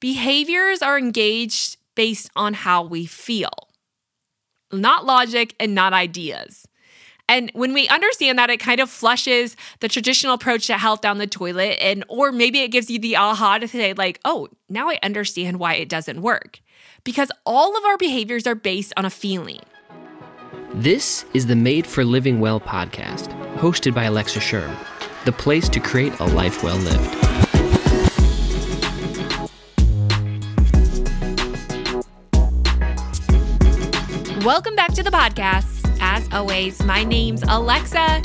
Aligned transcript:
behaviors 0.00 0.82
are 0.82 0.98
engaged 0.98 1.76
based 1.94 2.30
on 2.36 2.54
how 2.54 2.82
we 2.82 3.06
feel, 3.06 3.68
not 4.72 5.04
logic 5.04 5.54
and 5.58 5.74
not 5.74 5.92
ideas. 5.92 6.66
And 7.30 7.50
when 7.52 7.74
we 7.74 7.88
understand 7.88 8.38
that, 8.38 8.48
it 8.48 8.58
kind 8.58 8.80
of 8.80 8.88
flushes 8.88 9.54
the 9.80 9.88
traditional 9.88 10.32
approach 10.32 10.66
to 10.68 10.78
health 10.78 11.02
down 11.02 11.18
the 11.18 11.26
toilet, 11.26 11.76
and 11.80 12.02
or 12.08 12.32
maybe 12.32 12.60
it 12.60 12.68
gives 12.68 12.90
you 12.90 12.98
the 12.98 13.16
aha 13.16 13.58
to 13.58 13.68
say, 13.68 13.92
like, 13.92 14.18
oh, 14.24 14.48
now 14.70 14.88
I 14.88 14.98
understand 15.02 15.58
why 15.58 15.74
it 15.74 15.90
doesn't 15.90 16.22
work. 16.22 16.60
Because 17.04 17.30
all 17.44 17.76
of 17.76 17.84
our 17.84 17.98
behaviors 17.98 18.46
are 18.46 18.54
based 18.54 18.94
on 18.96 19.04
a 19.04 19.10
feeling. 19.10 19.60
This 20.72 21.26
is 21.34 21.46
the 21.46 21.56
Made 21.56 21.86
for 21.86 22.04
Living 22.04 22.40
Well 22.40 22.60
podcast, 22.60 23.28
hosted 23.56 23.94
by 23.94 24.04
Alexa 24.04 24.40
Schirm, 24.40 24.74
the 25.26 25.32
place 25.32 25.68
to 25.68 25.80
create 25.80 26.18
a 26.20 26.24
life 26.24 26.62
well 26.62 26.76
lived. 26.76 27.27
Welcome 34.48 34.76
back 34.76 34.94
to 34.94 35.02
the 35.02 35.10
podcast. 35.10 35.94
As 36.00 36.26
always, 36.32 36.82
my 36.84 37.04
name's 37.04 37.42
Alexa. 37.42 38.22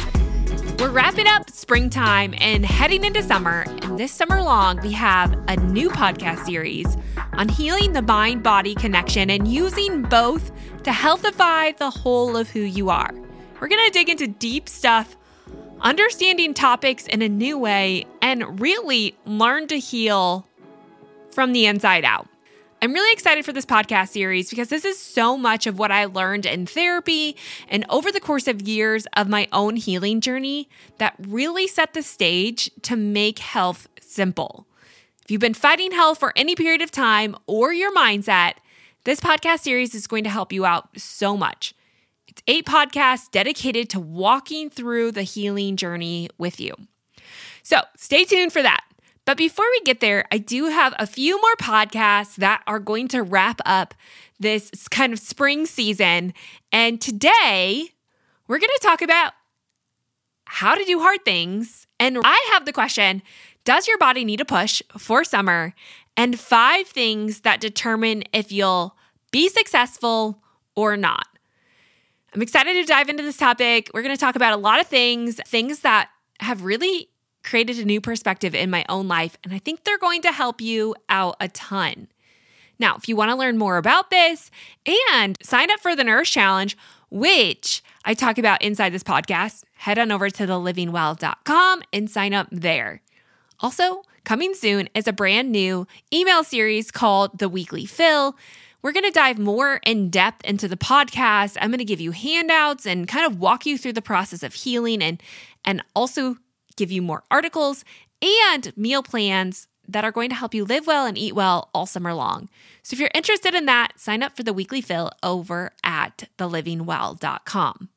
We're 0.79 0.89
wrapping 0.89 1.27
up 1.27 1.49
springtime 1.49 2.33
and 2.37 2.65
heading 2.65 3.03
into 3.03 3.21
summer. 3.21 3.65
And 3.81 3.99
this 3.99 4.13
summer 4.13 4.41
long, 4.41 4.79
we 4.79 4.93
have 4.93 5.37
a 5.49 5.57
new 5.57 5.89
podcast 5.89 6.45
series 6.45 6.95
on 7.33 7.49
healing 7.49 7.91
the 7.91 8.01
mind 8.01 8.41
body 8.41 8.73
connection 8.73 9.29
and 9.29 9.49
using 9.49 10.03
both 10.03 10.53
to 10.83 10.91
healthify 10.91 11.75
the 11.75 11.89
whole 11.89 12.37
of 12.37 12.49
who 12.49 12.61
you 12.61 12.89
are. 12.89 13.11
We're 13.59 13.67
going 13.67 13.85
to 13.85 13.91
dig 13.91 14.07
into 14.07 14.27
deep 14.27 14.69
stuff, 14.69 15.17
understanding 15.81 16.53
topics 16.53 17.05
in 17.05 17.21
a 17.21 17.27
new 17.27 17.57
way, 17.57 18.05
and 18.21 18.61
really 18.61 19.17
learn 19.25 19.67
to 19.67 19.77
heal 19.77 20.47
from 21.31 21.51
the 21.51 21.65
inside 21.65 22.05
out. 22.05 22.29
I'm 22.83 22.91
really 22.91 23.13
excited 23.13 23.45
for 23.45 23.53
this 23.53 23.65
podcast 23.65 24.09
series 24.09 24.49
because 24.49 24.67
this 24.67 24.83
is 24.83 24.99
so 24.99 25.37
much 25.37 25.67
of 25.67 25.79
what 25.79 25.89
I 25.89 26.03
learned 26.03 26.45
in 26.45 26.65
therapy 26.65 27.37
and 27.69 27.85
over 27.87 28.11
the 28.11 28.19
course 28.19 28.45
of 28.45 28.67
years 28.67 29.07
of 29.15 29.29
my 29.29 29.47
own 29.53 29.77
healing 29.77 30.19
journey 30.19 30.67
that 30.97 31.15
really 31.17 31.65
set 31.65 31.93
the 31.93 32.03
stage 32.03 32.69
to 32.81 32.97
make 32.97 33.39
health 33.39 33.87
simple. 34.01 34.67
If 35.21 35.31
you've 35.31 35.39
been 35.39 35.53
fighting 35.53 35.93
health 35.93 36.19
for 36.19 36.33
any 36.35 36.55
period 36.55 36.81
of 36.81 36.91
time 36.91 37.37
or 37.47 37.71
your 37.71 37.95
mindset, 37.95 38.55
this 39.05 39.21
podcast 39.21 39.59
series 39.59 39.95
is 39.95 40.05
going 40.05 40.25
to 40.25 40.29
help 40.29 40.51
you 40.51 40.65
out 40.65 40.89
so 40.99 41.37
much. 41.37 41.73
It's 42.27 42.43
eight 42.49 42.65
podcasts 42.65 43.31
dedicated 43.31 43.89
to 43.91 44.01
walking 44.01 44.69
through 44.69 45.13
the 45.13 45.23
healing 45.23 45.77
journey 45.77 46.27
with 46.37 46.59
you. 46.59 46.73
So 47.63 47.79
stay 47.95 48.25
tuned 48.25 48.51
for 48.51 48.61
that. 48.61 48.83
But 49.25 49.37
before 49.37 49.65
we 49.71 49.81
get 49.85 49.99
there, 49.99 50.25
I 50.31 50.37
do 50.37 50.65
have 50.65 50.93
a 50.99 51.07
few 51.07 51.39
more 51.41 51.55
podcasts 51.55 52.35
that 52.35 52.61
are 52.67 52.79
going 52.79 53.07
to 53.09 53.23
wrap 53.23 53.61
up 53.65 53.93
this 54.39 54.69
kind 54.89 55.13
of 55.13 55.19
spring 55.19 55.65
season. 55.65 56.33
And 56.71 56.99
today, 56.99 57.89
we're 58.47 58.59
going 58.59 58.69
to 58.79 58.85
talk 58.85 59.01
about 59.01 59.33
how 60.45 60.75
to 60.75 60.83
do 60.83 60.99
hard 60.99 61.23
things. 61.23 61.87
And 61.99 62.19
I 62.23 62.49
have 62.51 62.65
the 62.65 62.73
question 62.73 63.21
Does 63.63 63.87
your 63.87 63.97
body 63.97 64.25
need 64.25 64.41
a 64.41 64.45
push 64.45 64.81
for 64.97 65.23
summer? 65.23 65.73
And 66.15 66.39
five 66.39 66.87
things 66.87 67.41
that 67.41 67.59
determine 67.59 68.23
if 68.33 68.51
you'll 68.51 68.95
be 69.31 69.49
successful 69.49 70.43
or 70.75 70.95
not. 70.95 71.25
I'm 72.35 72.41
excited 72.41 72.73
to 72.73 72.83
dive 72.83 73.09
into 73.09 73.23
this 73.23 73.37
topic. 73.37 73.89
We're 73.93 74.03
going 74.03 74.15
to 74.15 74.19
talk 74.19 74.35
about 74.35 74.53
a 74.53 74.57
lot 74.57 74.79
of 74.79 74.87
things, 74.87 75.39
things 75.47 75.79
that 75.79 76.09
have 76.39 76.63
really 76.63 77.09
created 77.43 77.79
a 77.79 77.85
new 77.85 78.01
perspective 78.01 78.55
in 78.55 78.69
my 78.69 78.85
own 78.89 79.07
life, 79.07 79.37
and 79.43 79.53
I 79.53 79.59
think 79.59 79.83
they're 79.83 79.97
going 79.97 80.21
to 80.23 80.31
help 80.31 80.61
you 80.61 80.95
out 81.09 81.35
a 81.39 81.47
ton. 81.49 82.07
Now, 82.79 82.95
if 82.95 83.07
you 83.07 83.15
want 83.15 83.29
to 83.29 83.35
learn 83.35 83.57
more 83.57 83.77
about 83.77 84.09
this 84.09 84.49
and 85.13 85.37
sign 85.41 85.71
up 85.71 85.79
for 85.79 85.95
the 85.95 86.03
Nourish 86.03 86.31
Challenge, 86.31 86.75
which 87.09 87.83
I 88.03 88.13
talk 88.13 88.37
about 88.37 88.61
inside 88.61 88.89
this 88.89 89.03
podcast, 89.03 89.63
head 89.75 89.99
on 89.99 90.11
over 90.11 90.29
to 90.29 90.47
thelivingwell.com 90.47 91.83
and 91.93 92.09
sign 92.09 92.33
up 92.33 92.47
there. 92.51 93.01
Also, 93.59 94.01
coming 94.23 94.53
soon 94.53 94.89
is 94.95 95.07
a 95.07 95.13
brand 95.13 95.51
new 95.51 95.87
email 96.11 96.43
series 96.43 96.91
called 96.91 97.37
The 97.37 97.47
Weekly 97.47 97.85
Fill. 97.85 98.35
We're 98.81 98.91
going 98.91 99.05
to 99.05 99.11
dive 99.11 99.39
more 99.39 99.79
in 99.85 100.09
depth 100.09 100.43
into 100.43 100.67
the 100.67 100.75
podcast. 100.75 101.57
I'm 101.61 101.69
going 101.69 101.77
to 101.77 101.85
give 101.85 102.01
you 102.01 102.11
handouts 102.11 102.85
and 102.85 103.07
kind 103.07 103.25
of 103.25 103.39
walk 103.39 103.65
you 103.65 103.77
through 103.77 103.93
the 103.93 104.01
process 104.01 104.43
of 104.43 104.53
healing 104.53 105.01
and 105.01 105.21
and 105.63 105.81
also 105.95 106.35
give 106.73 106.91
you 106.91 107.01
more 107.01 107.23
articles 107.31 107.83
and 108.21 108.75
meal 108.77 109.03
plans 109.03 109.67
that 109.87 110.05
are 110.05 110.11
going 110.11 110.29
to 110.29 110.35
help 110.35 110.53
you 110.53 110.63
live 110.63 110.87
well 110.87 111.05
and 111.05 111.17
eat 111.17 111.35
well 111.35 111.69
all 111.73 111.85
summer 111.85 112.13
long. 112.13 112.49
So 112.83 112.93
if 112.93 112.99
you're 112.99 113.11
interested 113.13 113.53
in 113.53 113.65
that, 113.65 113.99
sign 113.99 114.23
up 114.23 114.35
for 114.35 114.43
the 114.43 114.53
weekly 114.53 114.81
fill 114.81 115.11
over 115.21 115.71
at 115.83 116.29
thelivingwell.com. 116.37 117.89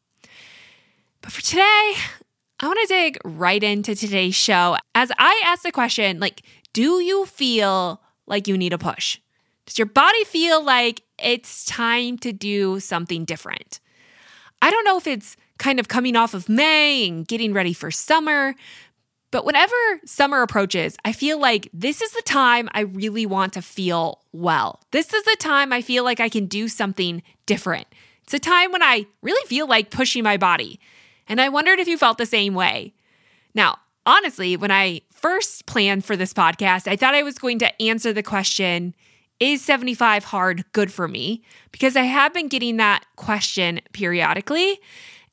But 1.20 1.32
for 1.32 1.42
today, 1.42 1.94
I 2.60 2.66
want 2.66 2.78
to 2.82 2.86
dig 2.86 3.18
right 3.24 3.62
into 3.62 3.94
today's 3.94 4.34
show 4.34 4.76
as 4.94 5.12
I 5.18 5.42
ask 5.44 5.62
the 5.62 5.72
question 5.72 6.20
like, 6.20 6.42
do 6.72 7.00
you 7.00 7.26
feel 7.26 8.00
like 8.26 8.48
you 8.48 8.58
need 8.58 8.72
a 8.72 8.78
push? 8.78 9.18
Does 9.66 9.78
your 9.78 9.86
body 9.86 10.24
feel 10.24 10.64
like 10.64 11.02
it's 11.18 11.64
time 11.64 12.18
to 12.18 12.32
do 12.32 12.80
something 12.80 13.24
different? 13.24 13.80
I 14.62 14.70
don't 14.70 14.84
know 14.84 14.96
if 14.96 15.06
it's 15.06 15.36
kind 15.58 15.80
of 15.80 15.88
coming 15.88 16.16
off 16.16 16.34
of 16.34 16.48
May 16.48 17.08
and 17.08 17.26
getting 17.26 17.52
ready 17.52 17.72
for 17.72 17.90
summer. 17.90 18.54
But 19.30 19.44
whenever 19.44 19.74
summer 20.04 20.42
approaches, 20.42 20.96
I 21.04 21.12
feel 21.12 21.38
like 21.38 21.68
this 21.72 22.00
is 22.00 22.12
the 22.12 22.22
time 22.22 22.68
I 22.72 22.80
really 22.80 23.26
want 23.26 23.52
to 23.54 23.62
feel 23.62 24.22
well. 24.32 24.80
This 24.92 25.12
is 25.12 25.24
the 25.24 25.36
time 25.38 25.72
I 25.72 25.82
feel 25.82 26.04
like 26.04 26.20
I 26.20 26.28
can 26.28 26.46
do 26.46 26.68
something 26.68 27.22
different. 27.44 27.86
It's 28.22 28.34
a 28.34 28.38
time 28.38 28.72
when 28.72 28.82
I 28.82 29.06
really 29.22 29.46
feel 29.46 29.66
like 29.66 29.90
pushing 29.90 30.22
my 30.22 30.36
body. 30.36 30.80
And 31.28 31.40
I 31.40 31.48
wondered 31.48 31.78
if 31.78 31.88
you 31.88 31.98
felt 31.98 32.18
the 32.18 32.26
same 32.26 32.54
way. 32.54 32.94
Now, 33.54 33.78
honestly, 34.04 34.56
when 34.56 34.70
I 34.70 35.02
first 35.10 35.66
planned 35.66 36.04
for 36.04 36.16
this 36.16 36.32
podcast, 36.32 36.88
I 36.88 36.96
thought 36.96 37.14
I 37.14 37.22
was 37.22 37.38
going 37.38 37.58
to 37.60 37.82
answer 37.82 38.12
the 38.12 38.22
question 38.22 38.94
Is 39.38 39.62
75 39.62 40.24
hard 40.24 40.64
good 40.72 40.92
for 40.92 41.08
me? 41.08 41.42
Because 41.72 41.96
I 41.96 42.02
have 42.02 42.32
been 42.32 42.48
getting 42.48 42.78
that 42.78 43.04
question 43.16 43.80
periodically. 43.92 44.80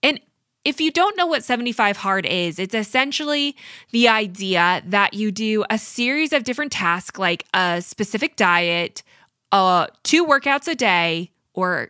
And 0.04 0.20
if 0.66 0.80
you 0.80 0.92
don't 0.92 1.18
know 1.18 1.26
what 1.26 1.44
75 1.44 1.98
hard 1.98 2.26
is, 2.26 2.60
it's 2.60 2.76
essentially 2.76 3.56
the 3.92 4.08
idea 4.08 4.84
that 4.86 5.14
you 5.14 5.32
do 5.32 5.66
a 5.70 5.78
series 5.78 6.32
of 6.34 6.44
different 6.44 6.72
tasks 6.72 7.18
like 7.18 7.46
a 7.54 7.82
specific 7.82 8.36
diet, 8.36 9.04
uh, 9.52 9.88
two 10.04 10.26
workouts 10.26 10.68
a 10.68 10.76
day, 10.76 11.32
or 11.54 11.90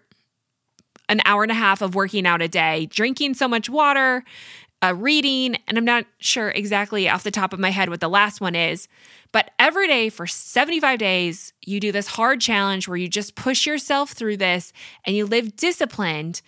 an 1.10 1.22
hour 1.26 1.44
and 1.44 1.52
a 1.52 1.56
half 1.56 1.82
of 1.82 1.96
working 1.96 2.26
out 2.26 2.42
a 2.42 2.48
day, 2.48 2.88
drinking 2.88 3.34
so 3.34 3.48
much 3.48 3.70
water, 3.70 4.24
uh, 4.84 4.94
reading, 4.96 5.56
and 5.68 5.78
I'm 5.78 5.86
not 5.86 6.06
sure 6.18 6.50
exactly 6.50 7.08
off 7.08 7.24
the 7.24 7.32
top 7.32 7.54
of 7.54 7.60
my 7.60 7.70
head 7.70 7.90
what 7.90 8.02
the 8.02 8.10
last 8.10 8.42
one 8.42 8.56
is, 8.56 8.88
but 9.32 9.52
every 9.60 9.88
day 9.88 10.10
for 10.10 10.28
75 10.28 11.00
days, 11.00 11.54
you 11.62 11.80
do 11.80 11.92
this 11.92 12.08
hard 12.08 12.42
challenge 12.42 12.88
where 12.88 12.98
you 12.98 13.08
just 13.08 13.36
push 13.36 13.66
yourself 13.66 14.12
through 14.12 14.38
this 14.38 14.74
and 15.06 15.16
you 15.16 15.26
live 15.26 15.56
disciplined 15.56 16.42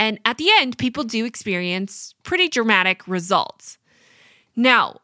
and 0.00 0.18
at 0.24 0.38
the 0.38 0.48
end, 0.58 0.78
people 0.78 1.04
do 1.04 1.26
experience 1.26 2.14
pretty 2.22 2.48
dramatic 2.48 3.06
results. 3.06 3.76
Now, 4.56 5.02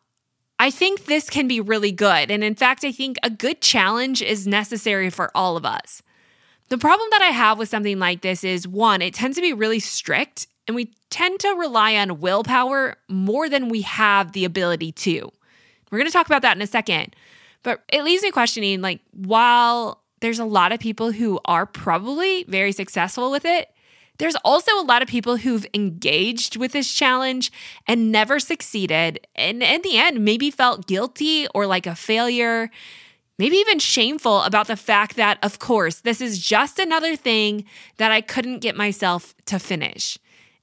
I 0.58 0.70
think 0.70 1.04
this 1.04 1.28
can 1.28 1.46
be 1.46 1.60
really 1.60 1.92
good. 1.92 2.30
And 2.30 2.42
in 2.42 2.54
fact, 2.54 2.82
I 2.82 2.92
think 2.92 3.18
a 3.22 3.28
good 3.28 3.60
challenge 3.60 4.22
is 4.22 4.46
necessary 4.46 5.10
for 5.10 5.30
all 5.34 5.58
of 5.58 5.66
us. 5.66 6.00
The 6.70 6.78
problem 6.78 7.06
that 7.10 7.20
I 7.20 7.26
have 7.26 7.58
with 7.58 7.68
something 7.68 7.98
like 7.98 8.22
this 8.22 8.42
is 8.42 8.66
one, 8.66 9.02
it 9.02 9.12
tends 9.12 9.36
to 9.36 9.42
be 9.42 9.52
really 9.52 9.80
strict, 9.80 10.46
and 10.66 10.74
we 10.74 10.90
tend 11.10 11.40
to 11.40 11.50
rely 11.50 11.94
on 11.96 12.18
willpower 12.18 12.96
more 13.06 13.50
than 13.50 13.68
we 13.68 13.82
have 13.82 14.32
the 14.32 14.46
ability 14.46 14.92
to. 14.92 15.30
We're 15.90 15.98
going 15.98 16.08
to 16.08 16.12
talk 16.12 16.26
about 16.26 16.42
that 16.42 16.56
in 16.56 16.62
a 16.62 16.66
second. 16.66 17.14
But 17.62 17.82
it 17.92 18.02
leaves 18.02 18.22
me 18.22 18.30
questioning 18.30 18.80
like, 18.80 19.00
while 19.12 20.02
there's 20.20 20.38
a 20.38 20.44
lot 20.46 20.72
of 20.72 20.80
people 20.80 21.12
who 21.12 21.38
are 21.44 21.66
probably 21.66 22.44
very 22.44 22.72
successful 22.72 23.30
with 23.30 23.44
it, 23.44 23.68
there's 24.18 24.36
also 24.44 24.72
a 24.78 24.84
lot 24.84 25.02
of 25.02 25.08
people 25.08 25.36
who've 25.36 25.66
engaged 25.74 26.56
with 26.56 26.72
this 26.72 26.92
challenge 26.92 27.52
and 27.86 28.10
never 28.10 28.38
succeeded. 28.38 29.26
And 29.34 29.62
in 29.62 29.82
the 29.82 29.98
end, 29.98 30.24
maybe 30.24 30.50
felt 30.50 30.86
guilty 30.86 31.46
or 31.54 31.66
like 31.66 31.86
a 31.86 31.94
failure, 31.94 32.70
maybe 33.38 33.56
even 33.56 33.78
shameful 33.78 34.42
about 34.42 34.66
the 34.66 34.76
fact 34.76 35.16
that, 35.16 35.38
of 35.42 35.58
course, 35.58 36.00
this 36.00 36.20
is 36.20 36.38
just 36.38 36.78
another 36.78 37.16
thing 37.16 37.64
that 37.98 38.12
I 38.12 38.20
couldn't 38.20 38.60
get 38.60 38.76
myself 38.76 39.34
to 39.46 39.58
finish. 39.58 40.18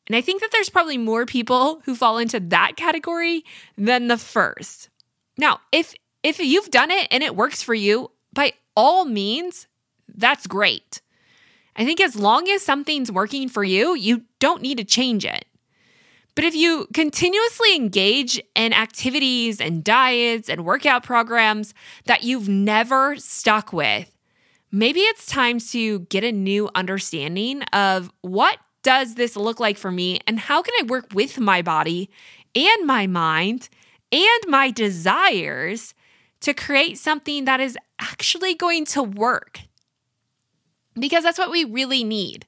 And 0.07 0.15
I 0.15 0.21
think 0.21 0.41
that 0.41 0.50
there's 0.51 0.69
probably 0.69 0.97
more 0.97 1.25
people 1.25 1.81
who 1.85 1.95
fall 1.95 2.17
into 2.17 2.39
that 2.39 2.75
category 2.75 3.44
than 3.77 4.07
the 4.07 4.17
first. 4.17 4.89
Now, 5.38 5.61
if 5.71 5.95
if 6.23 6.39
you've 6.39 6.71
done 6.71 6.91
it 6.91 7.07
and 7.11 7.21
it 7.21 7.35
works 7.35 7.61
for 7.61 7.73
you, 7.73 8.11
by 8.31 8.53
all 8.75 9.05
means, 9.05 9.67
that's 10.07 10.47
great. 10.47 11.01
I 11.75 11.86
think 11.86 12.00
as 12.02 12.16
long 12.16 12.48
as 12.50 12.62
something's 12.62 13.12
working 13.12 13.50
for 13.50 13.64
you, 13.64 13.96
you 13.96 14.24
don't 14.40 14.62
need 14.62 14.78
to 14.78 14.84
change 14.84 15.25
it. 15.25 15.46
But 16.36 16.46
if 16.46 16.56
you 16.56 16.88
continuously 16.94 17.75
engage 17.75 18.42
in 18.56 18.74
activities 18.74 19.62
and 19.62 19.84
diets 19.84 20.50
and 20.50 20.66
workout 20.66 21.04
programs 21.04 21.74
that 22.06 22.24
you've 22.24 22.50
never 22.50 23.16
stuck 23.18 23.72
with, 23.72 24.12
maybe 24.72 25.02
it's 25.02 25.28
time 25.28 25.60
to 25.60 26.00
get 26.00 26.24
a 26.24 26.31
new 26.31 26.70
understanding 26.74 27.62
of 27.74 28.12
what 28.22 28.58
does 28.81 29.16
this 29.16 29.36
look 29.36 29.60
like 29.60 29.78
for 29.78 29.92
me 29.92 30.20
and 30.28 30.40
how 30.40 30.62
can 30.62 30.74
I 30.80 30.84
work 30.84 31.08
with 31.14 31.40
my 31.40 31.62
body 31.62 32.10
and 32.56 32.86
my 32.86 33.08
mind 33.08 33.70
and 34.12 34.44
my 34.48 34.72
desires 34.72 35.94
to 36.42 36.54
create 36.54 36.98
something 36.98 37.46
that 37.46 37.60
is 37.60 37.78
actually 38.00 38.54
going 38.54 38.86
to 38.86 39.02
work. 39.02 39.62
Because 40.95 41.24
that's 41.24 41.40
what 41.40 41.51
we 41.51 41.63
really 41.63 42.04
need. 42.04 42.45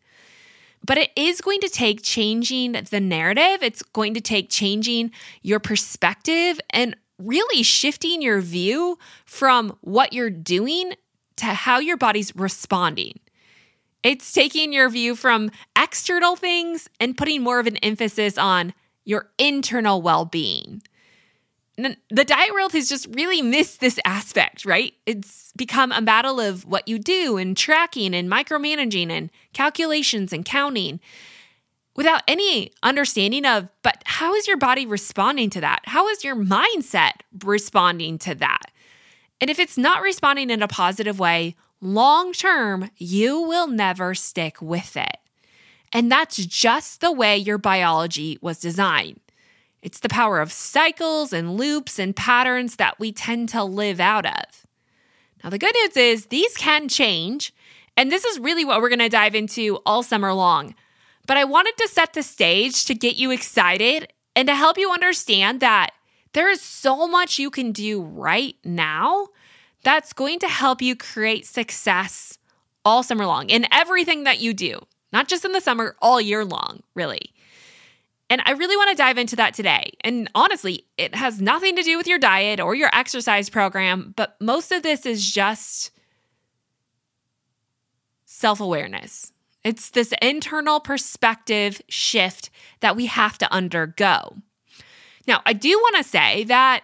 But 0.86 0.97
it 0.97 1.12
is 1.15 1.42
going 1.42 1.62
to 1.62 1.69
take 1.69 2.03
changing 2.03 2.74
the 2.74 3.00
narrative. 3.00 3.63
It's 3.63 3.81
going 3.81 4.13
to 4.13 4.21
take 4.21 4.50
changing 4.50 5.12
your 5.42 5.59
perspective 5.59 6.59
and 6.69 6.95
really 7.18 7.63
shifting 7.63 8.21
your 8.21 8.42
view 8.42 9.00
from 9.25 9.75
what 9.81 10.13
you're 10.13 10.30
doing 10.30 10.94
to 11.38 11.45
how 11.45 11.80
your 11.80 11.97
body's 11.97 12.36
responding. 12.36 13.19
It's 14.03 14.31
taking 14.31 14.71
your 14.71 14.89
view 14.89 15.15
from 15.15 15.50
external 15.75 16.36
things 16.36 16.88
and 17.00 17.18
putting 17.18 17.41
more 17.41 17.59
of 17.59 17.65
an 17.65 17.77
emphasis 17.77 18.38
on 18.38 18.74
your 19.03 19.30
internal 19.39 20.01
well 20.01 20.25
being. 20.25 20.83
The 21.77 22.24
diet 22.24 22.54
world 22.54 22.72
has 22.72 22.88
just 22.88 23.07
really 23.12 23.42
missed 23.42 23.81
this 23.81 24.00
aspect, 24.06 24.66
right? 24.66 24.94
It's 25.06 25.51
become 25.57 25.92
a 25.92 26.01
battle 26.01 26.39
of 26.39 26.63
what 26.66 26.88
you 26.88 26.98
do 26.98 27.36
and 27.36 27.57
tracking 27.57 28.16
and 28.16 28.31
micromanaging 28.31 29.10
and 29.10 29.30
calculations 29.51 30.31
and 30.31 30.45
counting 30.45 31.01
without 31.95 32.24
any 32.27 32.72
understanding 32.83 33.45
of, 33.45 33.69
but 33.81 34.04
how 34.06 34.33
is 34.36 34.48
your 34.48 34.57
body 34.57 34.86
responding 34.86 35.50
to 35.50 35.62
that? 35.62 35.81
How 35.86 36.07
is 36.07 36.24
your 36.24 36.36
mindset 36.36 37.22
responding 37.44 38.19
to 38.19 38.36
that? 38.36 38.72
And 39.42 39.50
if 39.50 39.60
it's 39.60 39.77
not 39.77 40.01
responding 40.01 40.50
in 40.50 40.62
a 40.62 40.68
positive 40.68 41.19
way, 41.19 41.56
long 41.81 42.31
term, 42.31 42.89
you 42.98 43.42
will 43.42 43.68
never 43.68 44.16
stick 44.16 44.62
with 44.62 44.95
it. 44.95 45.18
And 45.92 46.12
that's 46.12 46.38
just 46.38 47.01
the 47.01 47.12
way 47.12 47.38
your 47.38 47.57
biology 47.57 48.38
was 48.42 48.60
designed. 48.60 49.19
It's 49.85 49.99
the 49.99 50.09
power 50.09 50.39
of 50.39 50.51
cycles 50.51 51.31
and 51.31 51.57
loops 51.57 51.99
and 51.99 52.15
patterns 52.15 52.77
that 52.77 52.99
we 52.99 53.11
tend 53.11 53.49
to 53.49 53.63
live 53.63 53.99
out 53.99 54.25
of. 54.25 54.65
Now, 55.43 55.51
the 55.51 55.59
good 55.59 55.75
news 55.75 55.95
is 55.95 56.25
these 56.25 56.57
can 56.57 56.89
change, 56.89 57.53
and 57.95 58.11
this 58.11 58.25
is 58.25 58.39
really 58.39 58.65
what 58.65 58.81
we're 58.81 58.89
going 58.89 58.97
to 58.97 59.09
dive 59.09 59.35
into 59.35 59.77
all 59.85 60.01
summer 60.01 60.33
long. 60.33 60.73
But 61.27 61.37
I 61.37 61.43
wanted 61.43 61.77
to 61.77 61.87
set 61.87 62.13
the 62.13 62.23
stage 62.23 62.85
to 62.85 62.95
get 62.95 63.15
you 63.15 63.29
excited 63.29 64.11
and 64.35 64.47
to 64.47 64.55
help 64.55 64.79
you 64.79 64.91
understand 64.91 65.59
that 65.59 65.91
there 66.33 66.49
is 66.49 66.61
so 66.61 67.07
much 67.07 67.38
you 67.38 67.51
can 67.51 67.71
do 67.71 68.01
right 68.01 68.55
now 68.63 69.27
that's 69.83 70.13
going 70.13 70.39
to 70.39 70.47
help 70.47 70.81
you 70.81 70.95
create 70.95 71.45
success 71.45 72.39
all 72.83 73.03
summer 73.03 73.27
long 73.27 73.51
in 73.51 73.67
everything 73.71 74.23
that 74.23 74.39
you 74.39 74.51
do, 74.51 74.83
not 75.13 75.27
just 75.27 75.45
in 75.45 75.51
the 75.51 75.61
summer, 75.61 75.95
all 76.01 76.19
year 76.19 76.43
long, 76.43 76.81
really. 76.95 77.34
And 78.30 78.42
I 78.45 78.51
really 78.51 78.75
want 78.75 78.89
to 78.89 78.95
dive 78.95 79.18
into 79.18 79.36
that 79.36 79.54
today. 79.54 79.92
And 80.01 80.30
honestly, 80.33 80.86
it 80.98 81.13
has 81.13 81.42
nothing 81.42 81.75
to 81.75 81.83
do 81.83 81.98
with 81.98 82.07
your 82.07 82.18
diet 82.18 82.60
or 82.60 82.74
your 82.74 82.89
exercise 82.92 83.50
program, 83.50 84.13
but 84.18 84.36
most 84.42 84.72
of 84.72 84.83
this 84.83 85.06
is 85.06 85.30
just 85.30 85.92
self 88.25 88.60
awareness. 88.60 89.31
It's 89.63 89.92
this 89.92 90.13
internal 90.22 90.80
perspective 90.80 91.81
shift 91.88 92.50
that 92.81 92.95
we 92.95 93.07
have 93.07 93.38
to 93.39 93.51
undergo. 93.51 94.36
Now, 95.27 95.42
I 95.45 95.54
do 95.54 95.69
want 95.69 95.98
to 95.98 96.04
say 96.04 96.44
that 96.45 96.83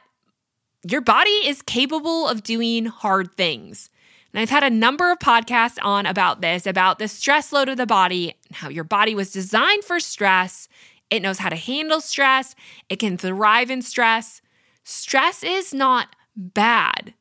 your 0.90 1.02
body 1.02 1.30
is 1.30 1.62
capable 1.62 2.28
of 2.28 2.44
doing 2.44 2.86
hard 2.86 3.36
things. 3.36 3.90
And 4.34 4.42
I've 4.42 4.50
had 4.50 4.64
a 4.64 4.70
number 4.70 5.12
of 5.12 5.20
podcasts 5.20 5.78
on 5.82 6.06
about 6.06 6.42
this, 6.42 6.66
about 6.66 7.00
the 7.00 7.08
stress 7.08 7.52
load 7.52 7.70
of 7.70 7.78
the 7.78 7.86
body, 7.86 8.36
how 8.52 8.70
your 8.70 8.84
body 8.84 9.14
was 9.14 9.32
designed 9.32 9.84
for 9.84 10.00
stress 10.00 10.68
it 11.12 11.22
knows 11.22 11.38
how 11.40 11.50
to 11.50 11.56
handle 11.56 12.02
stress. 12.02 12.56
It 12.90 12.96
can 12.96 13.18
thrive 13.18 13.69
in 13.69 13.81
stress. 13.81 14.42
Stress 14.84 15.44
is 15.44 15.74
not 15.74 16.16
bad. 16.36 17.13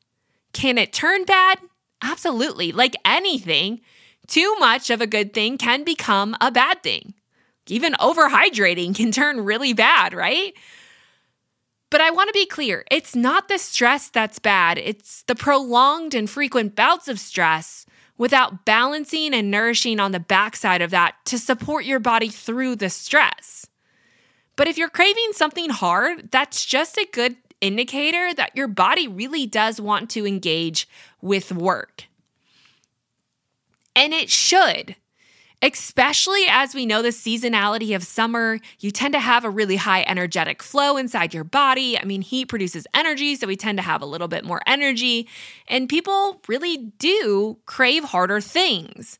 Can 0.53 0.77
it 0.77 0.93
turn 0.93 1.25
bad? 1.25 1.59
Absolutely. 2.01 2.71
Like 2.71 2.95
anything, 3.05 3.81
too 4.27 4.55
much 4.59 4.89
of 4.89 5.01
a 5.01 5.07
good 5.07 5.33
thing 5.33 5.57
can 5.57 5.83
become 5.83 6.35
a 6.41 6.51
bad 6.51 6.81
thing. 6.81 7.13
Even 7.67 7.93
overhydrating 7.93 8.95
can 8.95 9.11
turn 9.11 9.41
really 9.41 9.73
bad, 9.73 10.13
right? 10.13 10.53
But 11.89 12.01
I 12.01 12.11
want 12.11 12.29
to 12.29 12.33
be 12.33 12.45
clear 12.45 12.85
it's 12.89 13.15
not 13.15 13.49
the 13.49 13.57
stress 13.57 14.09
that's 14.09 14.39
bad, 14.39 14.77
it's 14.77 15.23
the 15.23 15.35
prolonged 15.35 16.15
and 16.15 16.29
frequent 16.29 16.75
bouts 16.75 17.09
of 17.09 17.19
stress 17.19 17.85
without 18.17 18.65
balancing 18.65 19.33
and 19.33 19.51
nourishing 19.51 19.99
on 19.99 20.11
the 20.11 20.19
backside 20.19 20.81
of 20.81 20.91
that 20.91 21.15
to 21.25 21.37
support 21.37 21.85
your 21.85 21.99
body 21.99 22.29
through 22.29 22.77
the 22.77 22.89
stress. 22.89 23.67
But 24.55 24.67
if 24.67 24.77
you're 24.77 24.89
craving 24.89 25.31
something 25.33 25.69
hard, 25.69 26.31
that's 26.31 26.65
just 26.65 26.97
a 26.97 27.07
good 27.11 27.35
indicator 27.61 28.33
that 28.33 28.55
your 28.55 28.67
body 28.67 29.07
really 29.07 29.45
does 29.45 29.79
want 29.79 30.09
to 30.11 30.27
engage 30.27 30.87
with 31.21 31.51
work. 31.51 32.05
And 33.95 34.13
it 34.13 34.29
should. 34.29 34.95
Especially 35.63 36.45
as 36.49 36.73
we 36.73 36.87
know 36.87 37.03
the 37.03 37.09
seasonality 37.09 37.95
of 37.95 38.03
summer, 38.03 38.57
you 38.79 38.89
tend 38.89 39.13
to 39.13 39.19
have 39.19 39.45
a 39.45 39.49
really 39.49 39.75
high 39.75 40.03
energetic 40.07 40.63
flow 40.63 40.97
inside 40.97 41.35
your 41.35 41.43
body. 41.43 41.99
I 41.99 42.03
mean, 42.03 42.23
heat 42.23 42.45
produces 42.45 42.87
energy, 42.95 43.35
so 43.35 43.45
we 43.45 43.55
tend 43.55 43.77
to 43.77 43.83
have 43.83 44.01
a 44.01 44.07
little 44.07 44.27
bit 44.27 44.43
more 44.43 44.61
energy. 44.65 45.27
And 45.67 45.87
people 45.87 46.41
really 46.47 46.77
do 46.77 47.59
crave 47.67 48.05
harder 48.05 48.41
things. 48.41 49.19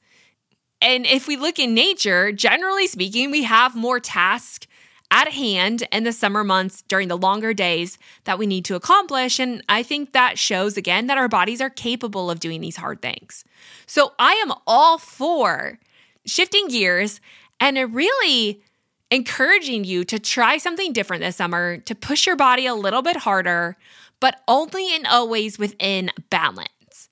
And 0.81 1.05
if 1.05 1.27
we 1.27 1.37
look 1.37 1.59
in 1.59 1.75
nature, 1.75 2.31
generally 2.31 2.87
speaking, 2.87 3.29
we 3.29 3.43
have 3.43 3.75
more 3.75 3.99
tasks 3.99 4.65
at 5.11 5.27
hand 5.27 5.83
in 5.91 6.05
the 6.05 6.13
summer 6.13 6.43
months 6.43 6.81
during 6.83 7.09
the 7.09 7.17
longer 7.17 7.53
days 7.53 7.99
that 8.23 8.39
we 8.39 8.47
need 8.47 8.65
to 8.65 8.75
accomplish. 8.75 9.39
And 9.39 9.61
I 9.67 9.83
think 9.83 10.13
that 10.13 10.39
shows 10.39 10.77
again 10.77 11.07
that 11.07 11.17
our 11.17 11.27
bodies 11.27 11.61
are 11.61 11.69
capable 11.69 12.31
of 12.31 12.39
doing 12.39 12.61
these 12.61 12.77
hard 12.77 13.01
things. 13.01 13.43
So 13.85 14.13
I 14.17 14.33
am 14.35 14.53
all 14.65 14.97
for 14.97 15.77
shifting 16.25 16.69
gears 16.69 17.19
and 17.59 17.93
really 17.93 18.63
encouraging 19.11 19.83
you 19.83 20.05
to 20.05 20.17
try 20.17 20.57
something 20.57 20.93
different 20.93 21.21
this 21.21 21.35
summer, 21.35 21.77
to 21.79 21.93
push 21.93 22.25
your 22.25 22.37
body 22.37 22.65
a 22.65 22.73
little 22.73 23.01
bit 23.01 23.17
harder, 23.17 23.75
but 24.21 24.39
only 24.47 24.95
and 24.95 25.05
always 25.05 25.59
within 25.59 26.09
balance. 26.29 27.09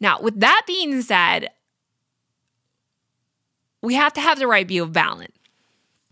Now, 0.00 0.20
with 0.20 0.40
that 0.40 0.62
being 0.66 1.02
said, 1.02 1.50
we 3.82 3.94
have 3.94 4.14
to 4.14 4.20
have 4.22 4.38
the 4.38 4.46
right 4.46 4.66
view 4.66 4.82
of 4.82 4.92
balance 4.92 5.35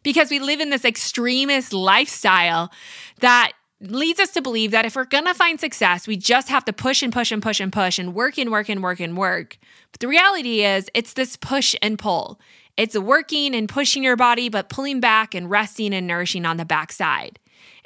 because 0.04 0.30
we 0.30 0.38
live 0.38 0.60
in 0.60 0.70
this 0.70 0.84
extremist 0.84 1.72
lifestyle 1.72 2.70
that 3.18 3.52
leads 3.80 4.20
us 4.20 4.30
to 4.30 4.42
believe 4.42 4.70
that 4.70 4.86
if 4.86 4.94
we're 4.94 5.04
going 5.04 5.24
to 5.24 5.34
find 5.34 5.58
success, 5.58 6.06
we 6.06 6.16
just 6.16 6.48
have 6.48 6.64
to 6.64 6.72
push 6.72 7.02
and 7.02 7.12
push 7.12 7.32
and 7.32 7.42
push 7.42 7.58
and 7.58 7.72
push 7.72 7.98
and 7.98 8.14
work 8.14 8.38
and 8.38 8.50
work 8.50 8.68
and 8.68 8.82
work 8.82 9.00
and 9.00 9.16
work. 9.16 9.58
But 9.90 10.00
the 10.00 10.08
reality 10.08 10.64
is, 10.64 10.88
it's 10.94 11.14
this 11.14 11.36
push 11.36 11.74
and 11.82 11.98
pull. 11.98 12.40
It's 12.76 12.96
working 12.96 13.54
and 13.54 13.68
pushing 13.68 14.02
your 14.02 14.16
body, 14.16 14.48
but 14.48 14.68
pulling 14.68 15.00
back 15.00 15.34
and 15.34 15.50
resting 15.50 15.92
and 15.92 16.06
nourishing 16.06 16.46
on 16.46 16.56
the 16.56 16.64
backside. 16.64 17.38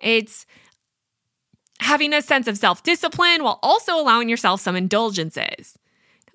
It's 0.02 0.46
having 1.80 2.12
a 2.12 2.22
sense 2.22 2.46
of 2.46 2.58
self 2.58 2.82
discipline 2.82 3.42
while 3.42 3.58
also 3.62 3.98
allowing 3.98 4.28
yourself 4.28 4.60
some 4.60 4.76
indulgences. 4.76 5.78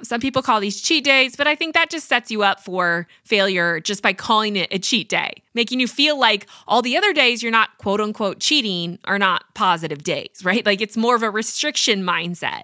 Some 0.03 0.19
people 0.19 0.41
call 0.41 0.59
these 0.59 0.81
cheat 0.81 1.03
days, 1.03 1.35
but 1.35 1.47
I 1.47 1.55
think 1.55 1.73
that 1.73 1.89
just 1.89 2.07
sets 2.07 2.29
you 2.29 2.43
up 2.43 2.59
for 2.59 3.07
failure 3.23 3.79
just 3.79 4.03
by 4.03 4.13
calling 4.13 4.55
it 4.55 4.67
a 4.71 4.79
cheat 4.79 5.09
day, 5.09 5.41
making 5.53 5.79
you 5.79 5.87
feel 5.87 6.19
like 6.19 6.47
all 6.67 6.81
the 6.81 6.97
other 6.97 7.13
days 7.13 7.41
you're 7.41 7.51
not 7.51 7.77
quote 7.77 8.01
unquote 8.01 8.39
cheating 8.39 8.99
are 9.05 9.19
not 9.19 9.43
positive 9.55 10.03
days, 10.03 10.41
right? 10.43 10.65
Like 10.65 10.81
it's 10.81 10.97
more 10.97 11.15
of 11.15 11.23
a 11.23 11.29
restriction 11.29 12.03
mindset. 12.03 12.63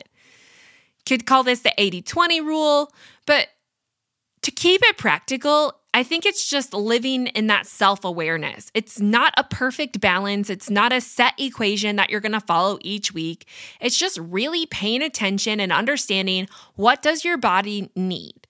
Could 1.05 1.25
call 1.25 1.43
this 1.43 1.62
the 1.62 1.74
80 1.77 2.01
20 2.01 2.41
rule, 2.41 2.91
but 3.25 3.48
to 4.41 4.51
keep 4.51 4.81
it 4.84 4.98
practical, 4.98 5.78
I 5.99 6.03
think 6.03 6.25
it's 6.25 6.47
just 6.49 6.73
living 6.73 7.27
in 7.27 7.47
that 7.47 7.65
self 7.65 8.05
awareness. 8.05 8.71
It's 8.73 9.01
not 9.01 9.33
a 9.35 9.43
perfect 9.43 9.99
balance. 9.99 10.49
It's 10.49 10.69
not 10.69 10.93
a 10.93 11.01
set 11.01 11.33
equation 11.37 11.97
that 11.97 12.09
you're 12.09 12.21
going 12.21 12.31
to 12.31 12.39
follow 12.39 12.77
each 12.79 13.13
week. 13.13 13.45
It's 13.81 13.97
just 13.97 14.17
really 14.17 14.65
paying 14.65 15.01
attention 15.01 15.59
and 15.59 15.73
understanding 15.73 16.47
what 16.75 17.01
does 17.01 17.25
your 17.25 17.37
body 17.37 17.91
need. 17.97 18.47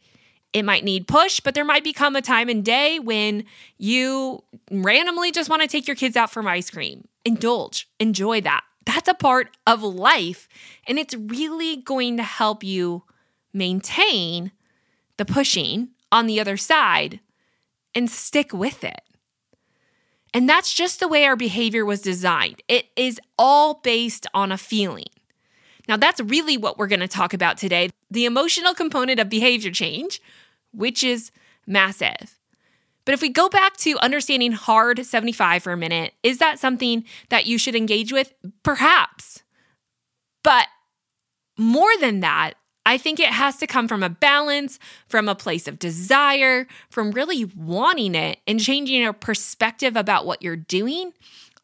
It 0.54 0.62
might 0.62 0.84
need 0.84 1.08
push, 1.08 1.40
but 1.40 1.56
there 1.56 1.66
might 1.66 1.84
become 1.84 2.16
a 2.16 2.22
time 2.22 2.50
and 2.50 2.64
day 2.64 3.00
when 3.00 3.46
you 3.80 4.44
randomly 4.70 5.32
just 5.32 5.50
want 5.50 5.64
to 5.64 5.68
take 5.68 5.88
your 5.88 5.96
kids 5.96 6.16
out 6.16 6.30
for 6.30 6.48
ice 6.48 6.70
cream. 6.70 7.08
Indulge, 7.26 7.90
enjoy 8.00 8.42
that. 8.42 8.62
That's 8.86 9.10
a 9.10 9.16
part 9.16 9.58
of 9.66 9.82
life. 9.82 10.48
And 10.86 11.00
it's 11.00 11.16
really 11.16 11.78
going 11.78 12.18
to 12.18 12.24
help 12.24 12.64
you 12.64 13.06
maintain 13.54 14.52
the 15.18 15.26
pushing 15.26 15.90
on 16.12 16.28
the 16.28 16.40
other 16.40 16.56
side 16.56 17.20
and 17.96 18.10
stick 18.10 18.54
with 18.54 18.84
it. 18.84 19.02
And 20.34 20.48
that's 20.48 20.74
just 20.74 21.00
the 21.00 21.08
way 21.08 21.26
our 21.26 21.36
behavior 21.36 21.86
was 21.86 22.02
designed. 22.02 22.62
It 22.68 22.86
is 22.96 23.20
all 23.38 23.76
based 23.76 24.28
on 24.34 24.52
a 24.52 24.58
feeling. 24.58 25.08
Now, 25.88 25.98
that's 25.98 26.22
really 26.22 26.56
what 26.56 26.78
we're 26.78 26.88
going 26.88 27.00
to 27.00 27.08
talk 27.08 27.34
about 27.34 27.58
today 27.58 27.90
the 28.12 28.26
emotional 28.26 28.74
component 28.74 29.20
of 29.20 29.30
behavior 29.30 29.72
change, 29.72 30.22
which 30.72 31.04
is 31.04 31.32
massive. 31.68 32.40
But 33.06 33.14
if 33.14 33.22
we 33.22 33.30
go 33.30 33.50
back 33.50 33.78
to 33.78 33.98
understanding 34.00 34.52
hard 34.52 35.04
75 35.04 35.64
for 35.64 35.72
a 35.72 35.78
minute, 35.78 36.14
is 36.22 36.40
that 36.40 36.60
something 36.60 37.06
that 37.30 37.46
you 37.46 37.58
should 37.58 37.76
engage 37.76 38.12
with? 38.12 38.34
Perhaps. 38.64 39.44
But 40.44 40.68
more 41.58 41.92
than 42.00 42.20
that, 42.20 42.54
I 42.86 42.98
think 42.98 43.20
it 43.20 43.30
has 43.30 43.58
to 43.58 43.68
come 43.68 43.88
from 43.88 44.04
a 44.04 44.10
balance, 44.10 44.80
from 45.08 45.30
a 45.30 45.36
place 45.36 45.68
of 45.68 45.80
desire, 45.80 46.68
from 46.90 47.12
really 47.12 47.46
wanting 47.46 48.16
it 48.16 48.40
and 48.48 48.60
changing 48.60 49.02
your 49.02 49.14
perspective 49.14 49.96
about 49.96 50.26
what 50.26 50.42
you're 50.42 50.56
doing. 50.56 51.14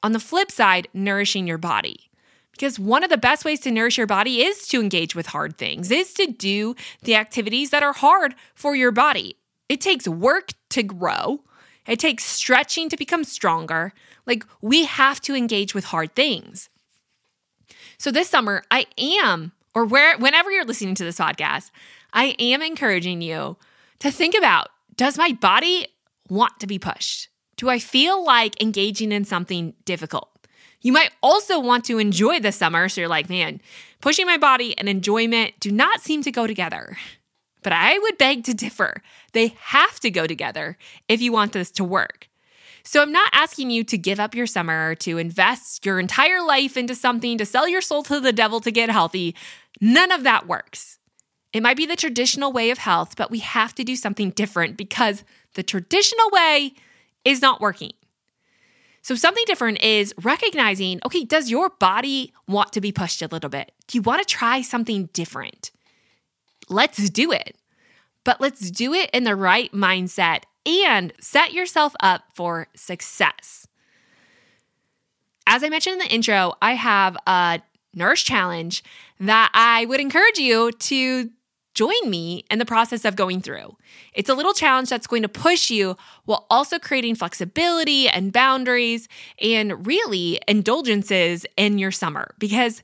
On 0.04 0.12
the 0.12 0.20
flip 0.20 0.52
side, 0.52 0.88
nourishing 0.94 1.48
your 1.48 1.58
body. 1.58 2.12
Because 2.52 2.80
one 2.80 3.04
of 3.04 3.10
the 3.10 3.18
best 3.18 3.44
ways 3.44 3.60
to 3.62 3.72
nourish 3.72 3.98
your 3.98 4.08
body 4.08 4.42
is 4.42 4.68
to 4.68 4.80
engage 4.80 5.16
with 5.16 5.28
hard 5.28 5.58
things, 5.58 5.92
is 5.92 6.14
to 6.14 6.28
do 6.28 6.76
the 7.04 7.16
activities 7.16 7.72
that 7.72 7.84
are 7.84 7.94
hard 7.94 8.36
for 8.54 8.76
your 8.76 8.92
body. 8.92 9.36
It 9.68 9.82
takes 9.82 10.08
work 10.08 10.52
to 10.70 10.84
grow, 10.84 11.42
it 11.88 12.00
takes 12.00 12.24
stretching 12.24 12.88
to 12.90 12.98
become 12.98 13.24
stronger. 13.24 13.94
Like, 14.26 14.46
we 14.62 14.86
have 14.86 15.22
to 15.22 15.36
engage 15.36 15.76
with 15.76 15.86
hard 15.86 16.16
things. 16.16 16.70
So, 17.98 18.12
this 18.12 18.30
summer, 18.30 18.64
I 18.72 18.86
am 18.98 19.52
or 19.76 19.86
where 19.86 20.18
whenever 20.18 20.50
you're 20.50 20.66
listening 20.66 20.96
to 20.96 21.04
this 21.04 21.20
podcast, 21.20 21.70
I 22.14 22.36
am 22.40 22.62
encouraging 22.62 23.22
you 23.22 23.58
to 24.00 24.10
think 24.10 24.36
about 24.36 24.70
does 24.96 25.18
my 25.18 25.34
body 25.34 25.88
want 26.30 26.60
to 26.62 26.68
be 26.68 26.80
pushed? 26.80 27.28
Do 27.58 27.70
I 27.70 27.80
feel 27.80 28.24
like 28.26 28.62
engaging 28.62 29.12
in 29.12 29.26
something 29.26 29.74
difficult? 29.84 30.30
You 30.82 30.94
might 30.94 31.12
also 31.22 31.60
want 31.60 31.86
to 31.86 31.98
enjoy 31.98 32.40
the 32.40 32.52
summer. 32.52 32.88
So 32.90 33.02
you're 33.02 33.10
like, 33.10 33.30
man, 33.30 33.60
pushing 34.02 34.26
my 34.26 34.38
body 34.38 34.78
and 34.78 34.88
enjoyment 34.88 35.60
do 35.60 35.72
not 35.72 36.02
seem 36.02 36.22
to 36.24 36.32
go 36.32 36.48
together. 36.48 36.98
But 37.64 37.74
I 37.74 37.98
would 37.98 38.18
beg 38.18 38.44
to 38.46 38.54
differ. 38.54 39.02
They 39.34 39.56
have 39.60 40.00
to 40.02 40.12
go 40.12 40.28
together 40.28 40.78
if 41.10 41.22
you 41.22 41.32
want 41.32 41.54
this 41.54 41.72
to 41.72 41.84
work. 41.84 42.30
So 42.86 43.02
I'm 43.02 43.12
not 43.12 43.32
asking 43.34 43.72
you 43.72 43.84
to 43.86 43.98
give 43.98 44.20
up 44.20 44.36
your 44.36 44.46
summer, 44.46 44.94
to 44.96 45.18
invest 45.18 45.86
your 45.86 46.00
entire 46.00 46.42
life 46.42 46.78
into 46.78 46.94
something, 46.94 47.38
to 47.40 47.46
sell 47.46 47.68
your 47.68 47.82
soul 47.82 48.04
to 48.04 48.20
the 48.20 48.32
devil 48.32 48.62
to 48.62 48.72
get 48.72 48.92
healthy. 48.92 49.36
None 49.82 50.12
of 50.12 50.24
that 50.24 50.48
works. 50.48 51.00
It 51.52 51.64
might 51.64 51.78
be 51.78 51.88
the 51.88 51.96
traditional 51.96 52.52
way 52.52 52.70
of 52.70 52.78
health, 52.78 53.16
but 53.16 53.32
we 53.32 53.40
have 53.40 53.74
to 53.76 53.84
do 53.84 53.96
something 53.96 54.30
different 54.30 54.78
because 54.78 55.24
the 55.56 55.64
traditional 55.64 56.30
way 56.32 56.74
is 57.24 57.42
not 57.42 57.60
working. 57.60 57.94
So, 59.02 59.16
something 59.16 59.44
different 59.48 59.84
is 59.84 60.14
recognizing 60.22 61.00
okay, 61.06 61.24
does 61.24 61.50
your 61.50 61.70
body 61.70 62.34
want 62.48 62.74
to 62.74 62.82
be 62.82 62.92
pushed 62.92 63.22
a 63.22 63.28
little 63.28 63.50
bit? 63.50 63.72
Do 63.88 63.98
you 63.98 64.02
want 64.02 64.22
to 64.22 64.26
try 64.26 64.62
something 64.62 65.10
different? 65.14 65.72
Let's 66.70 67.10
do 67.10 67.32
it. 67.32 67.56
But 68.24 68.42
let's 68.42 68.72
do 68.72 68.94
it 68.94 69.10
in 69.12 69.24
the 69.24 69.36
right 69.36 69.72
mindset 69.72 70.44
and 70.66 71.14
set 71.20 71.54
yourself 71.54 71.96
up 72.00 72.24
for 72.34 72.68
success. 72.76 73.68
As 75.48 75.64
I 75.64 75.70
mentioned 75.70 75.94
in 75.94 76.00
the 76.00 76.14
intro, 76.14 76.54
I 76.62 76.74
have 76.74 77.18
a 77.28 77.62
Nourish 77.94 78.24
Challenge 78.24 78.84
that 79.20 79.52
I 79.54 79.86
would 79.86 80.00
encourage 80.00 80.38
you 80.38 80.72
to 80.72 81.30
join 81.76 82.10
me 82.10 82.46
in 82.50 82.58
the 82.58 82.66
process 82.66 83.06
of 83.06 83.16
going 83.16 83.42
through. 83.42 83.76
It's 84.14 84.30
a 84.30 84.34
little 84.34 84.54
challenge 84.54 84.90
that's 84.90 85.08
going 85.08 85.22
to 85.22 85.30
push 85.30 85.70
you 85.70 85.98
while 86.24 86.48
also 86.50 86.80
creating 86.80 87.16
flexibility 87.16 88.08
and 88.08 88.32
boundaries 88.32 89.08
and 89.40 89.86
really 89.86 90.40
indulgences 90.48 91.46
in 91.58 91.78
your 91.78 91.92
summer 91.92 92.34
because 92.40 92.82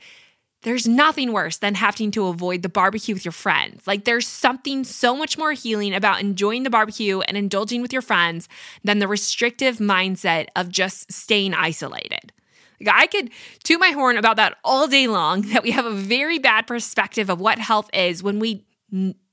there's 0.64 0.88
nothing 0.88 1.34
worse 1.34 1.58
than 1.58 1.76
having 1.76 2.12
to 2.12 2.28
avoid 2.28 2.62
the 2.62 2.70
barbecue 2.70 3.16
with 3.16 3.26
your 3.26 3.32
friends. 3.32 3.88
Like, 3.88 4.06
there's 4.06 4.28
something 4.28 4.84
so 4.84 5.16
much 5.16 5.38
more 5.38 5.54
healing 5.54 5.94
about 5.94 6.22
enjoying 6.22 6.64
the 6.64 6.70
barbecue 6.70 7.22
and 7.22 7.36
indulging 7.36 7.82
with 7.82 7.92
your 7.92 8.04
friends 8.04 8.48
than 8.84 9.00
the 9.00 9.08
restrictive 9.08 9.78
mindset 9.78 10.48
of 10.56 10.70
just 10.70 11.12
staying 11.12 11.54
isolated. 11.54 12.32
Like, 12.80 12.96
I 12.96 13.08
could 13.08 13.32
toot 13.64 13.80
my 13.80 13.90
horn 13.90 14.18
about 14.18 14.38
that 14.38 14.58
all 14.64 14.88
day 14.88 15.08
long, 15.08 15.42
that 15.54 15.64
we 15.64 15.72
have 15.72 15.86
a 15.86 15.92
very 15.92 16.38
bad 16.38 16.68
perspective 16.68 17.30
of 17.30 17.40
what 17.40 17.58
health 17.58 17.90
is 17.94 18.22
when 18.22 18.40
we 18.40 18.66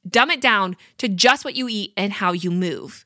dumb 0.08 0.30
it 0.30 0.40
down 0.40 0.76
to 0.98 1.08
just 1.08 1.44
what 1.44 1.56
you 1.56 1.68
eat 1.68 1.92
and 1.96 2.12
how 2.12 2.32
you 2.32 2.50
move. 2.50 3.04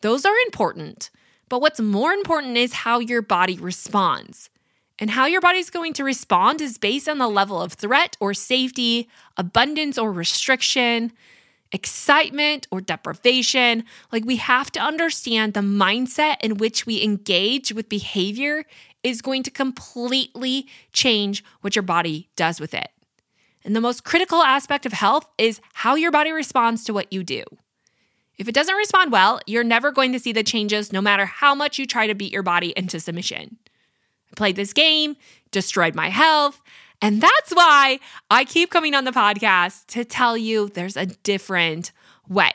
Those 0.00 0.24
are 0.24 0.36
important. 0.46 1.10
But 1.48 1.60
what's 1.60 1.80
more 1.80 2.12
important 2.12 2.56
is 2.56 2.72
how 2.72 2.98
your 2.98 3.22
body 3.22 3.58
responds. 3.58 4.48
And 4.98 5.10
how 5.10 5.26
your 5.26 5.40
body's 5.40 5.70
going 5.70 5.94
to 5.94 6.04
respond 6.04 6.60
is 6.60 6.78
based 6.78 7.08
on 7.08 7.18
the 7.18 7.28
level 7.28 7.60
of 7.60 7.72
threat 7.72 8.16
or 8.20 8.34
safety, 8.34 9.08
abundance 9.36 9.98
or 9.98 10.12
restriction, 10.12 11.12
excitement 11.72 12.68
or 12.70 12.80
deprivation. 12.80 13.84
Like 14.12 14.24
we 14.24 14.36
have 14.36 14.70
to 14.72 14.80
understand 14.80 15.54
the 15.54 15.60
mindset 15.60 16.36
in 16.40 16.58
which 16.58 16.86
we 16.86 17.02
engage 17.02 17.72
with 17.72 17.88
behavior 17.88 18.64
is 19.02 19.22
going 19.22 19.42
to 19.42 19.50
completely 19.50 20.68
change 20.92 21.42
what 21.62 21.74
your 21.74 21.82
body 21.82 22.28
does 22.36 22.60
with 22.60 22.74
it. 22.74 22.90
And 23.64 23.74
the 23.74 23.80
most 23.80 24.04
critical 24.04 24.42
aspect 24.42 24.86
of 24.86 24.92
health 24.92 25.26
is 25.38 25.60
how 25.72 25.94
your 25.94 26.10
body 26.10 26.32
responds 26.32 26.84
to 26.84 26.92
what 26.92 27.12
you 27.12 27.24
do. 27.24 27.42
If 28.38 28.48
it 28.48 28.54
doesn't 28.54 28.74
respond 28.74 29.12
well, 29.12 29.40
you're 29.46 29.64
never 29.64 29.92
going 29.92 30.12
to 30.12 30.18
see 30.18 30.32
the 30.32 30.42
changes 30.42 30.92
no 30.92 31.00
matter 31.00 31.26
how 31.26 31.54
much 31.54 31.78
you 31.78 31.86
try 31.86 32.06
to 32.06 32.14
beat 32.14 32.32
your 32.32 32.42
body 32.42 32.72
into 32.76 32.98
submission. 32.98 33.58
Played 34.36 34.56
this 34.56 34.72
game, 34.72 35.16
destroyed 35.50 35.94
my 35.94 36.08
health, 36.08 36.60
and 37.00 37.20
that's 37.20 37.50
why 37.52 37.98
I 38.30 38.44
keep 38.44 38.70
coming 38.70 38.94
on 38.94 39.04
the 39.04 39.10
podcast 39.10 39.86
to 39.88 40.04
tell 40.04 40.36
you 40.36 40.68
there's 40.68 40.96
a 40.96 41.06
different 41.06 41.92
way. 42.28 42.52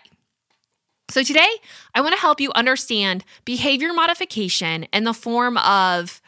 So, 1.10 1.24
today 1.24 1.50
I 1.96 2.02
want 2.02 2.16
to 2.16 2.22
help 2.22 2.42
you 2.42 2.52
understand 2.54 3.24
behavior 3.46 3.94
modification 3.94 4.84
in 4.94 5.04
the 5.04 5.14
form 5.14 5.58
of 5.58 6.22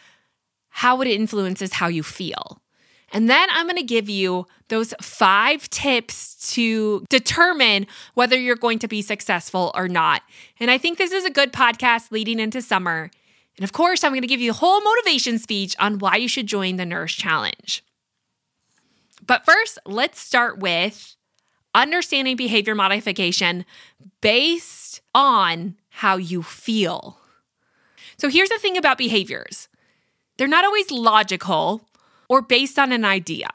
how 0.70 1.02
it 1.02 1.08
influences 1.08 1.74
how 1.74 1.88
you 1.88 2.04
feel. 2.04 2.62
And 3.12 3.30
then 3.30 3.50
I'm 3.52 3.66
going 3.66 3.76
to 3.78 3.84
give 3.84 4.08
you 4.08 4.46
those 4.68 4.94
five 5.02 5.70
tips 5.70 6.54
to 6.54 7.06
determine 7.10 7.88
whether 8.14 8.38
you're 8.40 8.56
going 8.56 8.80
to 8.80 8.88
be 8.88 9.02
successful 9.02 9.72
or 9.76 9.88
not. 9.88 10.22
And 10.60 10.70
I 10.70 10.78
think 10.78 10.98
this 10.98 11.12
is 11.12 11.26
a 11.26 11.32
good 11.32 11.52
podcast 11.52 12.12
leading 12.12 12.40
into 12.40 12.62
summer. 12.62 13.10
And 13.60 13.66
of 13.66 13.74
course, 13.74 14.06
I'm 14.06 14.14
going 14.14 14.22
to 14.22 14.28
give 14.28 14.40
you 14.40 14.52
a 14.52 14.54
whole 14.54 14.80
motivation 14.80 15.38
speech 15.38 15.76
on 15.80 16.00
why 16.00 16.16
you 16.16 16.30
should 16.30 16.48
join 16.48 16.78
the 16.78 16.86
Nourish 16.86 17.18
Challenge. 17.18 17.84
But 19.28 19.44
first, 19.44 19.78
let's 19.86 20.18
start 20.18 20.60
with 20.60 21.18
understanding 21.76 22.38
behavior 22.38 22.74
modification 22.74 23.66
based 24.22 25.02
on 25.14 25.76
how 25.90 26.16
you 26.16 26.42
feel. 26.42 27.18
So 28.16 28.30
here's 28.30 28.48
the 28.48 28.60
thing 28.60 28.78
about 28.78 28.98
behaviors 28.98 29.68
they're 30.38 30.48
not 30.48 30.64
always 30.64 30.90
logical 30.90 31.82
or 32.30 32.42
based 32.42 32.80
on 32.80 32.94
an 32.94 33.04
idea. 33.04 33.50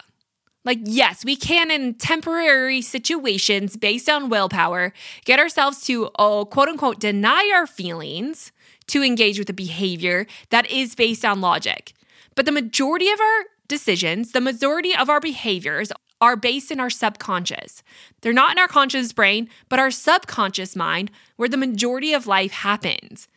Like, 0.65 0.79
yes, 0.83 1.25
we 1.25 1.37
can 1.37 1.71
in 1.71 1.95
temporary 1.95 2.81
situations 2.81 3.77
based 3.77 4.09
on 4.09 4.31
willpower 4.31 4.93
get 5.25 5.39
ourselves 5.39 5.85
to, 5.87 6.11
oh, 6.19 6.47
quote 6.47 6.69
unquote, 6.69 6.99
deny 6.99 7.53
our 7.55 7.67
feelings 7.67 8.51
to 8.87 9.03
engage 9.03 9.39
with 9.39 9.51
a 9.51 9.55
behavior 9.55 10.27
that 10.51 10.71
is 10.71 10.95
based 10.95 11.25
on 11.25 11.41
logic. 11.41 11.93
But 12.35 12.47
the 12.47 12.53
majority 12.53 13.11
of 13.11 13.21
our 13.21 13.45
decisions, 13.69 14.33
the 14.33 14.41
majority 14.41 14.95
of 14.95 15.09
our 15.09 15.21
behaviors 15.21 15.93
are 16.21 16.37
based 16.37 16.71
in 16.71 16.81
our 16.81 16.91
subconscious. 16.91 17.83
They're 18.21 18.33
not 18.33 18.53
in 18.53 18.59
our 18.59 18.69
conscious 18.69 19.13
brain, 19.13 19.49
but 19.69 19.79
our 19.79 19.91
subconscious 19.91 20.75
mind, 20.75 21.11
where 21.37 21.49
the 21.49 21.57
majority 21.57 22.15
of 22.15 22.27
life 22.27 22.53
happens. 22.53 23.29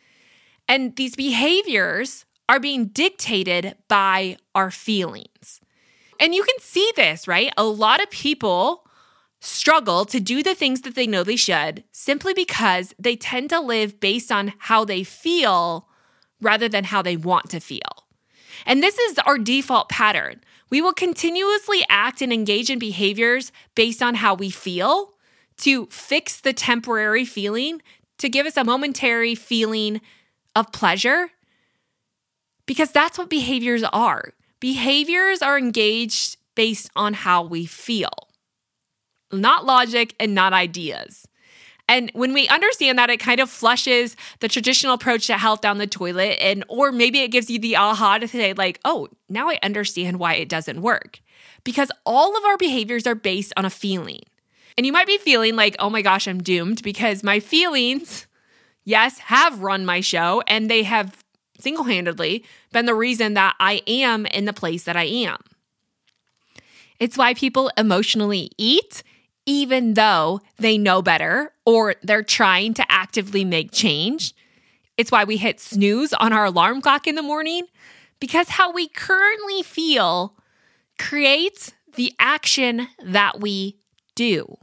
And 0.66 0.96
these 0.96 1.16
behaviors 1.16 2.24
are 2.48 2.60
being 2.60 2.86
dictated 2.86 3.76
by 3.88 4.38
our 4.54 4.70
feelings. 4.70 5.60
And 6.18 6.34
you 6.34 6.42
can 6.42 6.58
see 6.60 6.90
this, 6.96 7.28
right? 7.28 7.52
A 7.56 7.64
lot 7.64 8.02
of 8.02 8.10
people 8.10 8.84
struggle 9.40 10.04
to 10.04 10.18
do 10.18 10.42
the 10.42 10.54
things 10.54 10.80
that 10.80 10.94
they 10.94 11.06
know 11.06 11.22
they 11.22 11.36
should 11.36 11.84
simply 11.92 12.34
because 12.34 12.92
they 12.98 13.14
tend 13.14 13.50
to 13.50 13.60
live 13.60 14.00
based 14.00 14.32
on 14.32 14.52
how 14.58 14.84
they 14.84 15.04
feel 15.04 15.88
rather 16.40 16.68
than 16.68 16.84
how 16.84 17.02
they 17.02 17.16
want 17.16 17.48
to 17.50 17.60
feel. 17.60 18.06
And 18.66 18.82
this 18.82 18.98
is 18.98 19.18
our 19.20 19.38
default 19.38 19.88
pattern. 19.88 20.40
We 20.70 20.80
will 20.80 20.92
continuously 20.92 21.84
act 21.88 22.20
and 22.20 22.32
engage 22.32 22.68
in 22.68 22.78
behaviors 22.78 23.52
based 23.74 24.02
on 24.02 24.16
how 24.16 24.34
we 24.34 24.50
feel 24.50 25.14
to 25.58 25.86
fix 25.86 26.40
the 26.40 26.52
temporary 26.52 27.24
feeling, 27.24 27.80
to 28.18 28.28
give 28.28 28.46
us 28.46 28.56
a 28.56 28.64
momentary 28.64 29.34
feeling 29.34 30.00
of 30.54 30.72
pleasure 30.72 31.30
because 32.66 32.90
that's 32.92 33.16
what 33.16 33.30
behaviors 33.30 33.82
are. 33.84 34.34
Behaviors 34.60 35.42
are 35.42 35.58
engaged 35.58 36.36
based 36.54 36.90
on 36.96 37.14
how 37.14 37.42
we 37.42 37.66
feel, 37.66 38.28
not 39.32 39.64
logic 39.64 40.14
and 40.18 40.34
not 40.34 40.52
ideas. 40.52 41.26
And 41.88 42.10
when 42.12 42.34
we 42.34 42.46
understand 42.48 42.98
that, 42.98 43.08
it 43.08 43.18
kind 43.18 43.40
of 43.40 43.48
flushes 43.48 44.14
the 44.40 44.48
traditional 44.48 44.92
approach 44.92 45.26
to 45.28 45.38
health 45.38 45.62
down 45.62 45.78
the 45.78 45.86
toilet. 45.86 46.38
And, 46.40 46.62
or 46.68 46.92
maybe 46.92 47.20
it 47.20 47.28
gives 47.28 47.48
you 47.48 47.58
the 47.58 47.76
aha 47.76 48.18
to 48.18 48.28
say, 48.28 48.52
like, 48.52 48.78
oh, 48.84 49.08
now 49.28 49.48
I 49.48 49.58
understand 49.62 50.18
why 50.18 50.34
it 50.34 50.50
doesn't 50.50 50.82
work. 50.82 51.20
Because 51.64 51.90
all 52.04 52.36
of 52.36 52.44
our 52.44 52.58
behaviors 52.58 53.06
are 53.06 53.14
based 53.14 53.54
on 53.56 53.64
a 53.64 53.70
feeling. 53.70 54.20
And 54.76 54.84
you 54.84 54.92
might 54.92 55.06
be 55.06 55.18
feeling 55.18 55.56
like, 55.56 55.76
oh 55.78 55.88
my 55.88 56.02
gosh, 56.02 56.28
I'm 56.28 56.42
doomed 56.42 56.82
because 56.82 57.24
my 57.24 57.40
feelings, 57.54 58.26
yes, 58.84 59.18
have 59.18 59.62
run 59.62 59.86
my 59.86 60.00
show 60.00 60.42
and 60.46 60.70
they 60.70 60.82
have 60.82 61.24
single 61.58 61.84
handedly 61.84 62.44
been 62.72 62.86
the 62.86 62.94
reason 62.94 63.34
that 63.34 63.54
I 63.60 63.82
am 63.86 64.26
in 64.26 64.44
the 64.44 64.52
place 64.52 64.84
that 64.84 64.96
I 64.96 65.04
am. 65.04 65.38
It's 66.98 67.16
why 67.16 67.34
people 67.34 67.70
emotionally 67.76 68.50
eat 68.58 69.02
even 69.46 69.94
though 69.94 70.42
they 70.58 70.76
know 70.76 71.00
better 71.00 71.52
or 71.64 71.94
they're 72.02 72.22
trying 72.22 72.74
to 72.74 72.84
actively 72.92 73.46
make 73.46 73.72
change. 73.72 74.34
It's 74.98 75.10
why 75.10 75.24
we 75.24 75.38
hit 75.38 75.58
snooze 75.58 76.12
on 76.12 76.34
our 76.34 76.44
alarm 76.44 76.82
clock 76.82 77.06
in 77.06 77.14
the 77.14 77.22
morning 77.22 77.66
because 78.20 78.50
how 78.50 78.72
we 78.72 78.88
currently 78.88 79.62
feel 79.62 80.36
creates 80.98 81.72
the 81.94 82.12
action 82.18 82.88
that 83.02 83.40
we 83.40 83.78
do. 84.14 84.58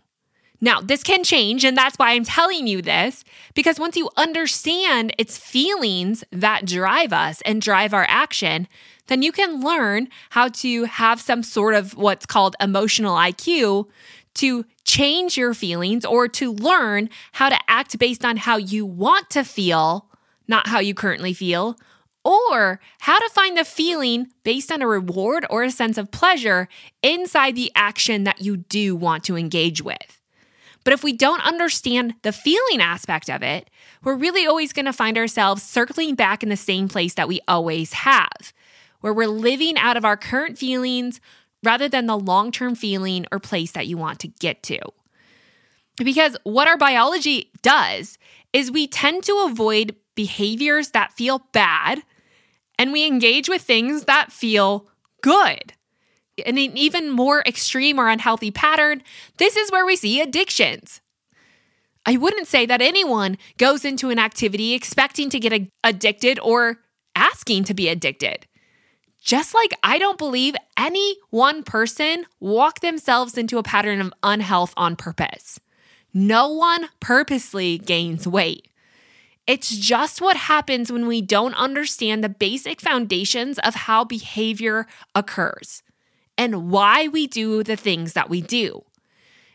Now, 0.66 0.82
this 0.82 1.04
can 1.04 1.24
change, 1.24 1.64
and 1.64 1.78
that's 1.78 1.96
why 2.00 2.14
I'm 2.14 2.24
telling 2.24 2.66
you 2.66 2.82
this, 2.82 3.24
because 3.54 3.80
once 3.80 3.96
you 3.96 4.10
understand 4.18 5.14
it's 5.20 5.38
feelings 5.38 6.24
that 6.32 6.66
drive 6.66 7.14
us 7.14 7.40
and 7.42 7.62
drive 7.62 7.94
our 7.94 8.08
action, 8.10 8.68
then 9.06 9.22
you 9.22 9.32
can 9.32 9.62
learn 9.62 10.08
how 10.32 10.48
to 10.48 10.86
have 10.86 11.22
some 11.22 11.44
sort 11.44 11.76
of 11.76 11.96
what's 11.96 12.26
called 12.26 12.56
emotional 12.60 13.16
IQ 13.16 13.86
to 14.34 14.66
change 14.84 15.38
your 15.38 15.54
feelings 15.54 16.04
or 16.04 16.28
to 16.30 16.52
learn 16.52 17.12
how 17.34 17.50
to 17.50 17.60
act 17.68 18.00
based 18.00 18.26
on 18.26 18.38
how 18.38 18.58
you 18.58 18.88
want 18.88 19.30
to 19.30 19.44
feel, 19.44 20.10
not 20.48 20.66
how 20.66 20.80
you 20.80 20.96
currently 20.96 21.36
feel, 21.36 21.78
or 22.24 22.80
how 23.02 23.20
to 23.20 23.30
find 23.30 23.56
the 23.56 23.66
feeling 23.66 24.30
based 24.44 24.72
on 24.72 24.82
a 24.82 24.88
reward 24.88 25.46
or 25.48 25.62
a 25.62 25.70
sense 25.70 26.00
of 26.00 26.10
pleasure 26.10 26.68
inside 27.04 27.56
the 27.56 27.72
action 27.76 28.24
that 28.24 28.42
you 28.42 28.58
do 28.58 28.96
want 28.96 29.24
to 29.24 29.38
engage 29.38 29.84
with. 29.84 30.20
But 30.86 30.94
if 30.94 31.04
we 31.04 31.12
don't 31.12 31.46
understand 31.46 32.14
the 32.22 32.32
feeling 32.32 32.80
aspect 32.80 33.30
of 33.30 33.44
it, 33.44 33.70
we're 34.04 34.16
really 34.16 34.46
always 34.46 34.72
going 34.72 34.86
to 34.86 34.94
find 34.94 35.18
ourselves 35.18 35.64
circling 35.64 36.16
back 36.16 36.44
in 36.44 36.50
the 36.50 36.56
same 36.56 36.88
place 36.88 37.16
that 37.16 37.28
we 37.28 37.42
always 37.48 37.92
have, 37.92 38.54
where 39.02 39.14
we're 39.14 39.28
living 39.28 39.78
out 39.78 39.98
of 39.98 40.06
our 40.06 40.16
current 40.16 40.58
feelings 40.58 41.20
rather 41.64 41.90
than 41.90 42.06
the 42.06 42.18
long 42.18 42.52
term 42.52 42.76
feeling 42.76 43.26
or 43.32 43.40
place 43.40 43.72
that 43.72 43.88
you 43.88 43.98
want 43.98 44.20
to 44.20 44.28
get 44.28 44.62
to. 44.64 44.80
Because 45.98 46.38
what 46.44 46.68
our 46.68 46.78
biology 46.78 47.52
does 47.64 48.20
is 48.54 48.70
we 48.70 48.88
tend 48.88 49.24
to 49.24 49.48
avoid 49.50 49.96
behaviors 50.14 50.92
that 50.92 51.12
feel 51.14 51.48
bad 51.52 52.04
and 52.78 52.92
we 52.92 53.08
engage 53.08 53.50
with 53.50 53.64
things 53.64 54.04
that 54.04 54.32
feel 54.32 54.88
good. 55.22 55.74
In 56.38 56.58
an 56.58 56.78
even 56.78 57.10
more 57.10 57.42
extreme 57.46 58.00
or 58.00 58.10
unhealthy 58.10 58.52
pattern, 58.52 59.04
this 59.38 59.56
is 59.56 59.72
where 59.72 59.86
we 59.86 59.96
see 59.96 60.20
addictions. 60.20 61.02
I 62.06 62.18
wouldn't 62.18 62.48
say 62.48 62.66
that 62.66 62.82
anyone 62.82 63.38
goes 63.58 63.86
into 63.86 64.10
an 64.10 64.20
activity 64.20 64.74
expecting 64.74 65.30
to 65.32 65.40
get 65.40 65.70
addicted 65.84 66.40
or 66.40 66.82
asking 67.16 67.64
to 67.66 67.74
be 67.74 67.88
addicted. 67.88 68.48
Just 69.22 69.56
like 69.56 69.74
I 69.82 69.98
don't 69.98 70.20
believe 70.20 70.56
any 70.78 71.18
one 71.32 71.64
person 71.64 72.26
walk 72.40 72.82
themselves 72.82 73.38
into 73.38 73.58
a 73.58 73.64
pattern 73.64 74.02
of 74.02 74.14
unhealth 74.22 74.74
on 74.78 74.96
purpose. 74.96 75.60
No 76.14 76.50
one 76.50 76.90
purposely 77.00 77.80
gains 77.80 78.28
weight. 78.28 78.68
It's 79.48 79.76
just 79.76 80.22
what 80.22 80.38
happens 80.38 80.92
when 80.92 81.08
we 81.08 81.22
don't 81.22 81.56
understand 81.56 82.24
the 82.24 82.30
basic 82.30 82.82
foundations 82.82 83.58
of 83.60 83.74
how 83.76 84.04
behavior 84.04 84.86
occurs 85.16 85.82
and 86.38 86.70
why 86.70 87.08
we 87.08 87.28
do 87.28 87.64
the 87.64 87.76
things 87.76 88.14
that 88.14 88.30
we 88.30 88.42
do. 88.42 88.84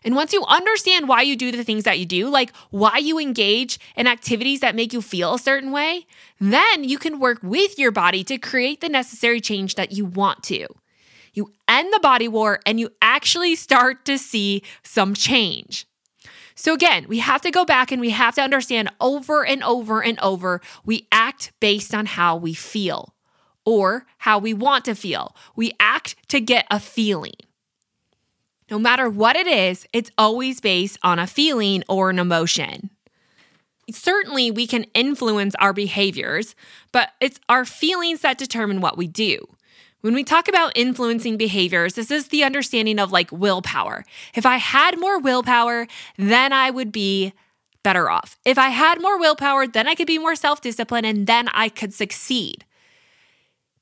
And 0.03 0.17
once 0.17 0.33
you 0.33 0.45
understand 0.47 1.09
why 1.09 1.23
you 1.23 1.37
do 1.37 1.53
the 1.53 1.65
things 1.65 1.85
that 1.85 1.99
you 1.99 2.07
do, 2.07 2.29
like 2.29 2.55
why 2.71 2.99
you 2.99 3.19
engage 3.19 3.79
in 3.97 4.07
activities 4.07 4.61
that 4.61 4.75
make 4.75 4.93
you 4.93 5.03
feel 5.03 5.35
a 5.35 5.39
certain 5.39 5.73
way, 5.73 6.07
then 6.39 6.85
you 6.85 6.99
can 6.99 7.21
work 7.21 7.41
with 7.43 7.79
your 7.79 7.91
body 7.91 8.25
to 8.25 8.39
create 8.39 8.81
the 8.81 8.89
necessary 8.89 9.41
change 9.41 9.75
that 9.75 9.93
you 9.93 10.07
want 10.07 10.43
to. 10.45 10.67
You 11.35 11.53
end 11.69 11.93
the 11.93 12.01
body 12.01 12.29
war 12.29 12.61
and 12.65 12.81
you 12.81 12.91
actually 13.03 13.55
start 13.55 14.05
to 14.07 14.19
see 14.19 14.63
some 14.83 15.15
change. 15.15 15.87
So, 16.55 16.75
again, 16.75 17.07
we 17.09 17.21
have 17.21 17.41
to 17.43 17.51
go 17.51 17.65
back 17.65 17.91
and 17.91 18.01
we 18.01 18.11
have 18.11 18.35
to 18.35 18.43
understand 18.43 18.91
over 19.01 19.47
and 19.47 19.63
over 19.63 20.03
and 20.03 20.19
over 20.21 20.61
we 20.85 21.07
act 21.13 21.53
based 21.61 21.95
on 21.95 22.07
how 22.07 22.37
we 22.37 22.53
feel 22.53 23.15
or 23.65 24.07
how 24.19 24.39
we 24.39 24.55
want 24.55 24.85
to 24.87 24.95
feel. 24.95 25.35
We 25.57 25.73
act 25.81 26.17
to 26.29 26.41
get 26.41 26.67
a 26.71 26.81
feeling. 26.81 27.35
No 28.71 28.79
matter 28.79 29.09
what 29.11 29.37
it 29.37 29.47
is, 29.47 29.87
it's 29.93 30.11
always 30.17 30.61
based 30.61 30.99
on 31.03 31.19
a 31.19 31.27
feeling 31.27 31.83
or 31.89 32.11
an 32.11 32.19
emotion. 32.19 32.91
Certainly, 33.91 34.53
we 34.53 34.69
can 34.69 34.85
influence 34.95 35.57
our 35.57 35.73
behaviors, 35.73 36.55
but 36.93 37.11
it's 37.21 37.41
our 37.49 37.65
feelings 37.65 38.21
that 38.21 38.39
determine 38.39 38.81
what 38.81 38.97
we 38.97 39.09
do. 39.09 39.45
When 40.01 40.15
we 40.15 40.25
talk 40.25 40.49
about 40.49 40.77
influencing 40.77 41.37
behaviors, 41.37 41.95
this 41.95 42.11
is 42.11 42.29
the 42.29 42.45
understanding 42.45 42.99
of 42.99 43.13
like 43.13 43.31
willpower. 43.33 44.05
If 44.35 44.47
I 44.47 44.57
had 44.57 44.99
more 44.99 45.19
willpower, 45.19 45.89
then 46.17 46.53
I 46.53 46.71
would 46.71 46.93
be 46.93 47.35
better 47.83 48.09
off. 48.09 48.39
If 48.45 48.57
I 48.57 48.71
had 48.71 49.01
more 49.01 49.19
willpower, 49.19 49.67
then 49.67 49.87
I 49.89 49.95
could 49.95 50.07
be 50.07 50.19
more 50.19 50.37
self 50.37 50.61
disciplined 50.61 51.07
and 51.07 51.27
then 51.27 51.49
I 51.49 51.69
could 51.69 51.93
succeed. 51.93 52.65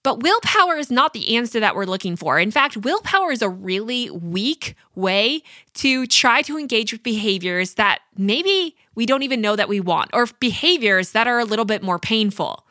But 0.03 0.23
willpower 0.23 0.77
is 0.77 0.91
not 0.91 1.13
the 1.13 1.37
answer 1.37 1.59
that 1.61 1.75
we're 1.75 1.85
looking 1.85 2.17
for. 2.17 2.39
In 2.39 2.51
fact, 2.51 2.77
willpower 2.77 3.33
is 3.33 3.43
a 3.43 3.49
really 3.49 4.11
weak 4.11 4.75
way 4.95 5.43
to 5.75 6.07
try 6.07 6.41
to 6.43 6.57
engage 6.57 6.93
with 6.93 7.03
behaviors 7.03 7.75
that 7.75 8.01
maybe 8.17 8.77
we 8.95 9.07
don't 9.07 9.23
even 9.23 9.41
know 9.41 9.57
that 9.57 9.69
we 9.69 9.81
want, 9.81 10.11
or 10.13 10.27
behaviors 10.39 11.13
that 11.13 11.27
are 11.27 11.41
a 11.41 11.45
little 11.45 11.65
bit 11.65 11.83
more 11.83 11.99
painful. 11.99 12.65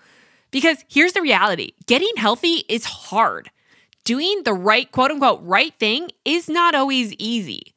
Because 0.52 0.86
here's 0.90 1.13
the 1.13 1.22
reality 1.22 1.74
getting 1.86 2.16
healthy 2.16 2.63
is 2.70 2.86
hard. 2.86 3.52
Doing 4.06 4.44
the 4.44 4.54
right, 4.54 4.90
quote 4.90 5.12
unquote, 5.12 5.42
right 5.44 5.74
thing 5.78 6.12
is 6.24 6.48
not 6.48 6.76
always 6.76 7.13
easy. 7.13 7.74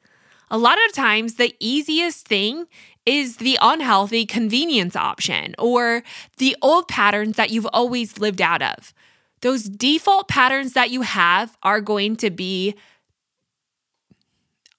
A 0.49 0.57
lot 0.57 0.77
of 0.87 0.93
times, 0.93 1.35
the 1.35 1.53
easiest 1.59 2.25
thing 2.25 2.67
is 3.05 3.37
the 3.37 3.57
unhealthy 3.61 4.25
convenience 4.25 4.95
option 4.95 5.55
or 5.59 6.03
the 6.37 6.55
old 6.61 6.87
patterns 6.87 7.35
that 7.35 7.49
you've 7.49 7.67
always 7.73 8.17
lived 8.17 8.41
out 8.41 8.61
of 8.61 8.93
those 9.41 9.63
default 9.63 10.27
patterns 10.27 10.73
that 10.73 10.91
you 10.91 11.01
have 11.01 11.57
are 11.63 11.81
going 11.81 12.15
to 12.17 12.29
be 12.29 12.75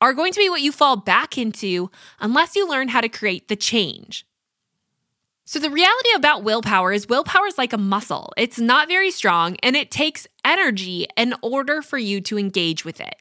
are 0.01 0.15
going 0.15 0.33
to 0.33 0.41
be 0.41 0.49
what 0.49 0.63
you 0.63 0.73
fall 0.73 0.97
back 0.97 1.39
into 1.39 1.89
unless 2.21 2.57
you 2.57 2.69
learn 2.69 2.89
how 2.89 3.01
to 3.01 3.09
create 3.09 3.47
the 3.47 3.55
change. 3.55 4.27
So, 5.45 5.59
the 5.59 5.71
reality 5.71 6.09
about 6.17 6.43
willpower 6.45 6.93
is 6.93 7.09
willpower 7.09 7.47
is 7.47 7.59
like 7.59 7.73
a 7.73 7.79
muscle. 7.79 8.33
It's 8.37 8.59
not 8.59 8.89
very 8.89 9.11
strong 9.11 9.57
and 9.63 9.77
it 9.77 9.91
takes 9.91 10.27
energy 10.45 11.07
in 11.17 11.35
order 11.43 11.83
for 11.83 11.99
you 11.99 12.21
to 12.23 12.39
engage 12.39 12.85
with 12.85 13.01
it. 13.01 13.15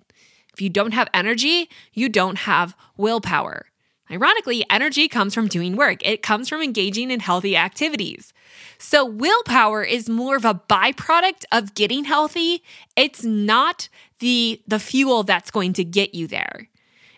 If 0.53 0.61
you 0.61 0.69
don't 0.69 0.93
have 0.93 1.09
energy, 1.13 1.69
you 1.93 2.09
don't 2.09 2.39
have 2.39 2.75
willpower. 2.97 3.65
Ironically, 4.11 4.65
energy 4.69 5.07
comes 5.07 5.33
from 5.33 5.47
doing 5.47 5.75
work, 5.75 6.05
it 6.05 6.21
comes 6.21 6.49
from 6.49 6.61
engaging 6.61 7.11
in 7.11 7.19
healthy 7.19 7.55
activities. 7.55 8.33
So, 8.77 9.05
willpower 9.05 9.83
is 9.83 10.09
more 10.09 10.35
of 10.35 10.45
a 10.45 10.55
byproduct 10.55 11.45
of 11.51 11.75
getting 11.75 12.03
healthy. 12.03 12.63
It's 12.95 13.23
not 13.23 13.89
the, 14.19 14.61
the 14.67 14.79
fuel 14.79 15.23
that's 15.23 15.51
going 15.51 15.73
to 15.73 15.83
get 15.83 16.13
you 16.13 16.27
there. 16.27 16.67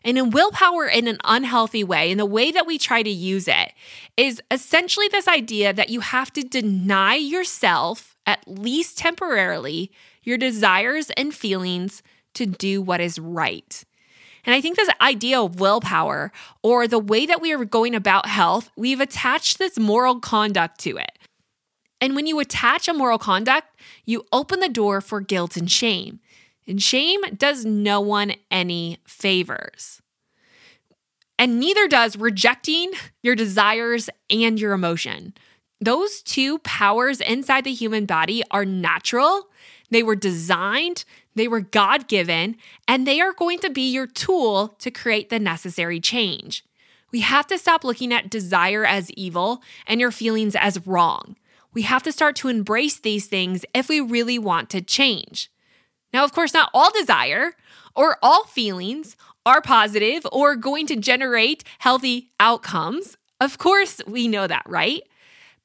And 0.03 0.17
in 0.17 0.31
willpower 0.31 0.85
in 0.85 1.07
an 1.07 1.17
unhealthy 1.23 1.83
way, 1.83 2.11
and 2.11 2.19
the 2.19 2.25
way 2.25 2.51
that 2.51 2.67
we 2.67 2.77
try 2.77 3.03
to 3.03 3.09
use 3.09 3.47
it 3.47 3.71
is 4.17 4.41
essentially 4.51 5.07
this 5.07 5.27
idea 5.27 5.73
that 5.73 5.89
you 5.89 6.01
have 6.01 6.31
to 6.33 6.43
deny 6.43 7.15
yourself, 7.15 8.17
at 8.25 8.43
least 8.45 8.97
temporarily, 8.97 9.91
your 10.23 10.37
desires 10.37 11.09
and 11.11 11.33
feelings 11.33 12.03
to 12.33 12.45
do 12.45 12.81
what 12.81 12.99
is 12.99 13.17
right. 13.17 13.83
And 14.45 14.53
I 14.53 14.61
think 14.61 14.75
this 14.75 14.89
idea 14.99 15.41
of 15.41 15.59
willpower 15.59 16.31
or 16.61 16.87
the 16.87 16.99
way 16.99 17.25
that 17.25 17.41
we 17.41 17.53
are 17.53 17.65
going 17.65 17.95
about 17.95 18.27
health, 18.27 18.69
we've 18.75 18.99
attached 18.99 19.57
this 19.57 19.79
moral 19.79 20.19
conduct 20.19 20.79
to 20.81 20.97
it. 20.97 21.17
And 22.01 22.15
when 22.15 22.27
you 22.27 22.39
attach 22.39 22.87
a 22.87 22.93
moral 22.93 23.17
conduct, 23.17 23.67
you 24.05 24.25
open 24.33 24.59
the 24.59 24.67
door 24.67 24.99
for 24.99 25.21
guilt 25.21 25.55
and 25.55 25.71
shame. 25.71 26.19
And 26.67 26.81
shame 26.81 27.21
does 27.37 27.63
no 27.63 28.01
one 28.01 28.33
any 28.51 28.97
favors. 29.05 30.01
And 31.39 31.59
neither 31.59 31.87
does 31.87 32.17
rejecting 32.17 32.91
your 33.21 33.35
desires 33.35 34.09
and 34.29 34.59
your 34.59 34.73
emotion. 34.73 35.33
Those 35.81 36.21
two 36.21 36.59
powers 36.59 37.19
inside 37.21 37.63
the 37.63 37.73
human 37.73 38.05
body 38.05 38.43
are 38.51 38.65
natural. 38.65 39.47
They 39.89 40.03
were 40.03 40.15
designed 40.15 41.05
they 41.35 41.47
were 41.47 41.61
God 41.61 42.07
given, 42.07 42.57
and 42.87 43.05
they 43.07 43.19
are 43.21 43.33
going 43.33 43.59
to 43.59 43.69
be 43.69 43.91
your 43.91 44.07
tool 44.07 44.69
to 44.79 44.91
create 44.91 45.29
the 45.29 45.39
necessary 45.39 45.99
change. 45.99 46.63
We 47.11 47.21
have 47.21 47.47
to 47.47 47.57
stop 47.57 47.83
looking 47.83 48.11
at 48.11 48.29
desire 48.29 48.85
as 48.85 49.11
evil 49.11 49.61
and 49.87 49.99
your 50.01 50.11
feelings 50.11 50.55
as 50.55 50.85
wrong. 50.85 51.35
We 51.73 51.83
have 51.83 52.03
to 52.03 52.11
start 52.11 52.35
to 52.37 52.49
embrace 52.49 52.99
these 52.99 53.27
things 53.27 53.65
if 53.73 53.89
we 53.89 53.99
really 53.99 54.39
want 54.39 54.69
to 54.71 54.81
change. 54.81 55.51
Now, 56.13 56.23
of 56.23 56.33
course, 56.33 56.53
not 56.53 56.69
all 56.73 56.91
desire 56.91 57.53
or 57.95 58.17
all 58.21 58.45
feelings 58.45 59.15
are 59.45 59.61
positive 59.61 60.25
or 60.31 60.55
going 60.55 60.87
to 60.87 60.95
generate 60.95 61.63
healthy 61.79 62.29
outcomes. 62.39 63.17
Of 63.39 63.57
course, 63.57 64.01
we 64.07 64.27
know 64.27 64.47
that, 64.47 64.63
right? 64.67 65.01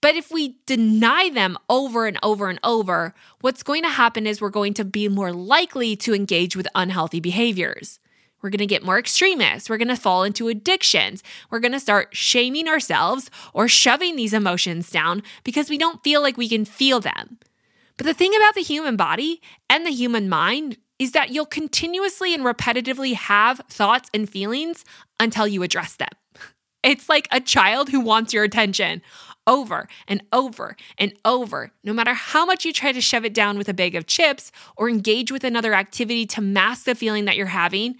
But 0.00 0.14
if 0.14 0.30
we 0.30 0.58
deny 0.66 1.28
them 1.28 1.58
over 1.68 2.06
and 2.06 2.18
over 2.22 2.48
and 2.48 2.60
over, 2.62 3.14
what's 3.40 3.62
going 3.62 3.82
to 3.82 3.88
happen 3.88 4.26
is 4.26 4.40
we're 4.40 4.50
going 4.50 4.74
to 4.74 4.84
be 4.84 5.08
more 5.08 5.32
likely 5.32 5.96
to 5.96 6.14
engage 6.14 6.54
with 6.54 6.68
unhealthy 6.74 7.20
behaviors. 7.20 7.98
We're 8.40 8.50
going 8.50 8.58
to 8.58 8.66
get 8.66 8.84
more 8.84 8.98
extremist. 8.98 9.68
We're 9.68 9.78
going 9.78 9.88
to 9.88 9.96
fall 9.96 10.22
into 10.22 10.46
addictions. 10.48 11.24
We're 11.50 11.58
going 11.58 11.72
to 11.72 11.80
start 11.80 12.14
shaming 12.14 12.68
ourselves 12.68 13.30
or 13.52 13.66
shoving 13.66 14.14
these 14.14 14.32
emotions 14.32 14.90
down 14.90 15.24
because 15.42 15.68
we 15.68 15.78
don't 15.78 16.04
feel 16.04 16.22
like 16.22 16.36
we 16.36 16.48
can 16.48 16.64
feel 16.64 17.00
them. 17.00 17.38
But 17.96 18.06
the 18.06 18.14
thing 18.14 18.34
about 18.36 18.54
the 18.54 18.62
human 18.62 18.96
body 18.96 19.42
and 19.68 19.84
the 19.84 19.90
human 19.90 20.28
mind 20.28 20.76
is 21.00 21.12
that 21.12 21.30
you'll 21.30 21.46
continuously 21.46 22.32
and 22.32 22.44
repetitively 22.44 23.14
have 23.14 23.60
thoughts 23.68 24.08
and 24.14 24.28
feelings 24.30 24.84
until 25.18 25.46
you 25.46 25.62
address 25.62 25.96
them. 25.96 26.08
It's 26.84 27.08
like 27.08 27.26
a 27.32 27.40
child 27.40 27.88
who 27.88 27.98
wants 27.98 28.32
your 28.32 28.44
attention 28.44 29.02
over 29.48 29.88
and 30.06 30.22
over 30.32 30.76
and 30.98 31.12
over. 31.24 31.72
No 31.82 31.92
matter 31.92 32.14
how 32.14 32.44
much 32.44 32.64
you 32.64 32.72
try 32.72 32.92
to 32.92 33.00
shove 33.00 33.24
it 33.24 33.34
down 33.34 33.58
with 33.58 33.68
a 33.68 33.74
bag 33.74 33.96
of 33.96 34.06
chips 34.06 34.52
or 34.76 34.88
engage 34.88 35.32
with 35.32 35.42
another 35.42 35.74
activity 35.74 36.26
to 36.26 36.40
mask 36.40 36.84
the 36.84 36.94
feeling 36.94 37.24
that 37.24 37.36
you're 37.36 37.46
having, 37.46 37.96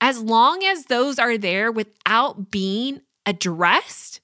as 0.00 0.20
long 0.20 0.62
as 0.62 0.84
those 0.84 1.18
are 1.18 1.36
there 1.36 1.72
without 1.72 2.50
being 2.50 3.00
addressed, 3.26 4.20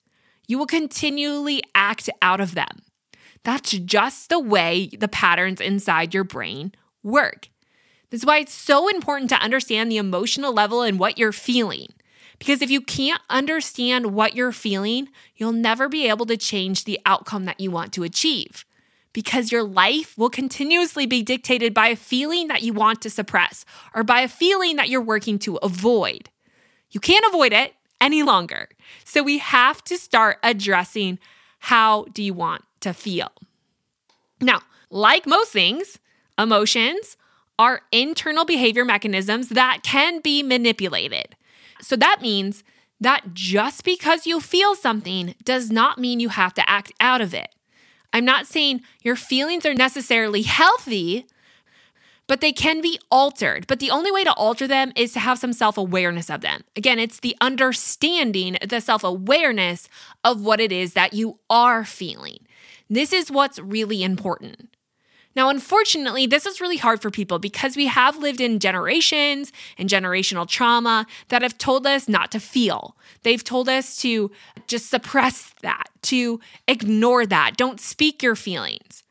you 0.46 0.58
will 0.58 0.66
continually 0.66 1.62
act 1.74 2.08
out 2.22 2.40
of 2.40 2.54
them. 2.54 2.82
That's 3.42 3.70
just 3.70 4.28
the 4.28 4.38
way 4.38 4.90
the 4.98 5.08
patterns 5.08 5.60
inside 5.60 6.14
your 6.14 6.24
brain 6.24 6.72
work. 7.02 7.48
This 8.10 8.20
is 8.20 8.26
why 8.26 8.38
it's 8.38 8.54
so 8.54 8.88
important 8.88 9.30
to 9.30 9.40
understand 9.40 9.90
the 9.90 9.96
emotional 9.96 10.52
level 10.52 10.82
and 10.82 10.98
what 10.98 11.18
you're 11.18 11.32
feeling. 11.32 11.88
Because 12.38 12.62
if 12.62 12.70
you 12.70 12.81
can't 12.81 13.22
understand 13.31 14.07
what 14.07 14.35
you're 14.35 14.53
feeling, 14.53 15.09
you'll 15.37 15.53
never 15.53 15.88
be 15.88 16.09
able 16.09 16.27
to 16.27 16.37
change 16.37 16.85
the 16.85 17.01
outcome 17.07 17.44
that 17.44 17.61
you 17.61 17.70
want 17.70 17.92
to 17.94 18.03
achieve. 18.03 18.64
Because 19.12 19.51
your 19.51 19.62
life 19.62 20.16
will 20.18 20.29
continuously 20.29 21.07
be 21.07 21.22
dictated 21.22 21.72
by 21.72 21.88
a 21.88 21.96
feeling 21.96 22.49
that 22.49 22.62
you 22.62 22.75
want 22.75 23.01
to 23.03 23.11
suppress 23.11 23.64
or 23.94 24.05
by 24.05 24.20
a 24.20 24.29
feeling 24.29 24.77
that 24.77 24.90
you're 24.90 25.01
working 25.01 25.38
to 25.40 25.57
avoid. 25.57 26.29
You 26.90 27.01
can't 27.01 27.25
avoid 27.27 27.53
it 27.53 27.75
any 28.01 28.22
longer. 28.22 28.68
So 29.05 29.22
we 29.22 29.38
have 29.38 29.83
to 29.85 29.96
start 29.96 30.38
addressing 30.42 31.18
how 31.61 32.05
do 32.12 32.22
you 32.22 32.35
want 32.35 32.62
to 32.81 32.92
feel. 32.92 33.33
Now, 34.40 34.61
like 34.90 35.27
most 35.27 35.51
things, 35.51 35.99
emotions 36.38 37.16
are 37.59 37.81
internal 37.90 38.44
behavior 38.44 38.85
mechanisms 38.85 39.49
that 39.49 39.81
can 39.83 40.20
be 40.20 40.42
manipulated. 40.42 41.35
So 41.87 41.94
that 41.94 42.20
means 42.20 42.64
that 43.01 43.33
just 43.33 43.85
because 43.85 44.27
you 44.27 44.40
feel 44.40 44.75
something 44.75 45.37
does 45.44 45.70
not 45.70 45.99
mean 45.99 46.18
you 46.18 46.31
have 46.31 46.53
to 46.55 46.68
act 46.68 46.92
out 46.99 47.20
of 47.20 47.33
it. 47.33 47.55
I'm 48.12 48.25
not 48.25 48.49
saying 48.49 48.81
your 49.03 49.14
feelings 49.14 49.64
are 49.64 49.72
necessarily 49.72 50.42
healthy, 50.42 51.27
but 52.27 52.40
they 52.40 52.51
can 52.51 52.81
be 52.81 52.99
altered. 53.09 53.68
But 53.68 53.79
the 53.79 53.92
only 53.92 54.11
way 54.11 54.25
to 54.25 54.33
alter 54.33 54.66
them 54.66 54.92
is 54.96 55.12
to 55.12 55.20
have 55.20 55.38
some 55.38 55.53
self 55.53 55.79
awareness 55.79 56.29
of 56.29 56.40
them. 56.40 56.64
Again, 56.75 56.99
it's 56.99 57.20
the 57.20 57.37
understanding, 57.40 58.57
the 58.68 58.81
self 58.81 59.05
awareness 59.05 59.88
of 60.25 60.40
what 60.40 60.59
it 60.59 60.72
is 60.72 60.94
that 60.94 61.12
you 61.12 61.38
are 61.49 61.85
feeling. 61.85 62.40
This 62.90 63.12
is 63.12 63.31
what's 63.31 63.61
really 63.61 64.03
important. 64.03 64.75
Now, 65.37 65.51
unfortunately, 65.51 66.27
this 66.27 66.46
is 66.46 66.62
really 66.62 66.79
hard 66.79 67.03
for 67.03 67.11
people 67.11 67.38
because 67.38 67.77
we 67.77 67.87
have 67.87 68.16
lived 68.16 68.40
in 68.40 68.59
generations 68.59 69.53
and 69.77 69.87
generational 69.87 70.49
trauma 70.49 71.07
that 71.29 71.42
have 71.42 71.59
told 71.59 71.87
us 71.87 72.09
not 72.09 72.33
to 72.33 72.40
feel. 72.40 72.96
They've 73.22 73.44
told 73.44 73.68
us 73.68 73.99
to 73.99 74.31
just 74.66 74.88
suppress 74.88 75.53
that, 75.61 75.90
to 76.05 76.40
ignore 76.66 77.27
that, 77.27 77.59
don't 77.59 77.79
speak 77.79 78.22
your 78.22 78.35
feelings. 78.35 79.03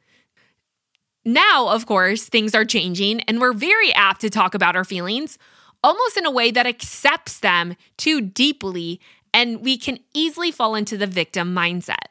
Now, 1.23 1.69
of 1.69 1.85
course, 1.85 2.25
things 2.25 2.55
are 2.55 2.65
changing 2.65 3.21
and 3.21 3.39
we're 3.39 3.53
very 3.53 3.93
apt 3.93 4.21
to 4.21 4.29
talk 4.31 4.55
about 4.55 4.75
our 4.75 4.83
feelings 4.83 5.37
almost 5.83 6.17
in 6.17 6.25
a 6.25 6.31
way 6.31 6.49
that 6.49 6.65
accepts 6.65 7.39
them 7.39 7.75
too 7.95 8.19
deeply, 8.19 8.99
and 9.31 9.61
we 9.61 9.77
can 9.77 9.99
easily 10.15 10.49
fall 10.49 10.73
into 10.73 10.97
the 10.97 11.05
victim 11.05 11.53
mindset. 11.53 12.07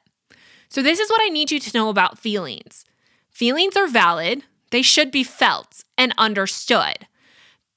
So, 0.69 0.81
this 0.81 1.01
is 1.01 1.11
what 1.11 1.21
I 1.25 1.29
need 1.29 1.51
you 1.51 1.59
to 1.59 1.77
know 1.77 1.89
about 1.89 2.17
feelings. 2.17 2.85
Feelings 3.35 3.77
are 3.77 3.89
valid, 3.89 4.45
they 4.71 4.81
should 4.81 5.11
be 5.11 5.25
felt 5.25 5.83
and 5.99 6.15
understood. 6.17 7.09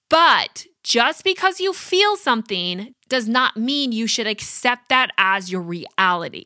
But 0.07 0.67
just 0.83 1.23
because 1.23 1.59
you 1.59 1.73
feel 1.73 2.15
something 2.15 2.93
does 3.09 3.27
not 3.27 3.57
mean 3.57 3.91
you 3.91 4.05
should 4.05 4.27
accept 4.27 4.89
that 4.89 5.09
as 5.17 5.51
your 5.51 5.61
reality. 5.61 6.45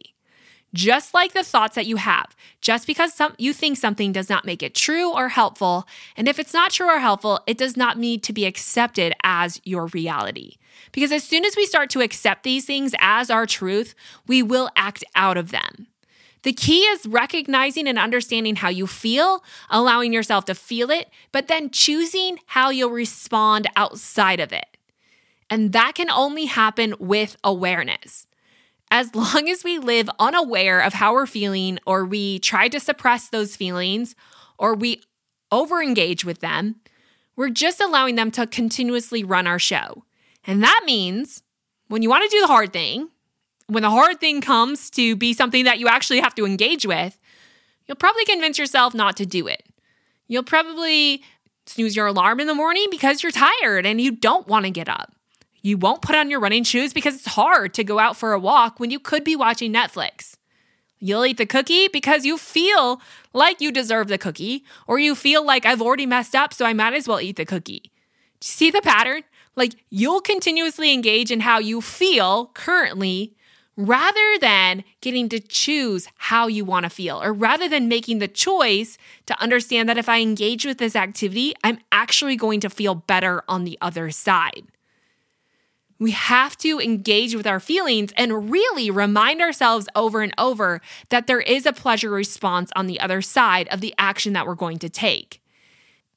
Just 0.74 1.14
like 1.14 1.34
the 1.34 1.44
thoughts 1.44 1.76
that 1.76 1.88
you 1.88 1.98
have, 1.98 2.38
just 2.62 2.88
because 2.88 3.14
some, 3.14 3.36
you 3.38 3.52
think 3.52 3.78
something 3.78 4.14
does 4.14 4.30
not 4.30 4.46
make 4.46 4.64
it 4.64 4.74
true 4.74 5.14
or 5.14 5.28
helpful, 5.28 5.86
and 6.16 6.30
if 6.30 6.40
it's 6.40 6.54
not 6.54 6.72
true 6.72 6.88
or 6.90 7.00
helpful, 7.00 7.42
it 7.46 7.58
does 7.58 7.76
not 7.76 8.00
need 8.00 8.24
to 8.24 8.32
be 8.32 8.46
accepted 8.46 9.14
as 9.26 9.60
your 9.66 9.88
reality. 9.88 10.56
Because 10.94 11.12
as 11.12 11.26
soon 11.26 11.44
as 11.44 11.58
we 11.58 11.66
start 11.66 11.90
to 11.90 12.00
accept 12.00 12.44
these 12.44 12.64
things 12.64 12.96
as 13.02 13.30
our 13.30 13.46
truth, 13.46 13.94
we 14.26 14.42
will 14.42 14.70
act 14.78 15.04
out 15.16 15.36
of 15.36 15.52
them. 15.52 15.88
The 16.44 16.54
key 16.54 16.82
is 16.82 17.06
recognizing 17.06 17.88
and 17.88 18.00
understanding 18.00 18.56
how 18.56 18.70
you 18.70 18.88
feel, 18.88 19.44
allowing 19.70 20.12
yourself 20.12 20.46
to 20.46 20.56
feel 20.56 20.90
it, 20.90 21.10
but 21.32 21.48
then 21.48 21.70
choosing 21.70 22.40
how 22.48 22.70
you'll 22.70 22.90
respond 22.90 23.68
outside 23.76 24.40
of 24.40 24.52
it. 24.52 24.78
And 25.50 25.74
that 25.74 25.96
can 25.96 26.10
only 26.10 26.46
happen 26.46 26.96
with 27.00 27.38
awareness. 27.44 28.26
As 28.90 29.14
long 29.16 29.50
as 29.50 29.64
we 29.64 29.78
live 29.78 30.10
unaware 30.20 30.80
of 30.82 30.94
how 30.94 31.14
we're 31.14 31.28
feeling, 31.28 31.78
or 31.86 32.06
we 32.06 32.40
try 32.40 32.68
to 32.70 32.80
suppress 32.80 33.30
those 33.30 33.56
feelings, 33.56 34.16
or 34.58 34.74
we 34.74 35.02
overengage 35.52 36.24
with 36.24 36.40
them, 36.40 36.78
we're 37.36 37.50
just 37.50 37.80
allowing 37.80 38.16
them 38.16 38.32
to 38.32 38.48
continuously 38.48 39.24
run 39.24 39.48
our 39.48 39.60
show. 39.60 40.06
And 40.46 40.64
that 40.64 40.82
means 40.86 41.44
when 41.88 42.02
you 42.02 42.10
want 42.10 42.24
to 42.24 42.36
do 42.36 42.42
the 42.42 42.48
hard 42.48 42.74
thing, 42.74 43.10
when 43.72 43.84
the 43.84 43.90
hard 43.90 44.20
thing 44.20 44.42
comes 44.42 44.90
to 44.90 45.16
be 45.16 45.34
something 45.34 45.64
that 45.64 45.80
you 45.80 45.88
actually 45.88 46.20
have 46.20 46.36
to 46.36 46.46
engage 46.46 46.86
with, 46.86 47.18
you'll 47.88 47.96
probably 47.96 48.26
convince 48.26 48.60
yourself 48.60 48.94
not 48.94 49.16
to 49.16 49.26
do 49.26 49.48
it. 49.48 49.64
You'll 50.28 50.44
probably 50.44 51.24
snooze 51.66 51.96
your 51.96 52.08
alarm 52.08 52.42
in 52.42 52.48
the 52.48 52.54
morning 52.54 52.88
because 52.92 53.24
you're 53.24 53.32
tired 53.32 53.86
and 53.86 54.02
you 54.02 54.12
don't 54.12 54.46
want 54.46 54.66
to 54.66 54.72
get 54.72 54.90
up. 54.90 55.14
You 55.62 55.78
won't 55.78 56.02
put 56.02 56.18
on 56.18 56.30
your 56.30 56.42
running 56.42 56.66
shoes 56.66 56.92
because 56.92 57.16
it's 57.16 57.28
hard 57.28 57.74
to 57.76 57.86
go 57.86 57.98
out 57.98 58.18
for 58.18 58.34
a 58.34 58.40
walk 58.40 58.78
when 58.78 58.92
you 58.92 59.00
could 59.00 59.24
be 59.24 59.38
watching 59.38 59.72
Netflix. 59.72 60.36
You'll 61.00 61.26
eat 61.26 61.38
the 61.38 61.46
cookie 61.46 61.88
because 61.88 62.26
you 62.26 62.38
feel 62.38 63.02
like 63.32 63.62
you 63.62 63.72
deserve 63.72 64.10
the 64.10 64.18
cookie, 64.18 64.66
or 64.86 65.00
you 65.00 65.16
feel 65.16 65.46
like 65.46 65.66
I've 65.66 65.82
already 65.82 66.06
messed 66.06 66.36
up, 66.36 66.54
so 66.54 66.66
I 66.66 66.74
might 66.74 66.94
as 66.94 67.08
well 67.08 67.22
eat 67.22 67.38
the 67.38 67.46
cookie. 67.46 67.80
Do 67.80 68.48
you 68.48 68.52
see 68.52 68.70
the 68.70 68.82
pattern? 68.82 69.24
Like 69.56 69.76
you'll 69.90 70.20
continuously 70.20 70.94
engage 70.94 71.32
in 71.32 71.40
how 71.40 71.60
you 71.60 71.80
feel 71.80 72.48
currently 72.48 73.34
rather 73.88 74.38
than 74.40 74.84
getting 75.02 75.30
to 75.30 75.40
choose 75.40 76.08
how 76.18 76.48
you 76.48 76.64
want 76.66 76.84
to 76.84 76.90
feel, 76.90 77.22
or 77.22 77.34
rather 77.34 77.68
than 77.68 77.88
making 77.88 78.20
the 78.20 78.28
choice 78.28 78.98
to 79.26 79.42
understand 79.42 79.90
that 79.90 79.98
if 79.98 80.10
I 80.10 80.22
engage 80.22 80.66
with 80.66 80.78
this 80.78 80.96
activity, 80.96 81.54
I'm 81.64 81.80
actually 81.92 82.36
going 82.36 82.60
to 82.62 82.70
feel 82.70 82.96
better 82.96 83.44
on 83.48 83.64
the 83.64 83.78
other 83.82 84.12
side. 84.12 84.64
We 86.00 86.12
have 86.12 86.58
to 86.58 86.80
engage 86.80 87.36
with 87.36 87.46
our 87.46 87.60
feelings 87.60 88.12
and 88.18 88.50
really 88.50 88.90
remind 88.90 89.40
ourselves 89.40 89.88
over 89.96 90.22
and 90.22 90.34
over 90.38 90.82
that 91.10 91.28
there 91.28 91.42
is 91.42 91.68
a 91.68 91.74
pleasure 91.74 92.10
response 92.10 92.72
on 92.76 92.88
the 92.88 93.00
other 93.00 93.22
side 93.22 93.68
of 93.68 93.82
the 93.82 93.94
action 94.00 94.34
that 94.34 94.48
we're 94.48 94.56
going 94.56 94.80
to 94.80 94.90
take. 94.90 95.42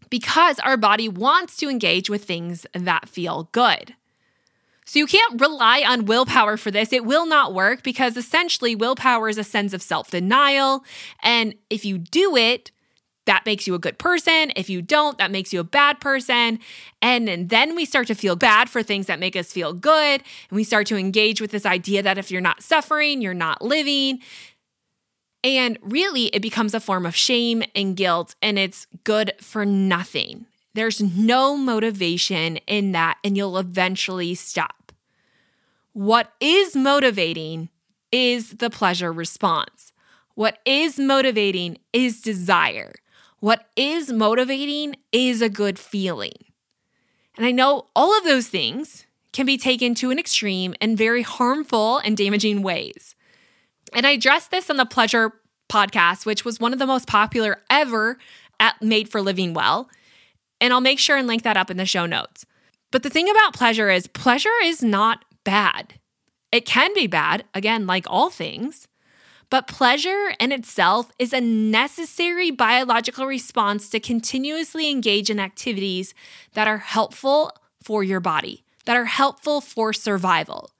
Because 0.09 0.59
our 0.61 0.79
body 0.79 1.09
wants 1.09 1.57
to 1.59 1.69
engage 1.69 2.09
with 2.09 2.25
things 2.25 2.67
that 2.73 3.11
feel 3.11 3.51
good. 3.53 3.95
So 4.85 4.99
you 4.99 5.07
can't 5.07 5.41
rely 5.41 5.83
on 5.87 6.05
willpower 6.05 6.57
for 6.57 6.71
this. 6.71 6.93
It 6.93 7.05
will 7.05 7.27
not 7.27 7.55
work 7.55 7.83
because 7.83 8.17
essentially 8.17 8.75
willpower 8.75 9.29
is 9.29 9.39
a 9.39 9.45
sense 9.45 9.73
of 9.73 9.83
self 9.83 10.11
denial. 10.11 10.85
And 11.23 11.55
if 11.71 11.85
you 11.85 11.99
do 11.99 12.37
it, 12.37 12.71
that 13.27 13.47
makes 13.47 13.67
you 13.67 13.75
a 13.75 13.79
good 13.79 13.99
person. 13.99 14.53
If 14.55 14.69
you 14.69 14.83
don't, 14.83 15.17
that 15.19 15.31
makes 15.31 15.53
you 15.53 15.61
a 15.61 15.65
bad 15.65 16.01
person. 16.01 16.59
And 17.01 17.49
then 17.49 17.75
we 17.75 17.87
start 17.87 18.07
to 18.09 18.15
feel 18.15 18.37
bad 18.37 18.69
for 18.69 18.83
things 18.83 19.07
that 19.07 19.19
make 19.19 19.35
us 19.37 19.51
feel 19.53 19.73
good. 19.73 20.23
And 20.51 20.57
we 20.57 20.65
start 20.65 20.87
to 20.89 20.97
engage 20.97 21.41
with 21.41 21.51
this 21.51 21.65
idea 21.65 22.03
that 22.03 22.19
if 22.19 22.31
you're 22.31 22.43
not 22.43 22.63
suffering, 22.63 23.23
you're 23.23 23.33
not 23.33 23.63
living. 23.63 24.21
And 25.43 25.79
really, 25.83 26.27
it 26.27 26.43
becomes 26.43 26.75
a 26.75 26.81
form 26.81 27.05
of 27.07 27.15
shame 27.15 27.63
and 27.75 27.97
guilt, 27.97 28.35
and 28.41 28.59
it's 28.59 28.87
good 29.05 29.33
for 29.41 29.67
nothing. 29.67 30.47
There's 30.75 31.01
no 31.01 31.57
motivation 31.57 32.57
in 32.67 32.93
that, 32.93 33.19
and 33.23 33.37
you'll 33.37 33.59
eventually 33.59 34.35
stop. 34.35 34.93
What 35.93 36.33
is 36.41 36.75
motivating 36.75 37.69
is 38.11 38.51
the 38.55 38.71
pleasure 38.71 39.13
response. 39.13 39.93
What 40.35 40.59
is 40.65 40.99
motivating 40.99 41.79
is 41.93 42.21
desire. 42.21 42.93
What 43.39 43.67
is 43.77 44.13
motivating 44.13 44.97
is 45.13 45.41
a 45.41 45.49
good 45.49 45.79
feeling. 45.79 46.33
And 47.37 47.47
I 47.47 47.53
know 47.53 47.87
all 47.95 48.17
of 48.17 48.25
those 48.25 48.49
things 48.49 49.07
can 49.33 49.47
be 49.47 49.59
taken 49.59 49.95
to 49.97 50.11
an 50.11 50.19
extreme 50.19 50.75
in 50.81 50.97
very 50.97 51.23
harmful 51.23 51.99
and 51.99 52.17
damaging 52.17 52.63
ways. 52.63 53.15
And 53.93 54.07
I 54.07 54.11
addressed 54.11 54.51
this 54.51 54.71
on 54.71 54.77
the 54.77 54.87
Pleasure 54.87 55.33
podcast, 55.69 56.27
which 56.27 56.45
was 56.45 56.59
one 56.59 56.73
of 56.73 56.79
the 56.79 56.87
most 56.87 57.07
popular 57.07 57.61
ever 57.71 58.19
at 58.59 58.81
Made 58.81 59.09
for 59.09 59.21
Living 59.21 59.55
Well. 59.55 59.89
And 60.61 60.73
I'll 60.73 60.81
make 60.81 60.99
sure 60.99 61.17
and 61.17 61.27
link 61.27 61.43
that 61.43 61.57
up 61.57 61.71
in 61.71 61.77
the 61.77 61.87
show 61.87 62.07
notes. 62.07 62.47
But 62.91 63.03
the 63.03 63.11
thing 63.11 63.29
about 63.29 63.55
pleasure 63.55 63.91
is, 63.91 64.07
pleasure 64.07 64.49
is 64.63 64.83
not 64.83 65.25
bad. 65.45 65.95
It 66.53 66.65
can 66.65 66.95
be 66.95 67.07
bad, 67.07 67.45
again, 67.53 67.87
like 67.87 68.07
all 68.09 68.31
things, 68.31 68.87
but 69.51 69.67
pleasure 69.67 70.35
in 70.39 70.53
itself 70.53 71.11
is 71.19 71.33
a 71.33 71.41
necessary 71.41 72.51
biological 72.51 73.27
response 73.27 73.89
to 73.91 74.01
continuously 74.01 74.91
engage 74.91 75.31
in 75.31 75.41
activities 75.41 76.15
that 76.53 76.69
are 76.69 76.79
helpful 76.79 77.53
for 77.83 78.03
your 78.03 78.21
body, 78.21 78.65
that 78.85 78.97
are 78.97 79.05
helpful 79.05 79.61
for 79.61 79.93
survival. 79.93 80.71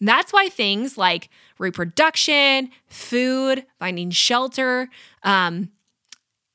that's 0.00 0.32
why 0.32 0.48
things 0.48 0.98
like 0.98 1.30
reproduction, 1.58 2.70
food, 2.86 3.64
finding 3.78 4.10
shelter, 4.10 4.88
um, 5.22 5.70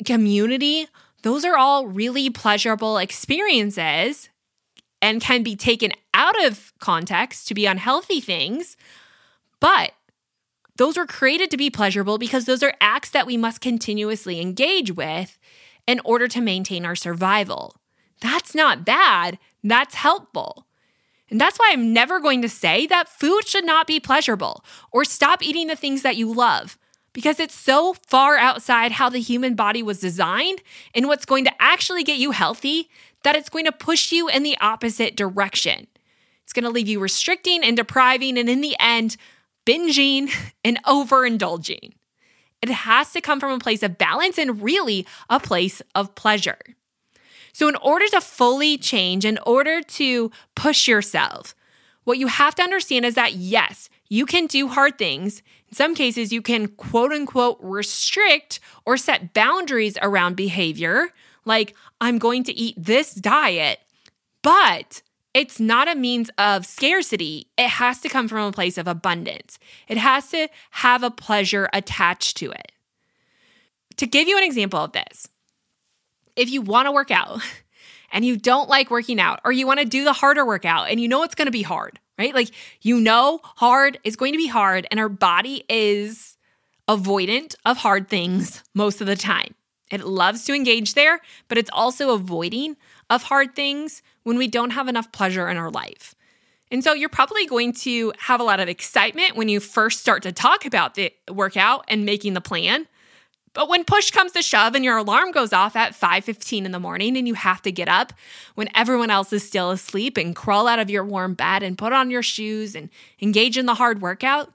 community, 0.06 0.88
those 1.22 1.46
are 1.46 1.58
all 1.58 1.88
really 1.88 2.30
pleasurable 2.30 2.98
experiences 2.98 4.30
and 5.02 5.22
can 5.22 5.44
be 5.44 5.56
taken 5.56 5.92
out 6.14 6.44
of 6.46 6.74
context 6.80 7.48
to 7.48 7.54
be 7.54 7.66
unhealthy 7.66 8.22
things, 8.22 8.78
but 9.60 9.94
those 10.78 10.98
were 10.98 11.06
created 11.06 11.52
to 11.52 11.58
be 11.58 11.70
pleasurable 11.70 12.18
because 12.18 12.46
those 12.46 12.64
are 12.64 12.74
acts 12.82 13.10
that 13.12 13.28
we 13.28 13.38
must 13.38 13.62
continuously 13.62 14.40
engage 14.40 14.96
with 14.96 15.38
in 15.88 16.00
order 16.06 16.28
to 16.28 16.42
maintain 16.42 16.86
our 16.86 16.96
survival. 16.96 17.76
That's 18.22 18.54
not 18.54 18.86
bad, 18.86 19.38
that's 19.64 19.96
helpful. 19.96 20.68
And 21.30 21.40
that's 21.40 21.58
why 21.58 21.70
I'm 21.72 21.94
never 21.94 22.20
going 22.20 22.42
to 22.42 22.50
say 22.50 22.86
that 22.88 23.08
food 23.08 23.48
should 23.48 23.66
not 23.66 23.88
be 23.88 24.00
pleasurable 24.00 24.66
or 24.92 25.06
stop 25.06 25.42
eating 25.42 25.68
the 25.68 25.76
things 25.76 26.02
that 26.02 26.18
you 26.18 26.32
love 26.32 26.78
because 27.14 27.40
it's 27.40 27.56
so 27.56 27.94
far 28.08 28.38
outside 28.38 28.94
how 28.94 29.10
the 29.10 29.20
human 29.20 29.56
body 29.56 29.84
was 29.84 30.00
designed 30.00 30.62
and 30.96 31.08
what's 31.08 31.26
going 31.26 31.46
to 31.46 31.62
actually 31.62 32.04
get 32.04 32.18
you 32.18 32.32
healthy 32.32 32.90
that 33.24 33.36
it's 33.36 33.50
going 33.50 33.66
to 33.66 33.72
push 33.72 34.12
you 34.12 34.28
in 34.28 34.44
the 34.44 34.58
opposite 34.62 35.16
direction. 35.16 35.88
It's 36.44 36.54
going 36.54 36.64
to 36.64 36.70
leave 36.70 36.88
you 36.88 37.00
restricting 37.00 37.64
and 37.64 37.78
depriving, 37.78 38.38
and 38.38 38.50
in 38.50 38.62
the 38.62 38.76
end, 38.80 39.18
binging 39.66 40.32
and 40.64 40.84
overindulging. 40.84 41.94
It 42.62 42.70
has 42.70 43.12
to 43.14 43.22
come 43.22 43.40
from 43.40 43.52
a 43.52 43.60
place 43.60 43.84
of 43.84 43.98
balance 43.98 44.38
and 44.38 44.62
really 44.62 45.08
a 45.30 45.40
place 45.40 45.82
of 45.96 46.14
pleasure. 46.16 46.60
So, 47.54 47.68
in 47.68 47.76
order 47.78 48.08
to 48.10 48.22
fully 48.22 48.78
change, 48.78 49.26
in 49.26 49.40
order 49.46 49.82
to 49.82 50.32
push 50.56 50.88
yourself, 50.88 51.56
what 52.04 52.18
you 52.18 52.28
have 52.28 52.56
to 52.56 52.64
understand 52.64 53.06
is 53.06 53.16
that 53.16 53.34
yes, 53.34 53.90
you 54.10 54.26
can 54.26 54.48
do 54.48 54.68
hard 54.68 54.98
things. 54.98 55.42
In 55.72 55.76
some 55.76 55.96
cases, 55.96 56.34
you 56.34 56.42
can 56.42 56.68
quote 56.68 57.14
unquote 57.14 57.58
restrict 57.62 58.60
or 58.86 58.98
set 58.98 59.34
boundaries 59.34 59.98
around 60.02 60.36
behavior, 60.36 61.10
like, 61.46 61.76
I'm 62.00 62.18
going 62.18 62.44
to 62.44 62.54
eat 62.54 62.76
this 62.78 63.14
diet, 63.14 63.80
but 64.42 65.02
it's 65.34 65.60
not 65.60 65.88
a 65.88 65.96
means 65.96 66.30
of 66.38 66.66
scarcity. 66.66 67.48
It 67.58 67.70
has 67.70 68.02
to 68.02 68.10
come 68.10 68.28
from 68.28 68.40
a 68.40 68.52
place 68.52 68.78
of 68.78 68.88
abundance. 68.88 69.60
It 69.88 69.98
has 69.98 70.30
to 70.32 70.50
have 70.72 71.04
a 71.04 71.12
pleasure 71.12 71.70
attached 71.72 72.38
to 72.38 72.52
it. 72.52 72.74
To 73.98 74.06
give 74.06 74.28
you 74.28 74.38
an 74.38 74.44
example 74.44 74.80
of 74.80 74.92
this, 74.92 75.30
if 76.36 76.50
you 76.50 76.62
want 76.62 76.88
to 76.88 76.92
work 76.92 77.12
out 77.12 77.40
and 78.12 78.26
you 78.26 78.36
don't 78.36 78.68
like 78.68 78.92
working 78.92 79.22
out, 79.22 79.40
or 79.46 79.54
you 79.54 79.66
want 79.66 79.80
to 79.80 79.86
do 79.86 80.04
the 80.04 80.14
harder 80.14 80.46
workout 80.46 80.90
and 80.90 81.00
you 81.00 81.08
know 81.08 81.24
it's 81.24 81.36
going 81.36 81.46
to 81.46 81.52
be 81.52 81.62
hard, 81.62 82.00
right? 82.18 82.34
Like 82.34 82.52
you 82.82 83.00
know 83.00 83.40
hard 83.44 84.00
is 84.04 84.16
going 84.16 84.34
to 84.34 84.38
be 84.38 84.48
hard, 84.48 84.88
and 84.92 85.00
our 85.00 85.10
body 85.10 85.64
is 85.70 86.38
avoidant 86.88 87.56
of 87.66 87.78
hard 87.78 88.10
things 88.10 88.64
most 88.74 89.02
of 89.02 89.08
the 89.08 89.16
time. 89.16 89.56
It 89.92 90.06
loves 90.06 90.46
to 90.46 90.54
engage 90.54 90.94
there, 90.94 91.20
but 91.48 91.58
it's 91.58 91.70
also 91.74 92.14
avoiding 92.14 92.78
of 93.10 93.24
hard 93.24 93.56
things 93.56 94.02
when 94.24 94.38
we 94.38 94.48
don't 94.48 94.72
have 94.72 94.88
enough 94.88 95.12
pleasure 95.12 95.50
in 95.50 95.58
our 95.58 95.70
life. 95.70 96.16
And 96.72 96.84
so 96.84 96.94
you're 96.94 97.10
probably 97.10 97.46
going 97.46 97.74
to 97.74 98.14
have 98.18 98.40
a 98.40 98.44
lot 98.44 98.62
of 98.62 98.70
excitement 98.70 99.36
when 99.36 99.50
you 99.50 99.60
first 99.60 100.00
start 100.00 100.24
to 100.24 100.32
talk 100.32 100.66
about 100.66 100.96
the 100.96 101.14
workout 101.30 101.84
and 101.90 102.06
making 102.06 102.34
the 102.34 102.42
plan. 102.42 102.88
But 103.54 103.68
when 103.68 103.84
push 103.84 104.12
comes 104.12 104.32
to 104.34 104.42
shove 104.42 104.76
and 104.76 104.86
your 104.86 104.98
alarm 104.98 105.32
goes 105.32 105.52
off 105.52 105.76
at 105.76 105.94
5:15 105.94 106.66
in 106.66 106.72
the 106.72 106.80
morning 106.80 107.18
and 107.18 107.28
you 107.28 107.34
have 107.34 107.62
to 107.64 107.72
get 107.72 107.90
up 107.90 108.14
when 108.56 108.70
everyone 108.74 109.10
else 109.10 109.34
is 109.34 109.46
still 109.46 109.72
asleep 109.72 110.18
and 110.18 110.36
crawl 110.36 110.68
out 110.68 110.80
of 110.80 110.90
your 110.90 111.04
warm 111.04 111.34
bed 111.34 111.62
and 111.64 111.78
put 111.78 111.92
on 111.92 112.12
your 112.12 112.24
shoes 112.24 112.76
and 112.76 112.90
engage 113.22 113.58
in 113.58 113.66
the 113.66 113.76
hard 113.76 114.02
workout, 114.02 114.54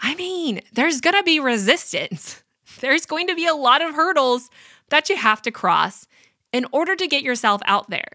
I 0.00 0.14
mean, 0.14 0.60
there's 0.72 1.00
going 1.00 1.16
to 1.16 1.22
be 1.22 1.40
resistance. 1.40 2.42
There's 2.80 3.06
going 3.06 3.26
to 3.26 3.34
be 3.34 3.46
a 3.46 3.54
lot 3.54 3.82
of 3.82 3.94
hurdles 3.94 4.50
that 4.90 5.08
you 5.08 5.16
have 5.16 5.42
to 5.42 5.50
cross 5.50 6.06
in 6.52 6.64
order 6.70 6.94
to 6.94 7.08
get 7.08 7.24
yourself 7.24 7.60
out 7.64 7.90
there. 7.90 8.12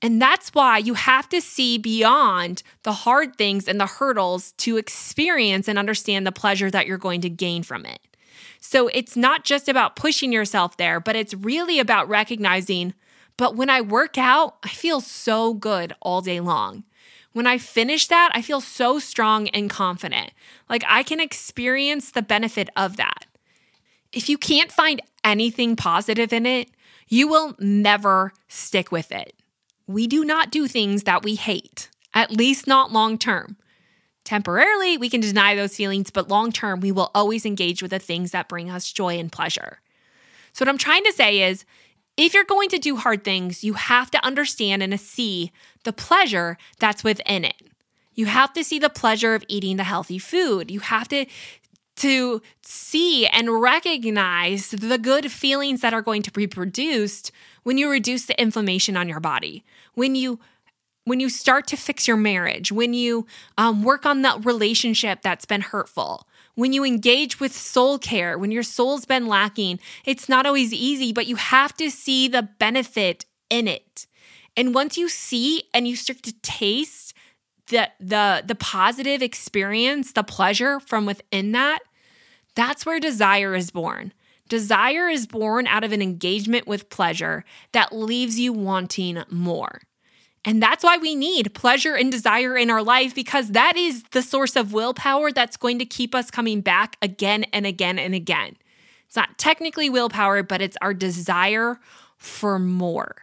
And 0.00 0.20
that's 0.20 0.48
why 0.50 0.78
you 0.78 0.94
have 0.94 1.28
to 1.28 1.40
see 1.40 1.78
beyond 1.78 2.64
the 2.82 2.92
hard 2.92 3.36
things 3.36 3.68
and 3.68 3.78
the 3.78 3.86
hurdles 3.86 4.52
to 4.58 4.78
experience 4.78 5.68
and 5.68 5.78
understand 5.78 6.26
the 6.26 6.32
pleasure 6.32 6.72
that 6.72 6.88
you're 6.88 6.98
going 6.98 7.20
to 7.20 7.30
gain 7.30 7.62
from 7.62 7.86
it. 7.86 8.00
So 8.64 8.86
it's 8.94 9.16
not 9.16 9.44
just 9.44 9.68
about 9.68 9.96
pushing 9.96 10.32
yourself 10.32 10.76
there, 10.76 11.00
but 11.00 11.16
it's 11.16 11.34
really 11.34 11.80
about 11.80 12.08
recognizing, 12.08 12.94
but 13.36 13.56
when 13.56 13.68
I 13.68 13.80
work 13.80 14.16
out, 14.16 14.56
I 14.62 14.68
feel 14.68 15.00
so 15.00 15.52
good 15.52 15.94
all 16.00 16.20
day 16.20 16.38
long. 16.38 16.84
When 17.32 17.44
I 17.44 17.58
finish 17.58 18.06
that, 18.06 18.30
I 18.34 18.40
feel 18.40 18.60
so 18.60 19.00
strong 19.00 19.48
and 19.48 19.68
confident. 19.68 20.30
Like 20.70 20.84
I 20.86 21.02
can 21.02 21.18
experience 21.18 22.12
the 22.12 22.22
benefit 22.22 22.70
of 22.76 22.96
that. 22.98 23.26
If 24.12 24.28
you 24.28 24.38
can't 24.38 24.70
find 24.70 25.02
anything 25.24 25.74
positive 25.74 26.32
in 26.32 26.46
it, 26.46 26.68
you 27.08 27.26
will 27.26 27.56
never 27.58 28.32
stick 28.46 28.92
with 28.92 29.10
it. 29.10 29.34
We 29.88 30.06
do 30.06 30.24
not 30.24 30.52
do 30.52 30.68
things 30.68 31.02
that 31.02 31.24
we 31.24 31.34
hate, 31.34 31.90
at 32.14 32.30
least 32.30 32.68
not 32.68 32.92
long 32.92 33.18
term. 33.18 33.56
Temporarily, 34.24 34.96
we 34.98 35.10
can 35.10 35.20
deny 35.20 35.54
those 35.54 35.76
feelings, 35.76 36.10
but 36.10 36.28
long 36.28 36.52
term, 36.52 36.80
we 36.80 36.92
will 36.92 37.10
always 37.14 37.44
engage 37.44 37.82
with 37.82 37.90
the 37.90 37.98
things 37.98 38.30
that 38.30 38.48
bring 38.48 38.70
us 38.70 38.92
joy 38.92 39.18
and 39.18 39.32
pleasure. 39.32 39.80
So, 40.52 40.64
what 40.64 40.68
I'm 40.68 40.78
trying 40.78 41.04
to 41.04 41.12
say 41.12 41.42
is 41.42 41.64
if 42.16 42.34
you're 42.34 42.44
going 42.44 42.68
to 42.70 42.78
do 42.78 42.96
hard 42.96 43.24
things, 43.24 43.64
you 43.64 43.74
have 43.74 44.10
to 44.12 44.24
understand 44.24 44.82
and 44.82 44.98
see 45.00 45.50
the 45.84 45.92
pleasure 45.92 46.58
that's 46.78 47.02
within 47.02 47.44
it. 47.44 47.60
You 48.14 48.26
have 48.26 48.52
to 48.52 48.62
see 48.62 48.78
the 48.78 48.90
pleasure 48.90 49.34
of 49.34 49.44
eating 49.48 49.76
the 49.76 49.84
healthy 49.84 50.18
food. 50.18 50.70
You 50.70 50.80
have 50.80 51.08
to 51.08 51.26
to 51.96 52.40
see 52.62 53.26
and 53.26 53.60
recognize 53.60 54.70
the 54.70 54.98
good 54.98 55.30
feelings 55.30 55.82
that 55.82 55.92
are 55.92 56.02
going 56.02 56.22
to 56.22 56.32
be 56.32 56.46
produced 56.46 57.30
when 57.64 57.76
you 57.76 57.90
reduce 57.90 58.24
the 58.24 58.40
inflammation 58.40 58.96
on 58.96 59.08
your 59.08 59.20
body, 59.20 59.62
when 59.94 60.14
you 60.14 60.40
when 61.04 61.20
you 61.20 61.28
start 61.28 61.66
to 61.68 61.76
fix 61.76 62.06
your 62.06 62.16
marriage, 62.16 62.70
when 62.70 62.94
you 62.94 63.26
um, 63.58 63.82
work 63.82 64.06
on 64.06 64.22
that 64.22 64.44
relationship 64.44 65.22
that's 65.22 65.44
been 65.44 65.60
hurtful, 65.60 66.28
when 66.54 66.72
you 66.72 66.84
engage 66.84 67.40
with 67.40 67.52
soul 67.52 67.98
care, 67.98 68.38
when 68.38 68.52
your 68.52 68.62
soul's 68.62 69.04
been 69.04 69.26
lacking, 69.26 69.80
it's 70.04 70.28
not 70.28 70.46
always 70.46 70.72
easy, 70.72 71.12
but 71.12 71.26
you 71.26 71.36
have 71.36 71.74
to 71.76 71.90
see 71.90 72.28
the 72.28 72.42
benefit 72.58 73.24
in 73.50 73.66
it. 73.66 74.06
And 74.56 74.74
once 74.74 74.98
you 74.98 75.08
see 75.08 75.64
and 75.72 75.88
you 75.88 75.96
start 75.96 76.22
to 76.24 76.32
taste 76.42 77.14
the 77.68 77.88
the 77.98 78.42
the 78.44 78.54
positive 78.54 79.22
experience, 79.22 80.12
the 80.12 80.22
pleasure 80.22 80.78
from 80.80 81.06
within 81.06 81.52
that, 81.52 81.80
that's 82.54 82.84
where 82.84 83.00
desire 83.00 83.54
is 83.54 83.70
born. 83.70 84.12
Desire 84.48 85.08
is 85.08 85.26
born 85.26 85.66
out 85.66 85.84
of 85.84 85.92
an 85.92 86.02
engagement 86.02 86.66
with 86.66 86.90
pleasure 86.90 87.44
that 87.72 87.94
leaves 87.94 88.38
you 88.38 88.52
wanting 88.52 89.22
more. 89.30 89.80
And 90.44 90.60
that's 90.60 90.82
why 90.82 90.96
we 90.96 91.14
need 91.14 91.54
pleasure 91.54 91.94
and 91.94 92.10
desire 92.10 92.56
in 92.56 92.68
our 92.68 92.82
life 92.82 93.14
because 93.14 93.50
that 93.50 93.76
is 93.76 94.02
the 94.10 94.22
source 94.22 94.56
of 94.56 94.72
willpower 94.72 95.30
that's 95.30 95.56
going 95.56 95.78
to 95.78 95.84
keep 95.84 96.14
us 96.14 96.30
coming 96.30 96.60
back 96.60 96.96
again 97.00 97.44
and 97.52 97.64
again 97.64 97.98
and 97.98 98.14
again. 98.14 98.56
It's 99.06 99.16
not 99.16 99.38
technically 99.38 99.88
willpower, 99.88 100.42
but 100.42 100.60
it's 100.60 100.76
our 100.82 100.94
desire 100.94 101.78
for 102.16 102.58
more. 102.58 103.16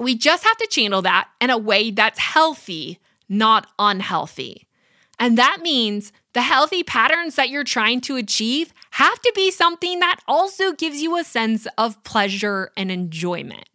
We 0.00 0.16
just 0.16 0.44
have 0.44 0.56
to 0.56 0.66
channel 0.68 1.02
that 1.02 1.28
in 1.40 1.50
a 1.50 1.58
way 1.58 1.90
that's 1.90 2.18
healthy, 2.18 2.98
not 3.28 3.68
unhealthy. 3.78 4.66
And 5.18 5.36
that 5.38 5.58
means 5.60 6.12
the 6.32 6.42
healthy 6.42 6.82
patterns 6.82 7.34
that 7.34 7.50
you're 7.50 7.64
trying 7.64 8.00
to 8.02 8.16
achieve 8.16 8.72
have 8.92 9.20
to 9.20 9.32
be 9.34 9.50
something 9.50 9.98
that 10.00 10.20
also 10.28 10.72
gives 10.72 11.02
you 11.02 11.16
a 11.16 11.24
sense 11.24 11.66
of 11.76 12.02
pleasure 12.04 12.70
and 12.76 12.90
enjoyment. 12.90 13.68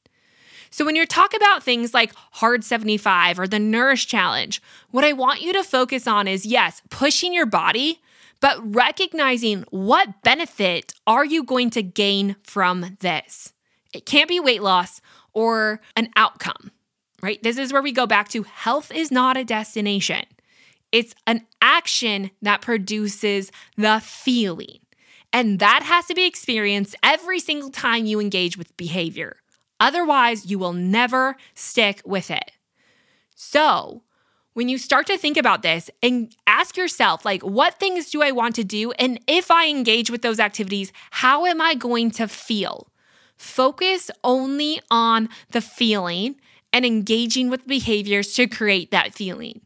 So, 0.73 0.85
when 0.85 0.95
you 0.95 1.05
talk 1.05 1.35
about 1.35 1.61
things 1.61 1.93
like 1.93 2.15
Hard 2.31 2.63
75 2.63 3.37
or 3.37 3.45
the 3.45 3.59
Nourish 3.59 4.07
Challenge, 4.07 4.59
what 4.89 5.03
I 5.03 5.13
want 5.13 5.43
you 5.43 5.53
to 5.53 5.63
focus 5.63 6.07
on 6.07 6.27
is 6.27 6.47
yes, 6.47 6.81
pushing 6.89 7.31
your 7.31 7.45
body, 7.45 8.01
but 8.39 8.57
recognizing 8.73 9.65
what 9.69 10.23
benefit 10.23 10.95
are 11.05 11.23
you 11.23 11.43
going 11.43 11.69
to 11.69 11.83
gain 11.83 12.37
from 12.41 12.97
this. 13.01 13.53
It 13.93 14.07
can't 14.07 14.27
be 14.27 14.39
weight 14.39 14.63
loss 14.63 14.99
or 15.31 15.79
an 15.95 16.09
outcome, 16.15 16.71
right? 17.21 17.41
This 17.43 17.59
is 17.59 17.71
where 17.71 17.83
we 17.83 17.91
go 17.91 18.07
back 18.07 18.29
to 18.29 18.41
health 18.41 18.91
is 18.91 19.11
not 19.11 19.37
a 19.37 19.45
destination. 19.45 20.25
It's 20.91 21.13
an 21.27 21.45
action 21.61 22.31
that 22.41 22.61
produces 22.61 23.51
the 23.77 24.01
feeling. 24.03 24.79
And 25.31 25.59
that 25.59 25.83
has 25.83 26.07
to 26.07 26.15
be 26.15 26.25
experienced 26.25 26.95
every 27.03 27.39
single 27.39 27.69
time 27.69 28.07
you 28.07 28.19
engage 28.19 28.57
with 28.57 28.75
behavior. 28.75 29.37
Otherwise, 29.83 30.45
you 30.45 30.57
will 30.57 30.71
never 30.71 31.35
stick 31.55 32.01
with 32.05 32.31
it. 32.31 32.51
So, 33.35 34.01
when 34.53 34.69
you 34.69 34.77
start 34.77 35.07
to 35.07 35.17
think 35.17 35.35
about 35.35 35.61
this 35.61 35.89
and 36.01 36.33
ask 36.47 36.77
yourself, 36.77 37.25
like, 37.25 37.41
what 37.41 37.81
things 37.81 38.09
do 38.09 38.21
I 38.21 38.31
want 38.31 38.55
to 38.55 38.63
do? 38.63 38.93
And 38.93 39.19
if 39.27 39.51
I 39.51 39.67
engage 39.67 40.09
with 40.09 40.21
those 40.21 40.39
activities, 40.39 40.93
how 41.11 41.45
am 41.45 41.59
I 41.59 41.75
going 41.75 42.11
to 42.11 42.29
feel? 42.29 42.87
Focus 43.35 44.09
only 44.23 44.79
on 44.89 45.27
the 45.51 45.59
feeling 45.59 46.35
and 46.71 46.85
engaging 46.85 47.49
with 47.49 47.67
behaviors 47.67 48.33
to 48.35 48.47
create 48.47 48.89
that 48.91 49.13
feeling. 49.13 49.59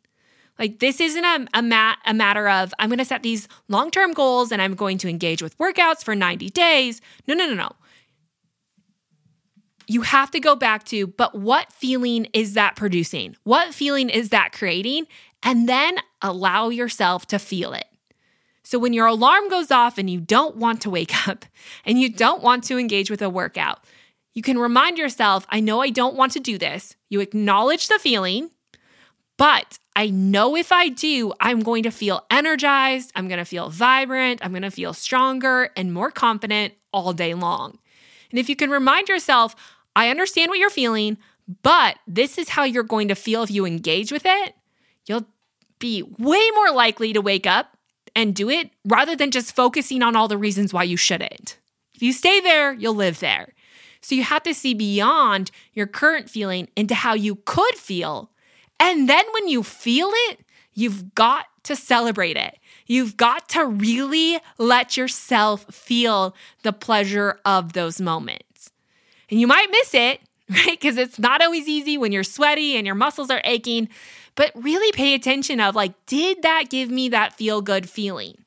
Like, 0.57 0.79
this 0.79 0.99
isn't 0.99 1.25
a, 1.25 1.45
a, 1.53 1.61
mat, 1.61 1.99
a 2.07 2.13
matter 2.15 2.49
of 2.49 2.73
I'm 2.79 2.89
going 2.89 2.97
to 2.97 3.05
set 3.05 3.21
these 3.21 3.47
long 3.67 3.91
term 3.91 4.13
goals 4.13 4.51
and 4.51 4.63
I'm 4.63 4.73
going 4.73 4.97
to 4.97 5.09
engage 5.09 5.43
with 5.43 5.55
workouts 5.59 6.03
for 6.03 6.15
90 6.15 6.49
days. 6.49 7.01
No, 7.27 7.35
no, 7.35 7.45
no, 7.45 7.53
no 7.53 7.71
you 9.87 10.01
have 10.01 10.31
to 10.31 10.39
go 10.39 10.55
back 10.55 10.83
to, 10.85 11.07
but 11.07 11.33
what 11.33 11.71
feeling 11.71 12.27
is 12.33 12.53
that 12.53 12.75
producing? 12.75 13.35
What 13.43 13.73
feeling 13.73 14.09
is 14.09 14.29
that 14.29 14.51
creating? 14.51 15.07
And 15.41 15.67
then 15.67 15.97
allow 16.21 16.69
yourself 16.69 17.25
to 17.27 17.39
feel 17.39 17.73
it. 17.73 17.85
So 18.63 18.77
when 18.77 18.91
your 18.91 19.05
alarm 19.05 19.47
goes 19.49 19.71
off 19.71 19.97
and 19.97 20.09
you 20.09 20.19
don't 20.19 20.57
want 20.57 20.81
to 20.81 20.89
wake 20.89 21.27
up 21.27 21.45
and 21.85 21.99
you 21.99 22.09
don't 22.09 22.43
want 22.43 22.65
to 22.65 22.77
engage 22.77 23.09
with 23.09 23.21
a 23.21 23.29
workout, 23.29 23.79
you 24.33 24.41
can 24.41 24.59
remind 24.59 24.97
yourself, 24.97 25.45
I 25.49 25.61
know 25.61 25.81
I 25.81 25.89
don't 25.89 26.15
want 26.15 26.33
to 26.33 26.39
do 26.39 26.57
this. 26.57 26.95
You 27.09 27.21
acknowledge 27.21 27.87
the 27.87 27.97
feeling, 27.97 28.51
but 29.37 29.79
I 29.95 30.09
know 30.09 30.55
if 30.55 30.71
I 30.71 30.89
do, 30.89 31.33
I'm 31.39 31.61
going 31.61 31.83
to 31.83 31.91
feel 31.91 32.25
energized, 32.29 33.11
I'm 33.15 33.27
going 33.27 33.39
to 33.39 33.45
feel 33.45 33.69
vibrant, 33.69 34.41
I'm 34.43 34.51
going 34.51 34.63
to 34.63 34.69
feel 34.69 34.93
stronger 34.93 35.69
and 35.75 35.93
more 35.93 36.11
confident 36.11 36.73
all 36.91 37.13
day 37.13 37.33
long. 37.33 37.79
And 38.29 38.39
if 38.39 38.49
you 38.49 38.55
can 38.55 38.69
remind 38.69 39.09
yourself, 39.09 39.55
I 39.97 40.09
understand 40.09 40.49
what 40.49 40.59
you're 40.59 40.69
feeling, 40.69 41.17
but 41.63 41.97
this 42.05 42.37
is 42.37 42.49
how 42.49 42.65
you're 42.65 42.83
going 42.83 43.07
to 43.07 43.15
feel 43.15 43.41
if 43.41 43.49
you 43.49 43.65
engage 43.65 44.11
with 44.11 44.27
it. 44.27 44.53
You'll 45.07 45.25
be 45.79 46.03
way 46.03 46.51
more 46.53 46.71
likely 46.71 47.13
to 47.13 47.19
wake 47.19 47.47
up 47.47 47.75
and 48.15 48.35
do 48.35 48.47
it 48.47 48.69
rather 48.85 49.15
than 49.15 49.31
just 49.31 49.55
focusing 49.55 50.03
on 50.03 50.15
all 50.15 50.27
the 50.27 50.37
reasons 50.37 50.71
why 50.71 50.83
you 50.83 50.97
shouldn't. 50.97 51.57
If 51.95 52.03
you 52.03 52.13
stay 52.13 52.39
there, 52.41 52.73
you'll 52.73 52.93
live 52.93 53.19
there. 53.19 53.55
So 54.01 54.13
you 54.13 54.21
have 54.21 54.43
to 54.43 54.53
see 54.53 54.75
beyond 54.75 55.49
your 55.73 55.87
current 55.87 56.29
feeling 56.29 56.67
into 56.75 56.93
how 56.93 57.15
you 57.15 57.37
could 57.45 57.73
feel. 57.73 58.29
And 58.79 59.09
then 59.09 59.25
when 59.33 59.47
you 59.47 59.63
feel 59.63 60.11
it, 60.29 60.41
you've 60.75 61.15
got 61.15 61.45
to 61.63 61.75
celebrate 61.75 62.37
it. 62.37 62.59
You've 62.85 63.17
got 63.17 63.49
to 63.49 63.65
really 63.65 64.39
let 64.59 64.95
yourself 64.95 65.65
feel 65.73 66.35
the 66.61 66.71
pleasure 66.71 67.39
of 67.45 67.73
those 67.73 67.99
moments. 67.99 68.46
And 69.29 69.39
you 69.39 69.47
might 69.47 69.67
miss 69.71 69.93
it, 69.93 70.21
right? 70.49 70.79
Because 70.79 70.97
it's 70.97 71.19
not 71.19 71.41
always 71.41 71.67
easy 71.67 71.97
when 71.97 72.11
you're 72.11 72.23
sweaty 72.23 72.77
and 72.77 72.85
your 72.85 72.95
muscles 72.95 73.29
are 73.29 73.41
aching. 73.43 73.89
But 74.35 74.51
really 74.55 74.91
pay 74.91 75.13
attention 75.13 75.59
of 75.59 75.75
like, 75.75 75.93
did 76.05 76.43
that 76.43 76.69
give 76.69 76.89
me 76.89 77.09
that 77.09 77.33
feel 77.33 77.61
good 77.61 77.89
feeling? 77.89 78.43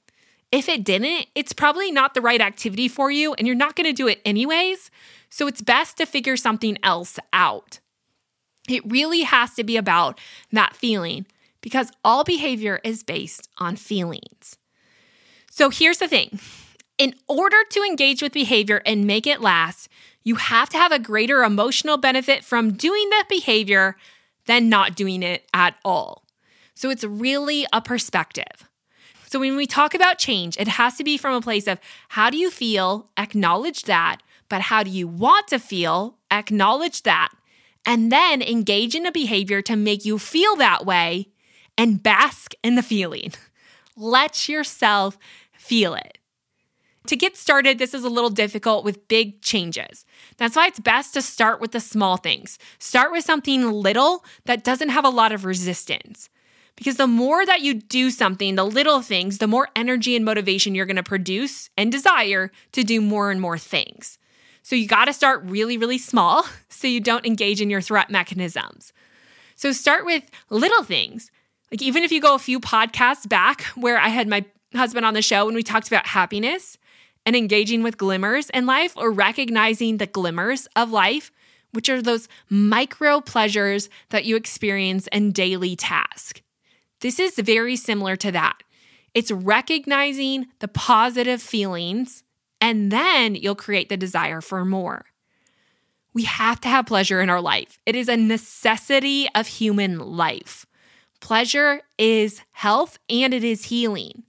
If 0.52 0.68
it 0.68 0.84
didn't, 0.84 1.26
it's 1.34 1.52
probably 1.52 1.92
not 1.92 2.14
the 2.14 2.20
right 2.20 2.40
activity 2.40 2.88
for 2.88 3.10
you 3.10 3.34
and 3.34 3.46
you're 3.46 3.56
not 3.56 3.76
going 3.76 3.86
to 3.86 3.92
do 3.92 4.08
it 4.08 4.20
anyways. 4.24 4.90
So 5.28 5.46
it's 5.46 5.62
best 5.62 5.96
to 5.98 6.06
figure 6.06 6.36
something 6.36 6.76
else 6.82 7.18
out. 7.32 7.78
It 8.68 8.82
really 8.84 9.22
has 9.22 9.54
to 9.54 9.64
be 9.64 9.76
about 9.76 10.18
that 10.52 10.76
feeling 10.76 11.26
because 11.60 11.90
all 12.04 12.24
behavior 12.24 12.80
is 12.84 13.02
based 13.02 13.48
on 13.58 13.76
feelings. 13.76 14.56
So 15.50 15.70
here's 15.70 15.98
the 15.98 16.08
thing 16.08 16.40
in 16.98 17.14
order 17.28 17.56
to 17.70 17.82
engage 17.82 18.22
with 18.22 18.32
behavior 18.32 18.82
and 18.84 19.06
make 19.06 19.26
it 19.26 19.40
last, 19.40 19.88
you 20.22 20.36
have 20.36 20.68
to 20.70 20.78
have 20.78 20.92
a 20.92 20.98
greater 20.98 21.42
emotional 21.42 21.96
benefit 21.96 22.44
from 22.44 22.72
doing 22.72 23.08
that 23.10 23.26
behavior 23.28 23.96
than 24.46 24.68
not 24.68 24.94
doing 24.94 25.22
it 25.22 25.48
at 25.54 25.76
all. 25.84 26.24
So 26.74 26.90
it's 26.90 27.04
really 27.04 27.66
a 27.72 27.80
perspective. 27.80 28.68
So 29.26 29.38
when 29.38 29.56
we 29.56 29.66
talk 29.66 29.94
about 29.94 30.18
change, 30.18 30.56
it 30.58 30.66
has 30.66 30.96
to 30.96 31.04
be 31.04 31.16
from 31.16 31.34
a 31.34 31.40
place 31.40 31.68
of 31.68 31.78
how 32.08 32.30
do 32.30 32.36
you 32.36 32.50
feel, 32.50 33.10
acknowledge 33.16 33.84
that, 33.84 34.18
but 34.48 34.62
how 34.62 34.82
do 34.82 34.90
you 34.90 35.06
want 35.06 35.46
to 35.48 35.58
feel, 35.58 36.16
acknowledge 36.30 37.02
that, 37.04 37.28
and 37.86 38.10
then 38.10 38.42
engage 38.42 38.94
in 38.94 39.06
a 39.06 39.12
behavior 39.12 39.62
to 39.62 39.76
make 39.76 40.04
you 40.04 40.18
feel 40.18 40.56
that 40.56 40.84
way 40.84 41.28
and 41.78 42.02
bask 42.02 42.54
in 42.62 42.74
the 42.74 42.82
feeling. 42.82 43.32
Let 43.96 44.48
yourself 44.48 45.16
feel 45.52 45.94
it. 45.94 46.18
To 47.06 47.16
get 47.16 47.36
started, 47.36 47.78
this 47.78 47.94
is 47.94 48.04
a 48.04 48.10
little 48.10 48.30
difficult 48.30 48.84
with 48.84 49.08
big 49.08 49.40
changes. 49.42 50.04
That's 50.40 50.56
why 50.56 50.68
it's 50.68 50.80
best 50.80 51.12
to 51.14 51.22
start 51.22 51.60
with 51.60 51.72
the 51.72 51.80
small 51.80 52.16
things. 52.16 52.58
Start 52.78 53.12
with 53.12 53.26
something 53.26 53.70
little 53.70 54.24
that 54.46 54.64
doesn't 54.64 54.88
have 54.88 55.04
a 55.04 55.10
lot 55.10 55.32
of 55.32 55.44
resistance. 55.44 56.30
Because 56.76 56.96
the 56.96 57.06
more 57.06 57.44
that 57.44 57.60
you 57.60 57.74
do 57.74 58.10
something, 58.10 58.54
the 58.54 58.64
little 58.64 59.02
things, 59.02 59.36
the 59.36 59.46
more 59.46 59.68
energy 59.76 60.16
and 60.16 60.24
motivation 60.24 60.74
you're 60.74 60.86
gonna 60.86 61.02
produce 61.02 61.68
and 61.76 61.92
desire 61.92 62.50
to 62.72 62.82
do 62.82 63.02
more 63.02 63.30
and 63.30 63.38
more 63.38 63.58
things. 63.58 64.16
So 64.62 64.74
you 64.74 64.88
gotta 64.88 65.12
start 65.12 65.42
really, 65.44 65.76
really 65.76 65.98
small 65.98 66.46
so 66.70 66.88
you 66.88 67.00
don't 67.00 67.26
engage 67.26 67.60
in 67.60 67.68
your 67.68 67.82
threat 67.82 68.08
mechanisms. 68.08 68.94
So 69.56 69.72
start 69.72 70.06
with 70.06 70.24
little 70.48 70.84
things. 70.84 71.30
Like 71.70 71.82
even 71.82 72.02
if 72.02 72.10
you 72.10 72.20
go 72.22 72.34
a 72.34 72.38
few 72.38 72.60
podcasts 72.60 73.28
back 73.28 73.64
where 73.76 73.98
I 73.98 74.08
had 74.08 74.26
my 74.26 74.46
husband 74.74 75.04
on 75.04 75.12
the 75.12 75.20
show 75.20 75.48
and 75.48 75.54
we 75.54 75.62
talked 75.62 75.88
about 75.88 76.06
happiness, 76.06 76.78
and 77.26 77.36
engaging 77.36 77.82
with 77.82 77.98
glimmers 77.98 78.50
in 78.50 78.66
life 78.66 78.96
or 78.96 79.10
recognizing 79.10 79.96
the 79.96 80.06
glimmers 80.06 80.66
of 80.74 80.90
life, 80.90 81.30
which 81.72 81.88
are 81.88 82.02
those 82.02 82.28
micro 82.48 83.20
pleasures 83.20 83.88
that 84.10 84.24
you 84.24 84.36
experience 84.36 85.06
in 85.12 85.32
daily 85.32 85.76
task. 85.76 86.42
This 87.00 87.18
is 87.18 87.36
very 87.36 87.76
similar 87.76 88.16
to 88.16 88.32
that. 88.32 88.62
It's 89.14 89.30
recognizing 89.30 90.46
the 90.60 90.68
positive 90.68 91.42
feelings, 91.42 92.22
and 92.60 92.92
then 92.92 93.34
you'll 93.34 93.54
create 93.54 93.88
the 93.88 93.96
desire 93.96 94.40
for 94.40 94.64
more. 94.64 95.06
We 96.12 96.24
have 96.24 96.60
to 96.62 96.68
have 96.68 96.86
pleasure 96.86 97.20
in 97.20 97.30
our 97.30 97.40
life. 97.40 97.78
It 97.86 97.94
is 97.94 98.08
a 98.08 98.16
necessity 98.16 99.28
of 99.34 99.46
human 99.46 99.98
life. 99.98 100.66
Pleasure 101.20 101.82
is 101.98 102.42
health 102.52 102.98
and 103.08 103.32
it 103.32 103.44
is 103.44 103.66
healing. 103.66 104.24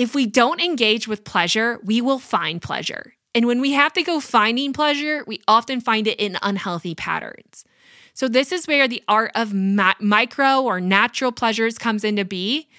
If 0.00 0.14
we 0.14 0.24
don't 0.24 0.62
engage 0.62 1.06
with 1.06 1.24
pleasure, 1.24 1.78
we 1.84 2.00
will 2.00 2.18
find 2.18 2.62
pleasure. 2.62 3.12
And 3.34 3.46
when 3.46 3.60
we 3.60 3.72
have 3.72 3.92
to 3.92 4.02
go 4.02 4.18
finding 4.18 4.72
pleasure, 4.72 5.24
we 5.26 5.42
often 5.46 5.82
find 5.82 6.06
it 6.06 6.18
in 6.18 6.38
unhealthy 6.40 6.94
patterns. 6.94 7.66
So, 8.14 8.26
this 8.26 8.50
is 8.50 8.66
where 8.66 8.88
the 8.88 9.02
art 9.08 9.30
of 9.34 9.52
ma- 9.52 9.92
micro 10.00 10.62
or 10.62 10.80
natural 10.80 11.32
pleasures 11.32 11.76
comes 11.76 12.02
into 12.02 12.24
be, 12.24 12.70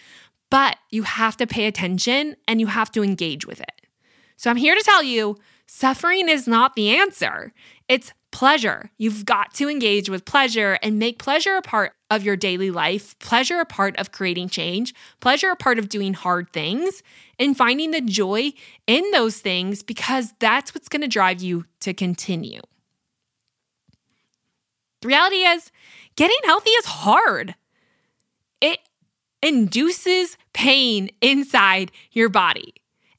but 0.49 0.77
you 0.89 1.03
have 1.03 1.37
to 1.37 1.45
pay 1.45 1.67
attention 1.67 2.37
and 2.47 2.59
you 2.59 2.65
have 2.65 2.91
to 2.93 3.03
engage 3.03 3.45
with 3.45 3.61
it. 3.61 3.85
So, 4.35 4.49
I'm 4.49 4.57
here 4.57 4.73
to 4.73 4.83
tell 4.83 5.03
you 5.03 5.37
suffering 5.71 6.27
is 6.27 6.47
not 6.47 6.75
the 6.75 6.89
answer. 6.89 7.53
It's 7.87 8.11
pleasure. 8.31 8.91
You've 8.97 9.23
got 9.23 9.53
to 9.53 9.69
engage 9.69 10.09
with 10.09 10.25
pleasure 10.25 10.77
and 10.83 10.99
make 10.99 11.17
pleasure 11.17 11.55
a 11.55 11.61
part 11.61 11.93
of 12.09 12.23
your 12.23 12.35
daily 12.35 12.71
life, 12.71 13.17
pleasure 13.19 13.59
a 13.61 13.65
part 13.65 13.95
of 13.97 14.11
creating 14.11 14.49
change, 14.49 14.93
pleasure 15.21 15.49
a 15.49 15.55
part 15.55 15.79
of 15.79 15.87
doing 15.87 16.13
hard 16.13 16.51
things, 16.51 17.01
and 17.39 17.55
finding 17.55 17.91
the 17.91 18.01
joy 18.01 18.51
in 18.85 19.09
those 19.11 19.39
things 19.39 19.81
because 19.81 20.33
that's 20.39 20.75
what's 20.75 20.89
going 20.89 21.03
to 21.03 21.07
drive 21.07 21.41
you 21.41 21.65
to 21.79 21.93
continue. 21.93 22.61
The 25.01 25.07
reality 25.07 25.37
is, 25.37 25.71
getting 26.17 26.37
healthy 26.43 26.71
is 26.71 26.85
hard. 26.85 27.55
It 28.59 28.79
induces 29.41 30.37
pain 30.53 31.09
inside 31.21 31.91
your 32.11 32.27
body. 32.27 32.73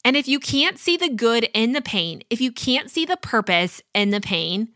And 0.05 0.17
if 0.17 0.27
you 0.27 0.39
can't 0.39 0.77
see 0.77 0.97
the 0.97 1.09
good 1.09 1.49
in 1.53 1.71
the 1.71 1.81
pain, 1.81 2.23
if 2.29 2.41
you 2.41 2.51
can't 2.51 2.91
see 2.91 3.05
the 3.05 3.17
purpose 3.17 3.81
in 3.93 4.09
the 4.09 4.19
pain, 4.19 4.69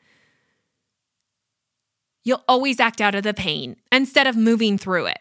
you'll 2.24 2.44
always 2.48 2.80
act 2.80 3.02
out 3.02 3.16
of 3.16 3.24
the 3.24 3.34
pain 3.34 3.76
instead 3.92 4.28
of 4.28 4.36
moving 4.38 4.78
through 4.78 5.08
it. 5.08 5.20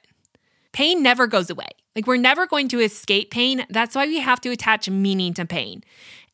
Pain 0.73 1.03
never 1.03 1.27
goes 1.27 1.51
away. 1.51 1.71
Like 1.95 2.07
we're 2.07 2.19
never 2.19 2.47
going 2.47 2.69
to 2.69 2.81
escape 2.81 3.31
pain. 3.31 3.65
That's 3.71 3.95
why 3.95 4.07
we 4.07 4.21
have 4.21 4.41
to 4.43 4.51
attach 4.51 4.91
meaning 4.91 5.33
to 5.35 5.47
pain. 5.47 5.83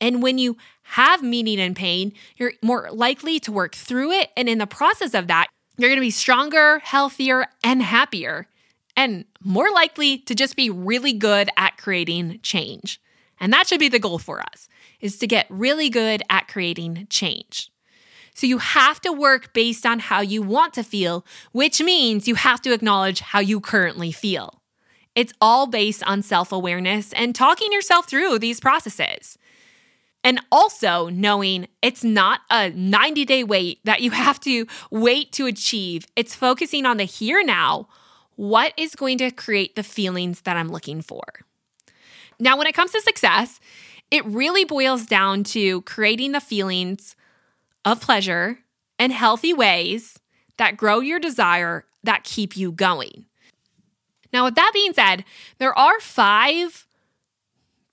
And 0.00 0.22
when 0.22 0.36
you 0.36 0.56
have 0.82 1.22
meaning 1.22 1.60
in 1.60 1.74
pain, 1.74 2.12
you're 2.36 2.52
more 2.62 2.88
likely 2.90 3.38
to 3.40 3.52
work 3.52 3.74
through 3.74 4.10
it. 4.10 4.30
And 4.36 4.48
in 4.48 4.58
the 4.58 4.66
process 4.66 5.14
of 5.14 5.28
that, 5.28 5.46
you're 5.78 5.88
going 5.88 5.98
to 5.98 6.00
be 6.00 6.10
stronger, 6.10 6.80
healthier, 6.80 7.46
and 7.62 7.82
happier, 7.82 8.48
and 8.96 9.24
more 9.42 9.70
likely 9.70 10.18
to 10.18 10.34
just 10.34 10.56
be 10.56 10.68
really 10.68 11.12
good 11.12 11.48
at 11.56 11.78
creating 11.78 12.40
change. 12.42 13.00
And 13.42 13.52
that 13.52 13.66
should 13.66 13.80
be 13.80 13.88
the 13.88 13.98
goal 13.98 14.20
for 14.20 14.40
us 14.40 14.68
is 15.00 15.18
to 15.18 15.26
get 15.26 15.46
really 15.50 15.90
good 15.90 16.22
at 16.30 16.46
creating 16.46 17.08
change. 17.10 17.72
So 18.34 18.46
you 18.46 18.58
have 18.58 19.00
to 19.00 19.12
work 19.12 19.52
based 19.52 19.84
on 19.84 19.98
how 19.98 20.20
you 20.20 20.42
want 20.42 20.72
to 20.74 20.84
feel, 20.84 21.26
which 21.50 21.82
means 21.82 22.28
you 22.28 22.36
have 22.36 22.62
to 22.62 22.72
acknowledge 22.72 23.18
how 23.18 23.40
you 23.40 23.60
currently 23.60 24.12
feel. 24.12 24.62
It's 25.16 25.34
all 25.40 25.66
based 25.66 26.04
on 26.04 26.22
self 26.22 26.52
awareness 26.52 27.12
and 27.14 27.34
talking 27.34 27.72
yourself 27.72 28.08
through 28.08 28.38
these 28.38 28.60
processes. 28.60 29.36
And 30.24 30.40
also 30.52 31.08
knowing 31.08 31.66
it's 31.82 32.04
not 32.04 32.42
a 32.48 32.70
90 32.70 33.24
day 33.24 33.42
wait 33.42 33.80
that 33.84 34.02
you 34.02 34.12
have 34.12 34.38
to 34.40 34.66
wait 34.92 35.32
to 35.32 35.46
achieve. 35.46 36.06
It's 36.14 36.36
focusing 36.36 36.86
on 36.86 36.96
the 36.96 37.04
here 37.04 37.42
now. 37.44 37.88
What 38.36 38.72
is 38.76 38.94
going 38.94 39.18
to 39.18 39.32
create 39.32 39.74
the 39.74 39.82
feelings 39.82 40.42
that 40.42 40.56
I'm 40.56 40.68
looking 40.68 41.02
for? 41.02 41.22
Now, 42.42 42.58
when 42.58 42.66
it 42.66 42.74
comes 42.74 42.90
to 42.90 43.00
success, 43.00 43.60
it 44.10 44.24
really 44.24 44.64
boils 44.64 45.06
down 45.06 45.44
to 45.44 45.82
creating 45.82 46.32
the 46.32 46.40
feelings 46.40 47.14
of 47.84 48.00
pleasure 48.00 48.58
and 48.98 49.12
healthy 49.12 49.52
ways 49.52 50.18
that 50.56 50.76
grow 50.76 50.98
your 50.98 51.20
desire 51.20 51.86
that 52.02 52.24
keep 52.24 52.56
you 52.56 52.72
going. 52.72 53.26
Now, 54.32 54.46
with 54.46 54.56
that 54.56 54.72
being 54.74 54.92
said, 54.92 55.24
there 55.58 55.78
are 55.78 56.00
five 56.00 56.84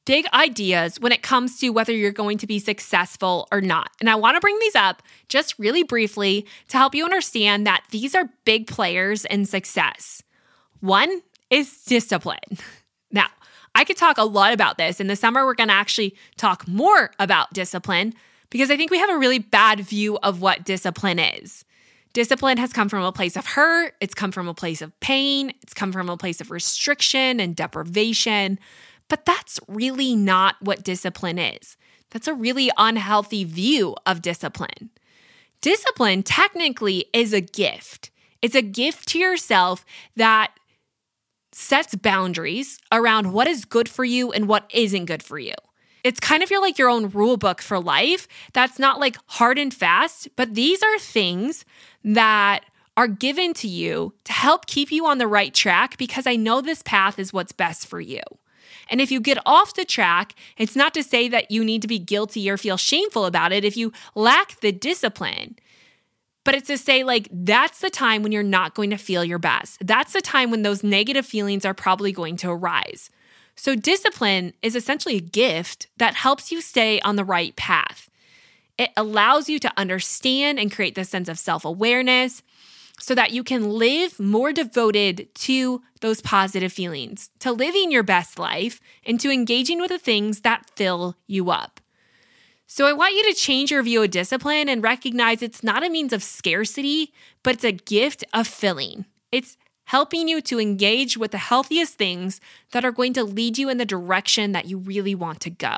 big 0.06 0.26
ideas 0.34 1.00
when 1.00 1.12
it 1.12 1.22
comes 1.22 1.60
to 1.60 1.70
whether 1.70 1.94
you're 1.94 2.12
going 2.12 2.40
to 2.40 2.48
be 2.48 2.58
successful 2.58 3.48
or 3.52 3.62
not. 3.62 3.92
And 4.00 4.10
I 4.10 4.16
want 4.16 4.36
to 4.36 4.42
bring 4.42 4.58
these 4.58 4.76
up 4.76 5.04
just 5.28 5.60
really 5.60 5.84
briefly 5.84 6.48
to 6.70 6.78
help 6.78 6.96
you 6.96 7.06
understand 7.06 7.68
that 7.68 7.84
these 7.92 8.16
are 8.16 8.32
big 8.46 8.66
players 8.66 9.26
in 9.26 9.46
success. 9.46 10.24
One 10.80 11.22
is 11.52 11.84
discipline. 11.84 12.40
Now, 13.12 13.26
I 13.80 13.86
could 13.86 13.96
talk 13.96 14.18
a 14.18 14.26
lot 14.26 14.52
about 14.52 14.78
this. 14.78 15.00
In 15.00 15.08
the 15.08 15.16
summer, 15.16 15.46
we're 15.46 15.54
going 15.54 15.70
to 15.70 15.74
actually 15.74 16.14
talk 16.36 16.68
more 16.68 17.12
about 17.18 17.54
discipline 17.54 18.14
because 18.50 18.70
I 18.70 18.76
think 18.76 18.92
we 18.92 19.00
have 19.00 19.10
a 19.10 19.18
really 19.18 19.40
bad 19.40 19.80
view 19.80 20.20
of 20.22 20.42
what 20.42 20.66
discipline 20.66 21.18
is. 21.18 21.64
Discipline 22.12 22.58
has 22.58 22.74
come 22.74 22.90
from 22.90 23.04
a 23.04 23.14
place 23.14 23.38
of 23.38 23.46
hurt, 23.46 23.96
it's 24.02 24.14
come 24.14 24.34
from 24.34 24.50
a 24.50 24.54
place 24.54 24.82
of 24.82 25.00
pain, 25.00 25.54
it's 25.62 25.74
come 25.74 25.94
from 25.94 26.10
a 26.10 26.18
place 26.18 26.42
of 26.42 26.52
restriction 26.52 27.40
and 27.40 27.56
deprivation. 27.56 28.60
But 29.08 29.24
that's 29.24 29.62
really 29.70 30.14
not 30.14 30.58
what 30.60 30.84
discipline 30.84 31.40
is. 31.40 31.78
That's 32.10 32.28
a 32.28 32.34
really 32.34 32.70
unhealthy 32.78 33.46
view 33.46 33.96
of 34.06 34.22
discipline. 34.22 34.90
Discipline 35.62 36.24
technically 36.24 37.06
is 37.14 37.32
a 37.32 37.40
gift. 37.40 38.12
It's 38.42 38.56
a 38.56 38.62
gift 38.62 39.08
to 39.10 39.20
yourself 39.20 39.86
that 40.18 40.52
sets 41.60 41.94
boundaries 41.94 42.80
around 42.92 43.34
what 43.34 43.48
is 43.48 43.66
good 43.66 43.90
for 43.90 44.06
you 44.06 44.32
and 44.32 44.48
what 44.48 44.66
isn't 44.74 45.06
good 45.06 45.22
for 45.22 45.38
you. 45.38 45.54
It's 46.04 46.20
kind 46.20 46.42
of 46.42 46.50
your 46.50 46.62
like 46.62 46.78
your 46.78 46.90
own 46.90 47.10
rule 47.10 47.36
book 47.36 47.62
for 47.62 47.80
life 47.80 48.28
that's 48.54 48.80
not 48.80 49.00
like 49.00 49.18
hard 49.26 49.60
and 49.60 49.74
fast, 49.74 50.30
but 50.38 50.56
these 50.56 50.82
are 50.82 50.98
things 50.98 51.66
that 52.04 52.64
are 52.96 53.08
given 53.08 53.54
to 53.56 53.68
you 53.68 54.14
to 54.24 54.32
help 54.32 54.66
keep 54.66 54.92
you 54.92 55.06
on 55.06 55.18
the 55.18 55.28
right 55.28 55.54
track 55.54 55.98
because 55.98 56.26
I 56.26 56.38
know 56.38 56.62
this 56.62 56.82
path 56.84 57.20
is 57.20 57.34
what's 57.34 57.52
best 57.52 57.88
for 57.88 58.00
you. 58.00 58.22
And 58.90 59.02
if 59.02 59.12
you 59.12 59.20
get 59.20 59.38
off 59.46 59.74
the 59.74 59.86
track, 59.86 60.36
it's 60.58 60.76
not 60.76 60.94
to 60.94 61.04
say 61.04 61.28
that 61.28 61.52
you 61.52 61.64
need 61.64 61.82
to 61.82 61.88
be 61.88 62.00
guilty 62.00 62.50
or 62.50 62.58
feel 62.58 62.78
shameful 62.78 63.26
about 63.26 63.52
it 63.52 63.66
if 63.66 63.76
you 63.76 63.92
lack 64.16 64.60
the 64.62 64.72
discipline. 64.72 65.58
But 66.50 66.56
it's 66.56 66.68
to 66.70 66.80
say, 66.80 67.04
like, 67.04 67.28
that's 67.32 67.80
the 67.80 67.92
time 67.92 68.24
when 68.24 68.32
you're 68.32 68.42
not 68.42 68.74
going 68.74 68.90
to 68.90 68.98
feel 68.98 69.24
your 69.24 69.38
best. 69.38 69.86
That's 69.86 70.14
the 70.14 70.22
time 70.22 70.50
when 70.50 70.64
those 70.64 70.84
negative 70.84 71.24
feelings 71.24 71.64
are 71.64 71.76
probably 71.76 72.12
going 72.12 72.38
to 72.38 72.50
arise. 72.50 73.12
So, 73.56 73.76
discipline 73.76 74.54
is 74.64 74.76
essentially 74.76 75.18
a 75.18 75.22
gift 75.22 75.86
that 75.98 76.16
helps 76.16 76.52
you 76.52 76.60
stay 76.60 77.00
on 77.02 77.18
the 77.18 77.24
right 77.24 77.56
path. 77.56 78.10
It 78.80 78.90
allows 78.98 79.48
you 79.48 79.60
to 79.60 79.72
understand 79.78 80.58
and 80.58 80.72
create 80.72 80.96
this 80.96 81.10
sense 81.10 81.30
of 81.30 81.38
self 81.38 81.66
awareness 81.66 82.42
so 83.00 83.14
that 83.14 83.30
you 83.30 83.44
can 83.44 83.70
live 83.70 84.20
more 84.20 84.52
devoted 84.52 85.28
to 85.36 85.84
those 86.02 86.20
positive 86.20 86.74
feelings, 86.74 87.30
to 87.42 87.52
living 87.52 87.92
your 87.92 88.02
best 88.02 88.40
life, 88.40 88.82
and 89.06 89.20
to 89.20 89.30
engaging 89.30 89.80
with 89.80 89.90
the 89.90 90.00
things 90.00 90.42
that 90.42 90.68
fill 90.76 91.16
you 91.28 91.52
up. 91.52 91.80
So, 92.72 92.86
I 92.86 92.94
want 92.94 93.16
you 93.16 93.24
to 93.24 93.34
change 93.34 93.72
your 93.72 93.82
view 93.82 94.04
of 94.04 94.12
discipline 94.12 94.70
and 94.70 94.84
recognize 94.84 95.42
it's 95.42 95.64
not 95.64 95.84
a 95.84 95.90
means 95.90 96.14
of 96.14 96.22
scarcity, 96.22 97.12
but 97.42 97.56
it's 97.56 97.64
a 97.64 97.72
gift 97.72 98.24
of 98.32 98.46
filling. 98.46 99.06
It's 99.32 99.58
helping 99.86 100.28
you 100.28 100.40
to 100.42 100.60
engage 100.60 101.18
with 101.18 101.32
the 101.32 101.40
healthiest 101.40 101.96
things 101.96 102.40
that 102.72 102.86
are 102.86 102.92
going 102.92 103.14
to 103.14 103.24
lead 103.24 103.58
you 103.58 103.70
in 103.70 103.80
the 103.80 103.86
direction 103.86 104.52
that 104.52 104.68
you 104.68 104.78
really 104.78 105.16
want 105.16 105.40
to 105.42 105.50
go. 105.50 105.78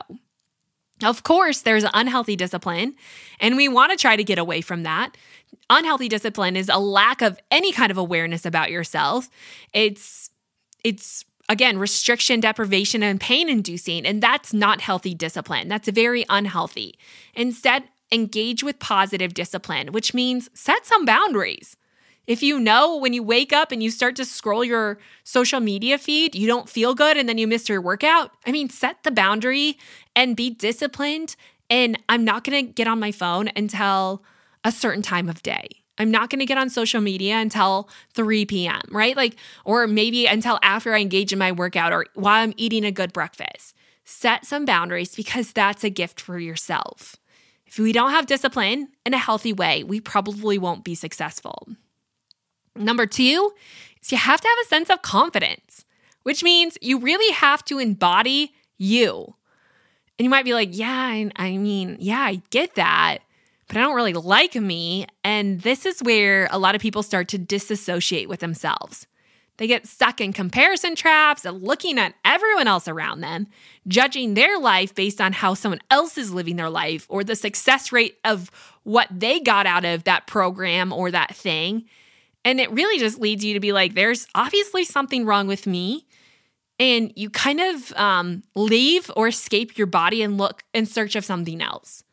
Of 1.01 1.23
course, 1.23 1.61
there's 1.61 1.85
unhealthy 1.93 2.35
discipline, 2.35 2.95
and 3.39 3.55
we 3.55 3.69
want 3.69 3.91
to 3.91 3.97
try 3.97 4.17
to 4.17 4.23
get 4.25 4.37
away 4.37 4.59
from 4.59 4.83
that. 4.83 5.15
Unhealthy 5.69 6.09
discipline 6.09 6.57
is 6.57 6.67
a 6.67 6.77
lack 6.77 7.21
of 7.21 7.39
any 7.49 7.71
kind 7.71 7.89
of 7.89 7.97
awareness 7.97 8.45
about 8.45 8.69
yourself. 8.69 9.29
It's 9.71 10.29
it's 10.83 11.23
again 11.49 11.77
restriction, 11.77 12.39
deprivation 12.39 13.03
and 13.03 13.19
pain 13.19 13.49
inducing, 13.49 14.05
and 14.05 14.21
that's 14.21 14.53
not 14.53 14.81
healthy 14.81 15.13
discipline. 15.13 15.67
That's 15.67 15.89
very 15.89 16.25
unhealthy. 16.29 16.97
Instead, 17.35 17.83
engage 18.11 18.63
with 18.63 18.79
positive 18.79 19.33
discipline, 19.33 19.91
which 19.91 20.13
means 20.13 20.49
set 20.53 20.85
some 20.85 21.05
boundaries. 21.05 21.77
If 22.27 22.43
you 22.43 22.59
know 22.59 22.97
when 22.97 23.13
you 23.13 23.23
wake 23.23 23.51
up 23.51 23.71
and 23.71 23.81
you 23.81 23.89
start 23.89 24.15
to 24.17 24.25
scroll 24.25 24.63
your 24.63 24.99
social 25.23 25.59
media 25.59 25.97
feed, 25.97 26.35
you 26.35 26.47
don't 26.47 26.69
feel 26.69 26.93
good 26.93 27.17
and 27.17 27.27
then 27.27 27.37
you 27.37 27.47
miss 27.47 27.67
your 27.67 27.81
workout, 27.81 28.31
I 28.45 28.51
mean, 28.51 28.69
set 28.69 29.03
the 29.03 29.11
boundary 29.11 29.77
and 30.15 30.35
be 30.35 30.49
disciplined. 30.49 31.35
And 31.69 31.97
I'm 32.09 32.23
not 32.23 32.43
going 32.43 32.67
to 32.67 32.71
get 32.71 32.87
on 32.87 32.99
my 32.99 33.11
phone 33.11 33.49
until 33.55 34.23
a 34.63 34.71
certain 34.71 35.01
time 35.01 35.29
of 35.29 35.41
day. 35.41 35.80
I'm 36.01 36.11
not 36.11 36.29
going 36.29 36.39
to 36.39 36.45
get 36.45 36.57
on 36.57 36.69
social 36.69 36.99
media 36.99 37.37
until 37.37 37.89
3 38.13 38.45
p.m., 38.45 38.81
right? 38.89 39.15
Like, 39.15 39.35
or 39.65 39.87
maybe 39.87 40.25
until 40.25 40.59
after 40.63 40.93
I 40.93 40.99
engage 40.99 41.31
in 41.31 41.39
my 41.39 41.51
workout 41.51 41.93
or 41.93 42.05
while 42.15 42.43
I'm 42.43 42.53
eating 42.57 42.83
a 42.83 42.91
good 42.91 43.13
breakfast. 43.13 43.75
Set 44.03 44.45
some 44.45 44.65
boundaries 44.65 45.15
because 45.15 45.53
that's 45.53 45.83
a 45.83 45.89
gift 45.89 46.19
for 46.19 46.39
yourself. 46.39 47.15
If 47.65 47.79
we 47.79 47.93
don't 47.93 48.11
have 48.11 48.25
discipline 48.25 48.89
in 49.05 49.13
a 49.13 49.17
healthy 49.17 49.53
way, 49.53 49.83
we 49.83 50.01
probably 50.01 50.57
won't 50.57 50.83
be 50.83 50.95
successful. 50.95 51.69
Number 52.75 53.05
two 53.05 53.53
is 54.01 54.11
you 54.11 54.17
have 54.17 54.41
to 54.41 54.47
have 54.47 54.57
a 54.65 54.67
sense 54.67 54.89
of 54.89 55.01
confidence, 55.01 55.85
which 56.23 56.43
means 56.43 56.77
you 56.81 56.99
really 56.99 57.33
have 57.33 57.63
to 57.65 57.79
embody 57.79 58.53
you. 58.77 59.35
And 60.17 60.25
you 60.25 60.29
might 60.29 60.45
be 60.45 60.53
like, 60.53 60.69
yeah, 60.71 60.89
I, 60.89 61.31
I 61.35 61.57
mean, 61.57 61.97
yeah, 61.99 62.19
I 62.19 62.41
get 62.49 62.75
that, 62.75 63.19
but 63.71 63.77
I 63.77 63.83
don't 63.83 63.95
really 63.95 64.11
like 64.11 64.55
me. 64.55 65.05
And 65.23 65.61
this 65.61 65.85
is 65.85 66.01
where 66.01 66.49
a 66.51 66.59
lot 66.59 66.75
of 66.75 66.81
people 66.81 67.03
start 67.03 67.29
to 67.29 67.37
disassociate 67.37 68.27
with 68.27 68.41
themselves. 68.41 69.07
They 69.55 69.67
get 69.67 69.87
stuck 69.87 70.19
in 70.19 70.33
comparison 70.33 70.93
traps 70.93 71.45
and 71.45 71.63
looking 71.63 71.97
at 71.97 72.13
everyone 72.25 72.67
else 72.67 72.89
around 72.89 73.21
them, 73.21 73.47
judging 73.87 74.33
their 74.33 74.59
life 74.59 74.93
based 74.93 75.21
on 75.21 75.31
how 75.31 75.53
someone 75.53 75.79
else 75.89 76.17
is 76.17 76.33
living 76.33 76.57
their 76.57 76.69
life 76.69 77.05
or 77.07 77.23
the 77.23 77.35
success 77.35 77.93
rate 77.93 78.17
of 78.25 78.51
what 78.83 79.07
they 79.09 79.39
got 79.39 79.65
out 79.65 79.85
of 79.85 80.03
that 80.03 80.27
program 80.27 80.91
or 80.91 81.09
that 81.09 81.33
thing. 81.33 81.85
And 82.43 82.59
it 82.59 82.69
really 82.71 82.99
just 82.99 83.21
leads 83.21 83.45
you 83.45 83.53
to 83.53 83.61
be 83.61 83.71
like, 83.71 83.93
there's 83.93 84.27
obviously 84.35 84.83
something 84.83 85.25
wrong 85.25 85.47
with 85.47 85.65
me. 85.65 86.05
And 86.77 87.13
you 87.15 87.29
kind 87.29 87.61
of 87.61 87.93
um, 87.93 88.43
leave 88.53 89.09
or 89.15 89.29
escape 89.29 89.77
your 89.77 89.87
body 89.87 90.23
and 90.23 90.37
look 90.37 90.63
in 90.73 90.85
search 90.85 91.15
of 91.15 91.23
something 91.23 91.61
else. 91.61 92.03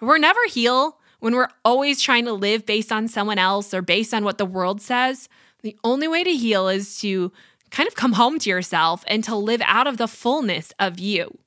We're 0.00 0.18
never 0.18 0.40
heal 0.48 0.98
when 1.22 1.36
we're 1.36 1.48
always 1.64 2.02
trying 2.02 2.24
to 2.24 2.32
live 2.32 2.66
based 2.66 2.90
on 2.90 3.06
someone 3.06 3.38
else 3.38 3.72
or 3.72 3.80
based 3.80 4.12
on 4.12 4.24
what 4.24 4.38
the 4.38 4.44
world 4.44 4.82
says. 4.82 5.28
The 5.62 5.76
only 5.84 6.08
way 6.08 6.24
to 6.24 6.32
heal 6.32 6.66
is 6.66 6.98
to 6.98 7.30
kind 7.70 7.86
of 7.86 7.94
come 7.94 8.14
home 8.14 8.40
to 8.40 8.50
yourself 8.50 9.04
and 9.06 9.22
to 9.22 9.36
live 9.36 9.62
out 9.64 9.86
of 9.86 9.98
the 9.98 10.08
fullness 10.08 10.72
of 10.80 10.98
you. 10.98 11.38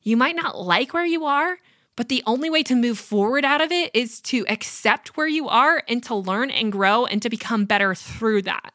You 0.00 0.16
might 0.16 0.36
not 0.36 0.60
like 0.60 0.94
where 0.94 1.04
you 1.04 1.24
are, 1.24 1.58
but 1.96 2.08
the 2.08 2.22
only 2.24 2.48
way 2.48 2.62
to 2.62 2.76
move 2.76 3.00
forward 3.00 3.44
out 3.44 3.60
of 3.60 3.72
it 3.72 3.90
is 3.92 4.20
to 4.20 4.46
accept 4.48 5.16
where 5.16 5.26
you 5.26 5.48
are 5.48 5.82
and 5.88 6.04
to 6.04 6.14
learn 6.14 6.52
and 6.52 6.70
grow 6.70 7.04
and 7.04 7.20
to 7.20 7.28
become 7.28 7.64
better 7.64 7.96
through 7.96 8.42
that. 8.42 8.74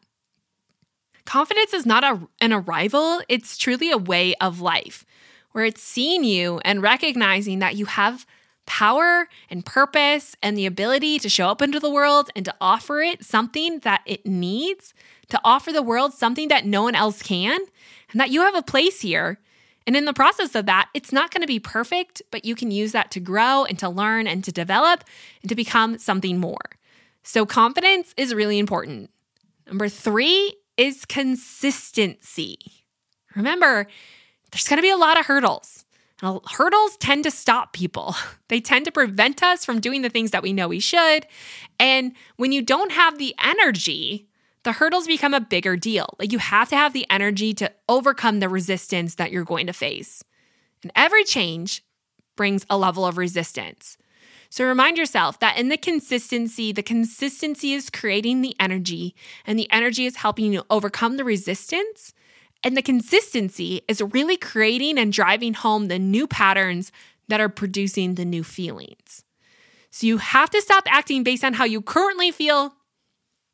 Confidence 1.23 1.73
is 1.73 1.85
not 1.85 2.03
a, 2.03 2.27
an 2.41 2.51
arrival, 2.51 3.21
it's 3.29 3.57
truly 3.57 3.89
a 3.89 3.97
way 3.97 4.35
of 4.41 4.59
life 4.59 5.05
where 5.53 5.63
it's 5.63 5.81
seeing 5.81 6.25
you 6.25 6.59
and 6.65 6.81
recognizing 6.81 7.59
that 7.59 7.77
you 7.77 7.85
have 7.85 8.25
power 8.65 9.27
and 9.49 9.65
purpose 9.65 10.35
and 10.41 10.57
the 10.57 10.65
ability 10.65 11.19
to 11.19 11.29
show 11.29 11.47
up 11.49 11.61
into 11.61 11.79
the 11.79 11.89
world 11.89 12.29
and 12.35 12.45
to 12.45 12.55
offer 12.61 13.01
it 13.01 13.23
something 13.23 13.79
that 13.79 14.01
it 14.05 14.25
needs, 14.25 14.93
to 15.29 15.39
offer 15.43 15.71
the 15.71 15.81
world 15.81 16.13
something 16.13 16.47
that 16.49 16.65
no 16.65 16.83
one 16.83 16.95
else 16.95 17.21
can, 17.21 17.59
and 18.11 18.19
that 18.19 18.29
you 18.29 18.41
have 18.41 18.55
a 18.55 18.61
place 18.61 19.01
here. 19.01 19.39
And 19.87 19.97
in 19.97 20.05
the 20.05 20.13
process 20.13 20.53
of 20.55 20.67
that, 20.67 20.89
it's 20.93 21.11
not 21.11 21.31
going 21.31 21.41
to 21.41 21.47
be 21.47 21.59
perfect, 21.59 22.21
but 22.31 22.45
you 22.45 22.55
can 22.55 22.71
use 22.71 22.91
that 22.91 23.11
to 23.11 23.19
grow 23.19 23.65
and 23.65 23.79
to 23.79 23.89
learn 23.89 24.27
and 24.27 24.43
to 24.43 24.51
develop 24.51 25.03
and 25.41 25.49
to 25.49 25.55
become 25.55 25.97
something 25.97 26.39
more. 26.39 26.77
So, 27.23 27.45
confidence 27.45 28.13
is 28.17 28.33
really 28.33 28.59
important. 28.59 29.09
Number 29.67 29.89
three 29.89 30.55
is 30.77 31.05
consistency. 31.05 32.57
Remember, 33.35 33.87
there's 34.51 34.67
going 34.67 34.77
to 34.77 34.81
be 34.81 34.89
a 34.89 34.97
lot 34.97 35.19
of 35.19 35.25
hurdles. 35.25 35.85
Hurdles 36.21 36.97
tend 36.97 37.23
to 37.23 37.31
stop 37.31 37.73
people. 37.73 38.15
They 38.47 38.59
tend 38.59 38.83
to 38.83 38.91
prevent 38.91 39.41
us 39.41 39.63
from 39.63 39.79
doing 39.79 40.01
the 40.01 40.09
things 40.09 40.31
that 40.31 40.43
we 40.43 40.51
know 40.51 40.67
we 40.67 40.81
should. 40.81 41.25
And 41.79 42.11
when 42.35 42.51
you 42.51 42.61
don't 42.61 42.91
have 42.91 43.17
the 43.17 43.33
energy, 43.41 44.27
the 44.63 44.73
hurdles 44.73 45.07
become 45.07 45.33
a 45.33 45.39
bigger 45.39 45.77
deal. 45.77 46.15
Like 46.19 46.33
you 46.33 46.37
have 46.37 46.67
to 46.67 46.75
have 46.75 46.91
the 46.91 47.09
energy 47.09 47.53
to 47.53 47.71
overcome 47.87 48.41
the 48.41 48.49
resistance 48.49 49.15
that 49.15 49.31
you're 49.31 49.45
going 49.45 49.67
to 49.67 49.73
face. 49.73 50.21
And 50.83 50.91
every 50.97 51.23
change 51.23 51.81
brings 52.35 52.65
a 52.69 52.77
level 52.77 53.05
of 53.05 53.17
resistance. 53.17 53.97
So 54.49 54.65
remind 54.65 54.97
yourself 54.97 55.39
that 55.39 55.57
in 55.57 55.69
the 55.69 55.77
consistency, 55.77 56.73
the 56.73 56.83
consistency 56.83 57.71
is 57.71 57.89
creating 57.89 58.41
the 58.41 58.53
energy, 58.59 59.15
and 59.47 59.57
the 59.57 59.71
energy 59.71 60.05
is 60.05 60.17
helping 60.17 60.51
you 60.51 60.63
overcome 60.69 61.15
the 61.15 61.23
resistance. 61.23 62.13
And 62.63 62.77
the 62.77 62.81
consistency 62.81 63.81
is 63.87 64.01
really 64.01 64.37
creating 64.37 64.97
and 64.97 65.11
driving 65.11 65.53
home 65.53 65.87
the 65.87 65.99
new 65.99 66.27
patterns 66.27 66.91
that 67.27 67.41
are 67.41 67.49
producing 67.49 68.15
the 68.15 68.25
new 68.25 68.43
feelings. 68.43 69.23
So 69.89 70.07
you 70.07 70.17
have 70.17 70.49
to 70.51 70.61
stop 70.61 70.83
acting 70.87 71.23
based 71.23 71.43
on 71.43 71.53
how 71.53 71.65
you 71.65 71.81
currently 71.81 72.31
feel. 72.31 72.75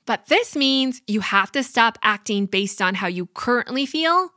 But 0.05 0.27
this 0.27 0.55
means 0.55 1.01
you 1.07 1.21
have 1.21 1.51
to 1.53 1.63
stop 1.63 1.97
acting 2.03 2.45
based 2.45 2.81
on 2.81 2.95
how 2.95 3.07
you 3.07 3.27
currently 3.27 3.85
feel 3.85 4.31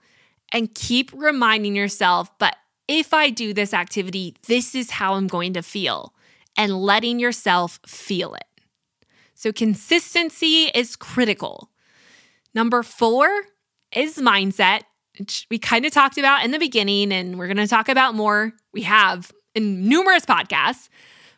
and 0.53 0.75
keep 0.75 1.11
reminding 1.15 1.77
yourself, 1.77 2.37
but 2.39 2.57
if 2.89 3.15
I 3.15 3.31
do 3.31 3.55
this 3.55 3.73
activity, 3.73 4.35
this 4.49 4.75
is 4.75 4.91
how 4.91 5.15
I'm 5.15 5.29
going 5.29 5.53
to 5.53 5.63
feel 5.63 6.13
and 6.57 6.83
letting 6.83 7.21
yourself 7.21 7.79
feel 7.87 8.35
it. 8.35 8.47
So, 9.35 9.53
consistency 9.53 10.65
is 10.75 10.97
critical. 10.97 11.71
Number 12.53 12.83
four 12.83 13.29
is 13.95 14.17
mindset, 14.17 14.83
which 15.19 15.47
we 15.51 15.59
kind 15.59 15.85
of 15.85 15.93
talked 15.93 16.19
about 16.19 16.45
in 16.45 16.51
the 16.51 16.59
beginning, 16.59 17.13
and 17.13 17.39
we're 17.39 17.47
going 17.47 17.57
to 17.57 17.67
talk 17.67 17.89
about 17.89 18.15
more. 18.15 18.53
We 18.73 18.83
have 18.83 19.33
in 19.55 19.89
numerous 19.89 20.25
podcasts, 20.25 20.89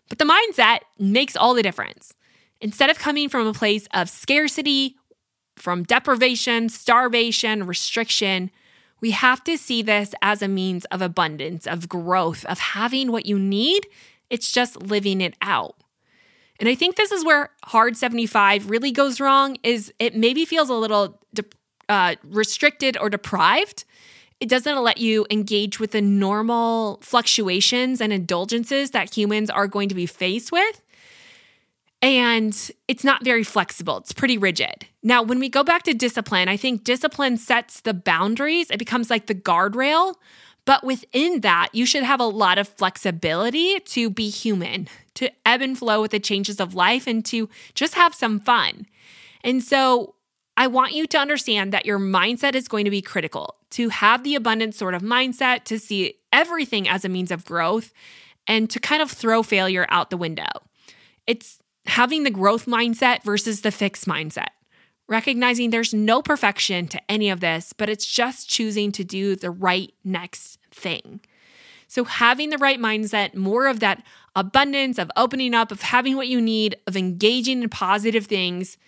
but 0.09 0.18
the 0.18 0.24
mindset 0.24 0.80
makes 0.98 1.36
all 1.36 1.55
the 1.55 1.62
difference. 1.62 2.14
Instead 2.61 2.90
of 2.90 2.98
coming 2.98 3.28
from 3.28 3.46
a 3.46 3.53
place 3.53 3.88
of 3.92 4.09
scarcity, 4.09 4.96
from 5.57 5.82
deprivation, 5.82 6.68
starvation, 6.68 7.66
restriction, 7.66 8.50
we 9.00 9.11
have 9.11 9.42
to 9.44 9.59
see 9.59 9.82
this 9.82 10.14
as 10.22 10.42
a 10.42 10.48
means 10.48 10.84
of 10.86 11.03
abundance, 11.03 11.66
of 11.66 11.88
growth, 11.88 12.44
of 12.44 12.59
having 12.59 13.11
what 13.11 13.26
you 13.26 13.38
need 13.38 13.86
it's 14.32 14.50
just 14.50 14.82
living 14.82 15.20
it 15.20 15.36
out. 15.42 15.76
And 16.59 16.68
I 16.68 16.74
think 16.74 16.96
this 16.96 17.12
is 17.12 17.24
where 17.24 17.50
hard 17.64 17.96
75 17.96 18.70
really 18.70 18.90
goes 18.90 19.20
wrong 19.20 19.59
is 19.62 19.92
it 19.98 20.16
maybe 20.16 20.46
feels 20.46 20.70
a 20.70 20.74
little 20.74 21.20
uh, 21.88 22.16
restricted 22.24 22.96
or 22.98 23.10
deprived. 23.10 23.84
It 24.40 24.48
doesn't 24.48 24.82
let 24.82 24.98
you 24.98 25.26
engage 25.30 25.78
with 25.78 25.92
the 25.92 26.00
normal 26.00 26.98
fluctuations 27.00 28.00
and 28.00 28.12
indulgences 28.12 28.90
that 28.90 29.16
humans 29.16 29.50
are 29.50 29.68
going 29.68 29.88
to 29.88 29.94
be 29.94 30.06
faced 30.06 30.50
with. 30.50 30.82
And 32.00 32.70
it's 32.88 33.04
not 33.04 33.24
very 33.24 33.44
flexible. 33.44 33.98
It's 33.98 34.12
pretty 34.12 34.36
rigid. 34.36 34.86
Now, 35.04 35.22
when 35.22 35.38
we 35.38 35.48
go 35.48 35.62
back 35.62 35.84
to 35.84 35.94
discipline, 35.94 36.48
I 36.48 36.56
think 36.56 36.82
discipline 36.82 37.36
sets 37.36 37.80
the 37.80 37.94
boundaries. 37.94 38.72
It 38.72 38.78
becomes 38.78 39.08
like 39.08 39.26
the 39.26 39.34
guardrail 39.36 40.16
but 40.64 40.84
within 40.84 41.40
that, 41.40 41.68
you 41.72 41.86
should 41.86 42.04
have 42.04 42.20
a 42.20 42.24
lot 42.24 42.58
of 42.58 42.68
flexibility 42.68 43.80
to 43.80 44.10
be 44.10 44.28
human, 44.30 44.88
to 45.14 45.30
ebb 45.44 45.60
and 45.60 45.76
flow 45.76 46.00
with 46.00 46.12
the 46.12 46.20
changes 46.20 46.60
of 46.60 46.74
life, 46.74 47.06
and 47.06 47.24
to 47.26 47.48
just 47.74 47.94
have 47.94 48.14
some 48.14 48.38
fun. 48.38 48.86
And 49.42 49.62
so, 49.62 50.14
I 50.57 50.66
want 50.66 50.92
you 50.92 51.07
to 51.07 51.18
understand 51.18 51.72
that 51.72 51.86
your 51.86 51.98
mindset 51.98 52.55
is 52.55 52.68
going 52.68 52.84
to 52.84 52.90
be 52.90 53.03
critical 53.03 53.57
to 53.70 53.88
have 53.88 54.22
the 54.22 54.34
abundant 54.34 54.74
sort 54.74 54.94
of 54.94 55.03
mindset, 55.03 55.64
to 55.64 55.78
see 55.78 56.14
everything 56.32 56.88
as 56.88 57.05
a 57.05 57.09
means 57.09 57.30
of 57.30 57.44
growth, 57.44 57.92
and 58.46 58.68
to 58.70 58.78
kind 58.78 59.00
of 59.00 59.11
throw 59.11 59.42
failure 59.42 59.86
out 59.88 60.11
the 60.11 60.16
window. 60.16 60.48
It's 61.26 61.59
having 61.86 62.24
the 62.24 62.30
growth 62.30 62.66
mindset 62.66 63.22
versus 63.22 63.62
the 63.62 63.70
fixed 63.70 64.07
mindset 64.07 64.48
recognizing 65.12 65.70
there's 65.70 65.94
no 65.94 66.22
perfection 66.22 66.88
to 66.88 67.00
any 67.11 67.28
of 67.30 67.40
this, 67.40 67.72
but 67.72 67.88
it's 67.88 68.07
just 68.07 68.48
choosing 68.48 68.90
to 68.92 69.05
do 69.05 69.36
the 69.36 69.50
right 69.50 69.92
next 70.05 70.59
thing. 70.70 71.20
So, 71.86 72.05
having 72.05 72.48
the 72.48 72.59
right 72.59 72.80
mindset, 72.80 73.34
more 73.34 73.66
of 73.66 73.80
that 73.80 74.03
abundance, 74.34 74.98
of 74.98 75.11
opening 75.14 75.55
up, 75.55 75.70
of 75.70 75.82
having 75.82 76.16
what 76.16 76.28
you 76.28 76.40
need, 76.40 76.76
of 76.86 76.96
engaging 76.96 77.62
in 77.62 77.68
positive 77.68 78.26
things, 78.26 78.78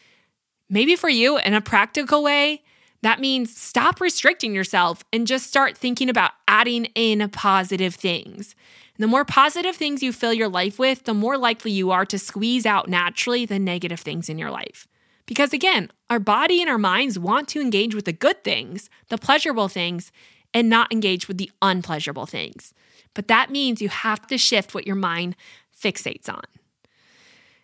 maybe 0.69 0.97
for 0.97 1.09
you 1.09 1.39
in 1.39 1.55
a 1.55 1.61
practical 1.61 2.23
way, 2.23 2.62
that 3.03 3.21
means 3.21 3.55
stop 3.55 4.01
restricting 4.01 4.55
yourself 4.55 5.05
and 5.12 5.27
just 5.27 5.47
start 5.47 5.77
thinking 5.77 6.09
about 6.09 6.33
adding 6.49 6.87
in 6.95 7.29
positive 7.29 7.95
things. 7.95 8.55
The 8.99 9.07
more 9.07 9.25
positive 9.25 9.77
things 9.77 10.03
you 10.03 10.12
fill 10.12 10.33
your 10.33 10.49
life 10.49 10.79
with, 10.79 11.05
the 11.05 11.15
more 11.15 11.37
likely 11.37 11.73
you 11.73 11.91
are 11.91 12.07
to 12.07 12.19
squeeze 12.19 12.65
out 12.65 12.89
naturally 12.89 13.45
the 13.45 13.59
negative 13.59 14.01
things 14.01 14.29
in 14.29 14.39
your 14.39 14.51
life. 14.51 14.87
Because 15.27 15.53
again, 15.53 15.91
our 16.09 16.19
body 16.19 16.61
and 16.61 16.71
our 16.71 16.79
minds 16.79 17.19
want 17.19 17.49
to 17.49 17.61
engage 17.61 17.95
with 17.95 18.05
the 18.05 18.12
good 18.12 18.45
things, 18.45 18.89
the 19.09 19.19
pleasurable 19.19 19.69
things, 19.69 20.12
and 20.53 20.71
not 20.71 20.93
engage 20.93 21.29
with 21.29 21.39
the 21.39 21.51
unpleasurable 21.61 22.27
things. 22.27 22.73
But 23.15 23.29
that 23.29 23.51
means 23.51 23.83
you 23.83 23.89
have 23.89 24.27
to 24.29 24.39
shift 24.39 24.75
what 24.75 24.87
your 24.87 24.97
mind 24.97 25.37
fixates 25.79 26.29
on. 26.29 26.45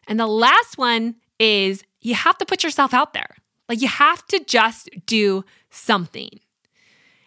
And 0.06 0.18
the 0.18 0.26
last 0.26 0.76
one 0.76 1.16
is 1.38 1.84
you 2.00 2.14
have 2.14 2.38
to 2.38 2.46
put 2.46 2.62
yourself 2.62 2.94
out 2.94 3.12
there. 3.12 3.36
Like 3.68 3.80
you 3.80 3.88
have 3.88 4.26
to 4.28 4.42
just 4.44 4.88
do 5.06 5.44
something. 5.70 6.40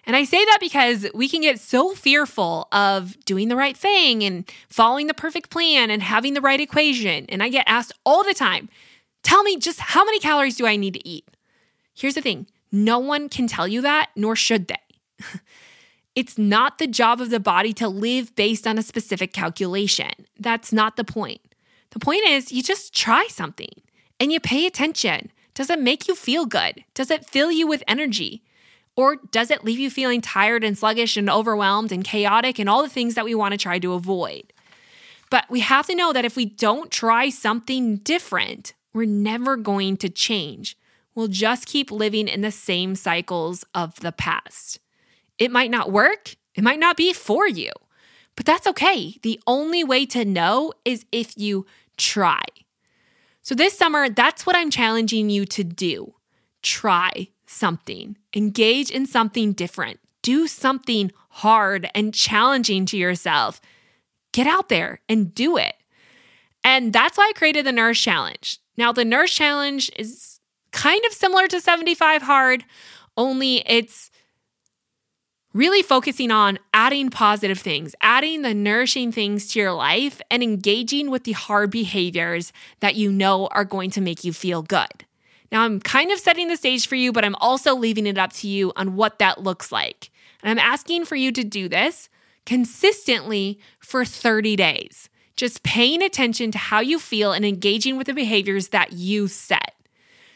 And 0.06 0.16
I 0.16 0.26
say 0.26 0.44
that 0.44 0.58
because 0.60 1.08
we 1.14 1.30
can 1.30 1.42
get 1.42 1.60
so 1.60 1.96
fearful 1.96 2.68
of 2.74 3.18
doing 3.24 3.48
the 3.48 3.56
right 3.56 3.78
thing 3.78 4.24
and 4.24 4.50
following 4.68 5.08
the 5.08 5.14
perfect 5.14 5.50
plan 5.50 5.90
and 5.90 6.04
having 6.04 6.34
the 6.34 6.42
right 6.42 6.60
equation. 6.60 7.26
And 7.30 7.42
I 7.42 7.48
get 7.48 7.64
asked 7.68 7.94
all 8.06 8.24
the 8.24 8.34
time, 8.34 8.70
Tell 9.24 9.42
me 9.44 9.58
just 9.58 9.80
how 9.80 10.04
many 10.04 10.20
calories 10.20 10.58
do 10.58 10.68
I 10.68 10.76
need 10.76 10.96
to 10.96 11.08
eat? 11.08 11.26
Here's 11.94 12.16
the 12.16 12.22
thing 12.22 12.48
no 12.72 13.00
one 13.00 13.30
can 13.30 13.48
tell 13.48 13.68
you 13.68 13.82
that, 13.82 14.10
nor 14.16 14.36
should 14.36 14.68
they. 14.68 14.76
it's 16.16 16.38
not 16.38 16.78
the 16.78 16.88
job 16.88 17.22
of 17.22 17.30
the 17.30 17.40
body 17.40 17.72
to 17.74 17.88
live 17.88 18.36
based 18.36 18.68
on 18.68 18.78
a 18.78 18.84
specific 18.84 19.32
calculation. 19.32 20.12
That's 20.40 20.74
not 20.74 20.98
the 20.98 21.04
point. 21.04 21.40
The 21.92 22.00
point 22.00 22.28
is, 22.28 22.52
you 22.52 22.64
just 22.64 22.94
try 22.96 23.28
something 23.30 23.70
and 24.20 24.32
you 24.32 24.40
pay 24.40 24.66
attention. 24.66 25.32
Does 25.54 25.70
it 25.70 25.80
make 25.80 26.08
you 26.08 26.16
feel 26.16 26.46
good? 26.46 26.84
Does 26.94 27.12
it 27.12 27.26
fill 27.26 27.52
you 27.52 27.68
with 27.68 27.84
energy? 27.88 28.44
Or 28.96 29.16
does 29.16 29.50
it 29.50 29.64
leave 29.64 29.80
you 29.80 29.90
feeling 29.90 30.22
tired 30.22 30.64
and 30.64 30.78
sluggish 30.78 31.18
and 31.18 31.30
overwhelmed 31.30 31.92
and 31.92 32.04
chaotic 32.04 32.60
and 32.60 32.70
all 32.70 32.84
the 32.84 32.90
things 32.90 33.16
that 33.16 33.26
we 33.26 33.36
want 33.36 33.54
to 33.54 33.58
try 33.58 33.80
to 33.80 33.94
avoid? 33.94 34.54
But 35.30 35.46
we 35.50 35.62
have 35.62 35.88
to 35.88 35.96
know 35.96 36.14
that 36.14 36.26
if 36.26 36.36
we 36.36 36.46
don't 36.46 36.92
try 36.92 37.30
something 37.30 37.98
different, 37.98 38.74
we're 38.94 39.08
never 39.08 39.58
going 39.58 39.98
to 39.98 40.10
change. 40.10 40.78
We'll 41.16 41.28
just 41.28 41.66
keep 41.66 41.92
living 41.92 42.28
in 42.28 42.42
the 42.42 42.52
same 42.52 42.96
cycles 42.96 43.66
of 43.74 44.00
the 44.00 44.12
past. 44.12 44.80
It 45.40 45.52
might 45.52 45.72
not 45.72 45.92
work, 45.92 46.36
it 46.56 46.64
might 46.64 46.80
not 46.80 46.98
be 46.98 47.14
for 47.14 47.48
you, 47.48 47.72
but 48.36 48.46
that's 48.46 48.68
okay. 48.68 49.18
The 49.24 49.40
only 49.48 49.84
way 49.84 50.06
to 50.08 50.24
know 50.24 50.74
is 50.86 51.06
if 51.12 51.36
you 51.38 51.66
try. 51.98 52.44
So, 53.44 53.54
this 53.56 53.78
summer, 53.78 54.10
that's 54.10 54.46
what 54.46 54.56
I'm 54.56 54.72
challenging 54.72 55.30
you 55.30 55.46
to 55.48 55.66
do. 55.66 56.16
Try 56.62 57.28
something, 57.46 58.18
engage 58.34 58.90
in 58.90 59.06
something 59.06 59.52
different, 59.52 60.00
do 60.22 60.48
something 60.48 61.12
hard 61.30 61.90
and 61.94 62.14
challenging 62.14 62.86
to 62.88 62.98
yourself. 62.98 63.60
Get 64.32 64.48
out 64.48 64.70
there 64.70 65.02
and 65.10 65.36
do 65.36 65.58
it. 65.58 65.76
And 66.64 66.94
that's 66.94 67.18
why 67.18 67.30
I 67.30 67.38
created 67.38 67.66
the 67.66 67.74
Nourish 67.74 68.02
Challenge. 68.02 68.60
Now, 68.78 68.94
the 68.94 69.04
Nourish 69.04 69.36
Challenge 69.36 69.92
is 69.98 70.40
kind 70.72 71.04
of 71.06 71.12
similar 71.12 71.48
to 71.50 71.60
75 71.60 72.22
Hard, 72.22 72.64
only 73.18 73.58
it's 73.70 74.10
really 75.54 75.84
focusing 75.84 76.32
on 76.32 76.60
adding 76.74 77.10
positive 77.10 77.60
things, 77.60 77.96
adding 78.02 78.42
the 78.42 78.54
nourishing 78.54 79.12
things 79.12 79.48
to 79.50 79.60
your 79.60 79.74
life, 79.74 80.20
and 80.32 80.42
engaging 80.42 81.12
with 81.12 81.24
the 81.24 81.34
hard 81.34 81.70
behaviors 81.70 82.52
that 82.80 82.96
you 82.96 83.12
know 83.12 83.48
are 83.48 83.66
going 83.66 83.92
to 83.92 84.02
make 84.02 84.24
you 84.24 84.34
feel 84.34 84.62
good. 84.64 85.06
Now, 85.52 85.62
I'm 85.62 85.80
kind 85.80 86.12
of 86.12 86.20
setting 86.20 86.48
the 86.48 86.58
stage 86.58 86.88
for 86.88 86.96
you, 86.96 87.12
but 87.12 87.24
I'm 87.24 87.36
also 87.36 87.76
leaving 87.76 88.08
it 88.08 88.18
up 88.18 88.34
to 88.34 88.48
you 88.48 88.74
on 88.76 88.96
what 88.96 89.20
that 89.20 89.44
looks 89.44 89.72
like. 89.72 90.10
And 90.42 90.50
I'm 90.50 90.58
asking 90.58 91.06
for 91.06 91.16
you 91.16 91.32
to 91.32 91.44
do 91.44 91.70
this 91.70 92.10
consistently 92.46 93.60
for 93.80 94.04
30 94.04 94.56
days. 94.56 95.10
just 95.36 95.64
paying 95.64 96.02
attention 96.02 96.52
to 96.52 96.58
how 96.58 96.80
you 96.80 97.00
feel 97.00 97.32
and 97.32 97.46
engaging 97.46 97.98
with 97.98 98.08
the 98.08 98.14
behaviors 98.14 98.70
that 98.70 98.94
you 98.94 99.28
set. 99.28 99.74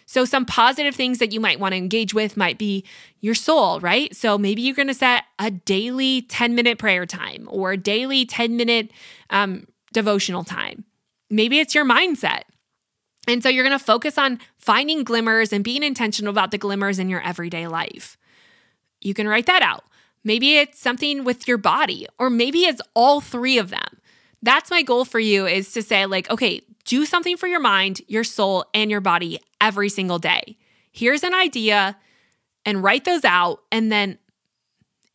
So, 0.10 0.24
some 0.24 0.46
positive 0.46 0.96
things 0.96 1.20
that 1.20 1.34
you 1.34 1.42
might 1.42 1.60
want 1.60 1.74
to 1.74 1.78
engage 1.78 2.14
with 2.14 2.38
might 2.38 2.58
be 2.58 2.86
your 3.20 3.36
soul, 3.36 3.82
right? 3.82 4.16
So, 4.16 4.38
maybe 4.38 4.62
you're 4.62 4.74
going 4.74 4.88
to 4.88 4.94
set 4.94 5.26
a 5.38 5.52
daily 5.52 6.22
10 6.22 6.56
minute 6.56 6.80
prayer 6.80 7.06
time 7.06 7.46
or 7.52 7.74
a 7.74 7.78
daily 7.78 8.26
10 8.26 8.56
minute 8.56 8.92
um, 9.30 9.68
devotional 9.92 10.46
time. 10.46 10.86
Maybe 11.30 11.60
it's 11.60 11.76
your 11.76 11.84
mindset. 11.84 12.44
And 13.28 13.44
so, 13.44 13.50
you're 13.50 13.66
going 13.66 13.78
to 13.78 13.84
focus 13.84 14.18
on 14.18 14.40
finding 14.58 15.04
glimmers 15.04 15.52
and 15.52 15.62
being 15.62 15.84
intentional 15.84 16.32
about 16.32 16.52
the 16.52 16.58
glimmers 16.58 17.00
in 17.00 17.10
your 17.10 17.22
everyday 17.22 17.68
life. 17.68 18.18
You 19.02 19.14
can 19.14 19.28
write 19.28 19.46
that 19.48 19.62
out. 19.62 19.84
Maybe 20.24 20.56
it's 20.56 20.80
something 20.80 21.26
with 21.26 21.50
your 21.50 21.58
body, 21.58 22.08
or 22.18 22.30
maybe 22.30 22.60
it's 22.60 22.82
all 22.94 23.20
three 23.20 23.58
of 23.58 23.72
them. 23.72 24.00
That's 24.42 24.72
my 24.72 24.84
goal 24.84 25.04
for 25.04 25.20
you 25.20 25.46
is 25.46 25.74
to 25.74 25.82
say, 25.82 26.06
like, 26.06 26.30
okay, 26.30 26.62
do 26.86 27.06
something 27.06 27.36
for 27.36 27.48
your 27.48 27.60
mind, 27.60 28.02
your 28.08 28.24
soul, 28.24 28.66
and 28.74 28.90
your 28.90 29.02
body 29.02 29.40
every 29.62 29.90
single 29.90 30.20
day. 30.20 30.58
Here's 30.92 31.24
an 31.24 31.34
idea 31.34 31.98
and 32.66 32.84
write 32.84 33.06
those 33.06 33.24
out 33.24 33.64
and 33.72 33.92
then 33.92 34.18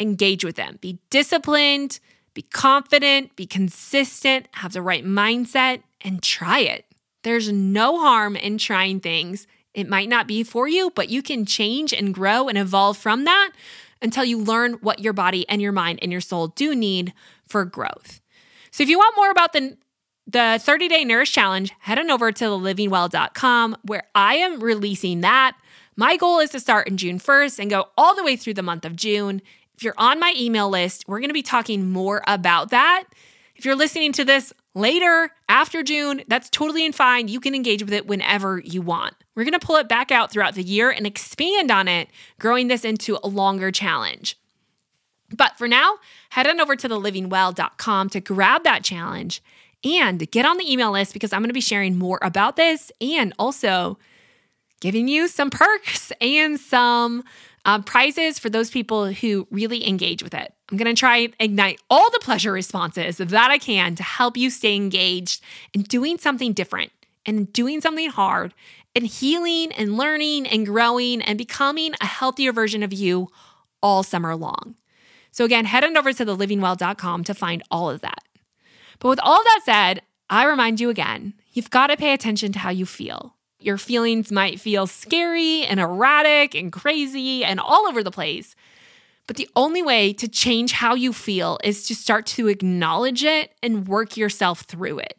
engage 0.01 0.45
with 0.45 0.57
them. 0.57 0.79
Be 0.81 0.99
disciplined, 1.11 2.01
be 2.35 2.43
confident, 2.43 3.37
be 3.37 3.47
consistent, 3.47 4.49
have 4.53 4.73
the 4.73 4.83
right 4.83 5.05
mindset, 5.05 5.83
and 6.01 6.23
try 6.23 6.61
it. 6.61 6.87
There's 7.23 7.53
no 7.53 8.01
harm 8.01 8.37
in 8.37 8.59
trying 8.59 9.01
things. 9.01 9.47
It 9.75 9.89
might 9.89 10.09
not 10.09 10.27
be 10.27 10.43
for 10.43 10.67
you, 10.67 10.91
but 10.95 11.09
you 11.09 11.23
can 11.23 11.47
change 11.47 11.93
and 11.93 12.15
grow 12.15 12.49
and 12.49 12.59
evolve 12.59 12.97
from 12.97 13.25
that 13.25 13.53
until 14.01 14.25
you 14.25 14.39
learn 14.39 14.75
what 14.75 14.99
your 14.99 15.13
body 15.13 15.49
and 15.49 15.63
your 15.63 15.73
mind 15.73 16.01
and 16.03 16.11
your 16.11 16.21
soul 16.21 16.49
do 16.49 16.75
need 16.75 17.13
for 17.47 17.65
growth. 17.65 18.21
So 18.71 18.83
if 18.83 18.89
you 18.89 18.99
want 18.99 19.17
more 19.17 19.31
about 19.31 19.53
the 19.53 19.77
the 20.27 20.59
30 20.63 20.89
day 20.89 21.05
Nourish 21.05 21.33
Challenge, 21.33 21.73
head 21.81 21.99
on 21.99 22.11
over 22.11 22.33
to 22.33 22.45
thelivingwell.com 22.45 23.77
where 23.83 24.05
I 24.15 24.37
am 24.37 24.61
releasing 24.61 25.21
that. 25.21 25.57
My 25.97 26.17
goal 26.17 26.39
is 26.39 26.51
to 26.51 26.61
start 26.61 26.89
in 26.89 26.97
June 26.97 27.19
1st 27.19 27.59
and 27.59 27.71
go 27.71 27.89
all 27.99 28.15
the 28.15 28.25
way 28.25 28.37
through 28.37 28.55
the 28.55 28.63
month 28.63 28.85
of 28.85 28.97
June. 28.97 29.43
If 29.77 29.83
you're 29.83 29.95
on 29.99 30.21
my 30.21 30.33
email 30.37 30.71
list, 30.71 31.05
we're 31.07 31.19
going 31.19 31.29
to 31.29 31.35
be 31.35 31.43
talking 31.43 31.91
more 31.91 32.23
about 32.27 32.71
that. 32.71 33.05
If 33.57 33.65
you're 33.65 33.77
listening 33.77 34.13
to 34.13 34.25
this 34.25 34.53
later 34.75 35.31
after 35.49 35.83
June, 35.83 36.23
that's 36.29 36.49
totally 36.49 36.91
fine. 36.93 37.29
You 37.29 37.41
can 37.41 37.55
engage 37.55 37.83
with 37.83 37.93
it 37.93 38.07
whenever 38.07 38.61
you 38.65 38.81
want. 38.81 39.15
We're 39.35 39.45
going 39.45 39.59
to 39.59 39.65
pull 39.65 39.77
it 39.77 39.89
back 39.89 40.11
out 40.11 40.31
throughout 40.31 40.55
the 40.55 40.63
year 40.63 40.91
and 40.91 41.07
expand 41.07 41.71
on 41.71 41.89
it, 41.89 42.09
growing 42.39 42.69
this 42.69 42.85
into 42.85 43.19
a 43.23 43.29
longer 43.29 43.71
challenge. 43.71 44.39
But 45.35 45.57
for 45.57 45.69
now, 45.69 45.97
head 46.31 46.47
on 46.47 46.61
over 46.61 46.77
to 46.77 46.89
thelivingwell.com 46.89 48.11
to 48.11 48.21
grab 48.21 48.65
that 48.65 48.85
challenge 48.85 49.43
and 49.85 50.31
get 50.31 50.45
on 50.45 50.57
the 50.59 50.71
email 50.71 50.93
list 50.93 51.13
because 51.13 51.33
I'm 51.33 51.41
going 51.41 51.49
to 51.49 51.55
be 51.55 51.61
sharing 51.61 51.99
more 51.99 52.19
about 52.23 52.57
this 52.57 52.93
and 53.01 53.33
also 53.39 53.99
giving 54.81 55.09
you 55.09 55.29
some 55.29 55.51
perks 55.51 56.13
and 56.21 56.59
some 56.59 57.25
um, 57.65 57.83
prizes 57.85 58.39
for 58.39 58.51
those 58.51 58.71
people 58.71 59.13
who 59.13 59.47
really 59.51 59.89
engage 59.89 60.23
with 60.23 60.35
it. 60.35 60.53
I'm 60.71 60.77
going 60.77 60.93
to 60.93 60.99
try 60.99 61.19
and 61.19 61.35
ignite 61.39 61.81
all 61.91 62.11
the 62.11 62.21
pleasure 62.21 62.53
responses 62.53 63.19
that 63.19 63.51
I 63.51 63.59
can 63.59 63.95
to 63.95 64.03
help 64.03 64.37
you 64.37 64.51
stay 64.51 64.75
engaged 64.75 65.43
in 65.73 65.83
doing 65.83 66.19
something 66.19 66.53
different 66.53 66.93
and 67.25 67.53
doing 67.53 67.81
something 67.81 68.11
hard 68.11 68.55
and 68.95 69.07
healing 69.07 69.73
and 69.73 69.97
learning 69.97 70.47
and 70.47 70.67
growing 70.67 71.23
and 71.23 71.39
becoming 71.39 71.95
a 72.01 72.07
healthier 72.07 72.53
version 72.53 72.83
of 72.83 72.93
you 72.93 73.29
all 73.83 74.03
summer 74.03 74.35
long. 74.35 74.75
So, 75.31 75.45
again, 75.45 75.65
head 75.65 75.85
on 75.85 75.97
over 75.97 76.13
to 76.13 76.27
thelivingwell.com 76.27 77.25
to 77.25 77.35
find 77.35 77.63
all 77.71 77.89
of 77.89 78.03
that. 78.03 78.22
But 79.03 79.09
with 79.09 79.21
all 79.21 79.43
that 79.43 79.63
said, 79.65 80.03
I 80.31 80.47
remind 80.47 80.79
you 80.79 80.89
again 80.89 81.35
you've 81.53 81.71
got 81.71 81.89
to 81.89 81.97
pay 81.97 82.15
attention 82.15 82.53
to 82.53 82.61
how 82.61 82.71
you 82.71 82.87
feel. 82.87 83.35
Your 83.59 83.77
feelings 83.77 84.31
might 84.31 84.61
feel 84.61 84.87
scary 84.87 85.65
and 85.65 85.81
erratic 85.81 86.55
and 86.55 86.71
crazy 86.73 87.45
and 87.45 87.59
all 87.59 87.89
over 87.89 88.05
the 88.05 88.13
place. 88.13 88.55
But 89.27 89.37
the 89.37 89.51
only 89.57 89.83
way 89.83 90.13
to 90.15 90.29
change 90.29 90.71
how 90.71 90.95
you 90.95 91.13
feel 91.13 91.59
is 91.65 91.85
to 91.89 91.97
start 91.97 92.27
to 92.27 92.47
acknowledge 92.47 93.25
it 93.25 93.51
and 93.61 93.89
work 93.89 94.17
yourself 94.17 94.61
through 94.61 95.01
it. 95.01 95.17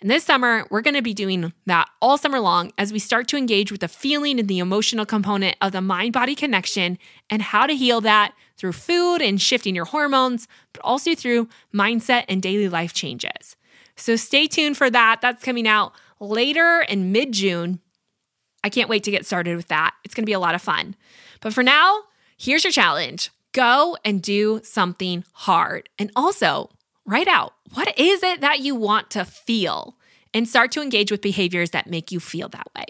And 0.00 0.10
this 0.10 0.24
summer, 0.24 0.66
we're 0.70 0.82
going 0.82 0.94
to 0.94 1.02
be 1.02 1.14
doing 1.14 1.52
that 1.64 1.88
all 2.02 2.18
summer 2.18 2.38
long 2.38 2.72
as 2.76 2.92
we 2.92 2.98
start 2.98 3.28
to 3.28 3.36
engage 3.36 3.72
with 3.72 3.80
the 3.80 3.88
feeling 3.88 4.38
and 4.38 4.48
the 4.48 4.58
emotional 4.58 5.06
component 5.06 5.56
of 5.60 5.72
the 5.72 5.80
mind 5.80 6.12
body 6.12 6.34
connection 6.34 6.98
and 7.30 7.40
how 7.40 7.66
to 7.66 7.74
heal 7.74 8.00
that 8.02 8.34
through 8.56 8.72
food 8.72 9.22
and 9.22 9.40
shifting 9.40 9.74
your 9.74 9.86
hormones, 9.86 10.48
but 10.72 10.82
also 10.82 11.14
through 11.14 11.48
mindset 11.74 12.24
and 12.28 12.42
daily 12.42 12.68
life 12.68 12.92
changes. 12.92 13.56
So 13.96 14.16
stay 14.16 14.46
tuned 14.46 14.76
for 14.76 14.90
that. 14.90 15.20
That's 15.22 15.42
coming 15.42 15.66
out 15.66 15.92
later 16.20 16.84
in 16.88 17.12
mid 17.12 17.32
June. 17.32 17.80
I 18.62 18.68
can't 18.68 18.88
wait 18.88 19.04
to 19.04 19.10
get 19.10 19.24
started 19.24 19.56
with 19.56 19.68
that. 19.68 19.94
It's 20.04 20.14
going 20.14 20.24
to 20.24 20.30
be 20.30 20.32
a 20.32 20.40
lot 20.40 20.54
of 20.54 20.62
fun. 20.62 20.96
But 21.40 21.54
for 21.54 21.62
now, 21.62 22.02
here's 22.36 22.64
your 22.64 22.72
challenge 22.72 23.30
go 23.52 23.96
and 24.04 24.20
do 24.20 24.60
something 24.62 25.24
hard. 25.32 25.88
And 25.98 26.10
also, 26.14 26.68
write 27.06 27.28
out 27.28 27.54
what 27.74 27.98
is 27.98 28.22
it 28.22 28.40
that 28.40 28.60
you 28.60 28.74
want 28.74 29.10
to 29.10 29.24
feel 29.24 29.96
and 30.34 30.48
start 30.48 30.72
to 30.72 30.82
engage 30.82 31.10
with 31.10 31.20
behaviors 31.20 31.70
that 31.70 31.86
make 31.86 32.12
you 32.12 32.20
feel 32.20 32.48
that 32.50 32.68
way. 32.76 32.84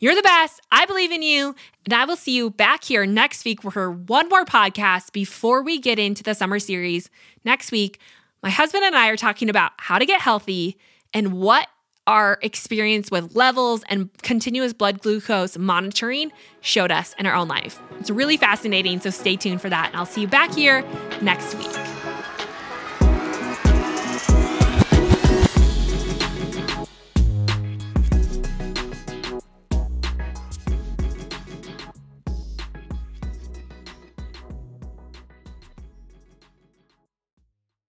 You're 0.00 0.14
the 0.14 0.22
best. 0.22 0.60
I 0.72 0.86
believe 0.86 1.12
in 1.12 1.22
you. 1.22 1.54
And 1.84 1.94
I 1.94 2.04
will 2.04 2.16
see 2.16 2.36
you 2.36 2.50
back 2.50 2.84
here 2.84 3.06
next 3.06 3.44
week 3.44 3.62
for 3.62 3.90
one 3.90 4.28
more 4.28 4.44
podcast 4.44 5.12
before 5.12 5.62
we 5.62 5.78
get 5.78 5.98
into 5.98 6.22
the 6.22 6.34
summer 6.34 6.58
series. 6.58 7.10
Next 7.44 7.70
week, 7.70 8.00
my 8.42 8.50
husband 8.50 8.84
and 8.84 8.94
I 8.96 9.08
are 9.08 9.16
talking 9.16 9.48
about 9.48 9.72
how 9.78 9.98
to 9.98 10.04
get 10.04 10.20
healthy 10.20 10.76
and 11.12 11.32
what 11.34 11.68
our 12.06 12.38
experience 12.42 13.10
with 13.10 13.34
levels 13.34 13.82
and 13.88 14.10
continuous 14.22 14.74
blood 14.74 15.00
glucose 15.00 15.56
monitoring 15.56 16.32
showed 16.60 16.90
us 16.90 17.14
in 17.18 17.24
our 17.24 17.34
own 17.34 17.48
life. 17.48 17.80
It's 17.98 18.10
really 18.10 18.36
fascinating. 18.36 19.00
So 19.00 19.10
stay 19.10 19.36
tuned 19.36 19.62
for 19.62 19.70
that. 19.70 19.88
And 19.88 19.96
I'll 19.96 20.04
see 20.04 20.22
you 20.22 20.28
back 20.28 20.52
here 20.52 20.84
next 21.22 21.54
week. 21.54 21.93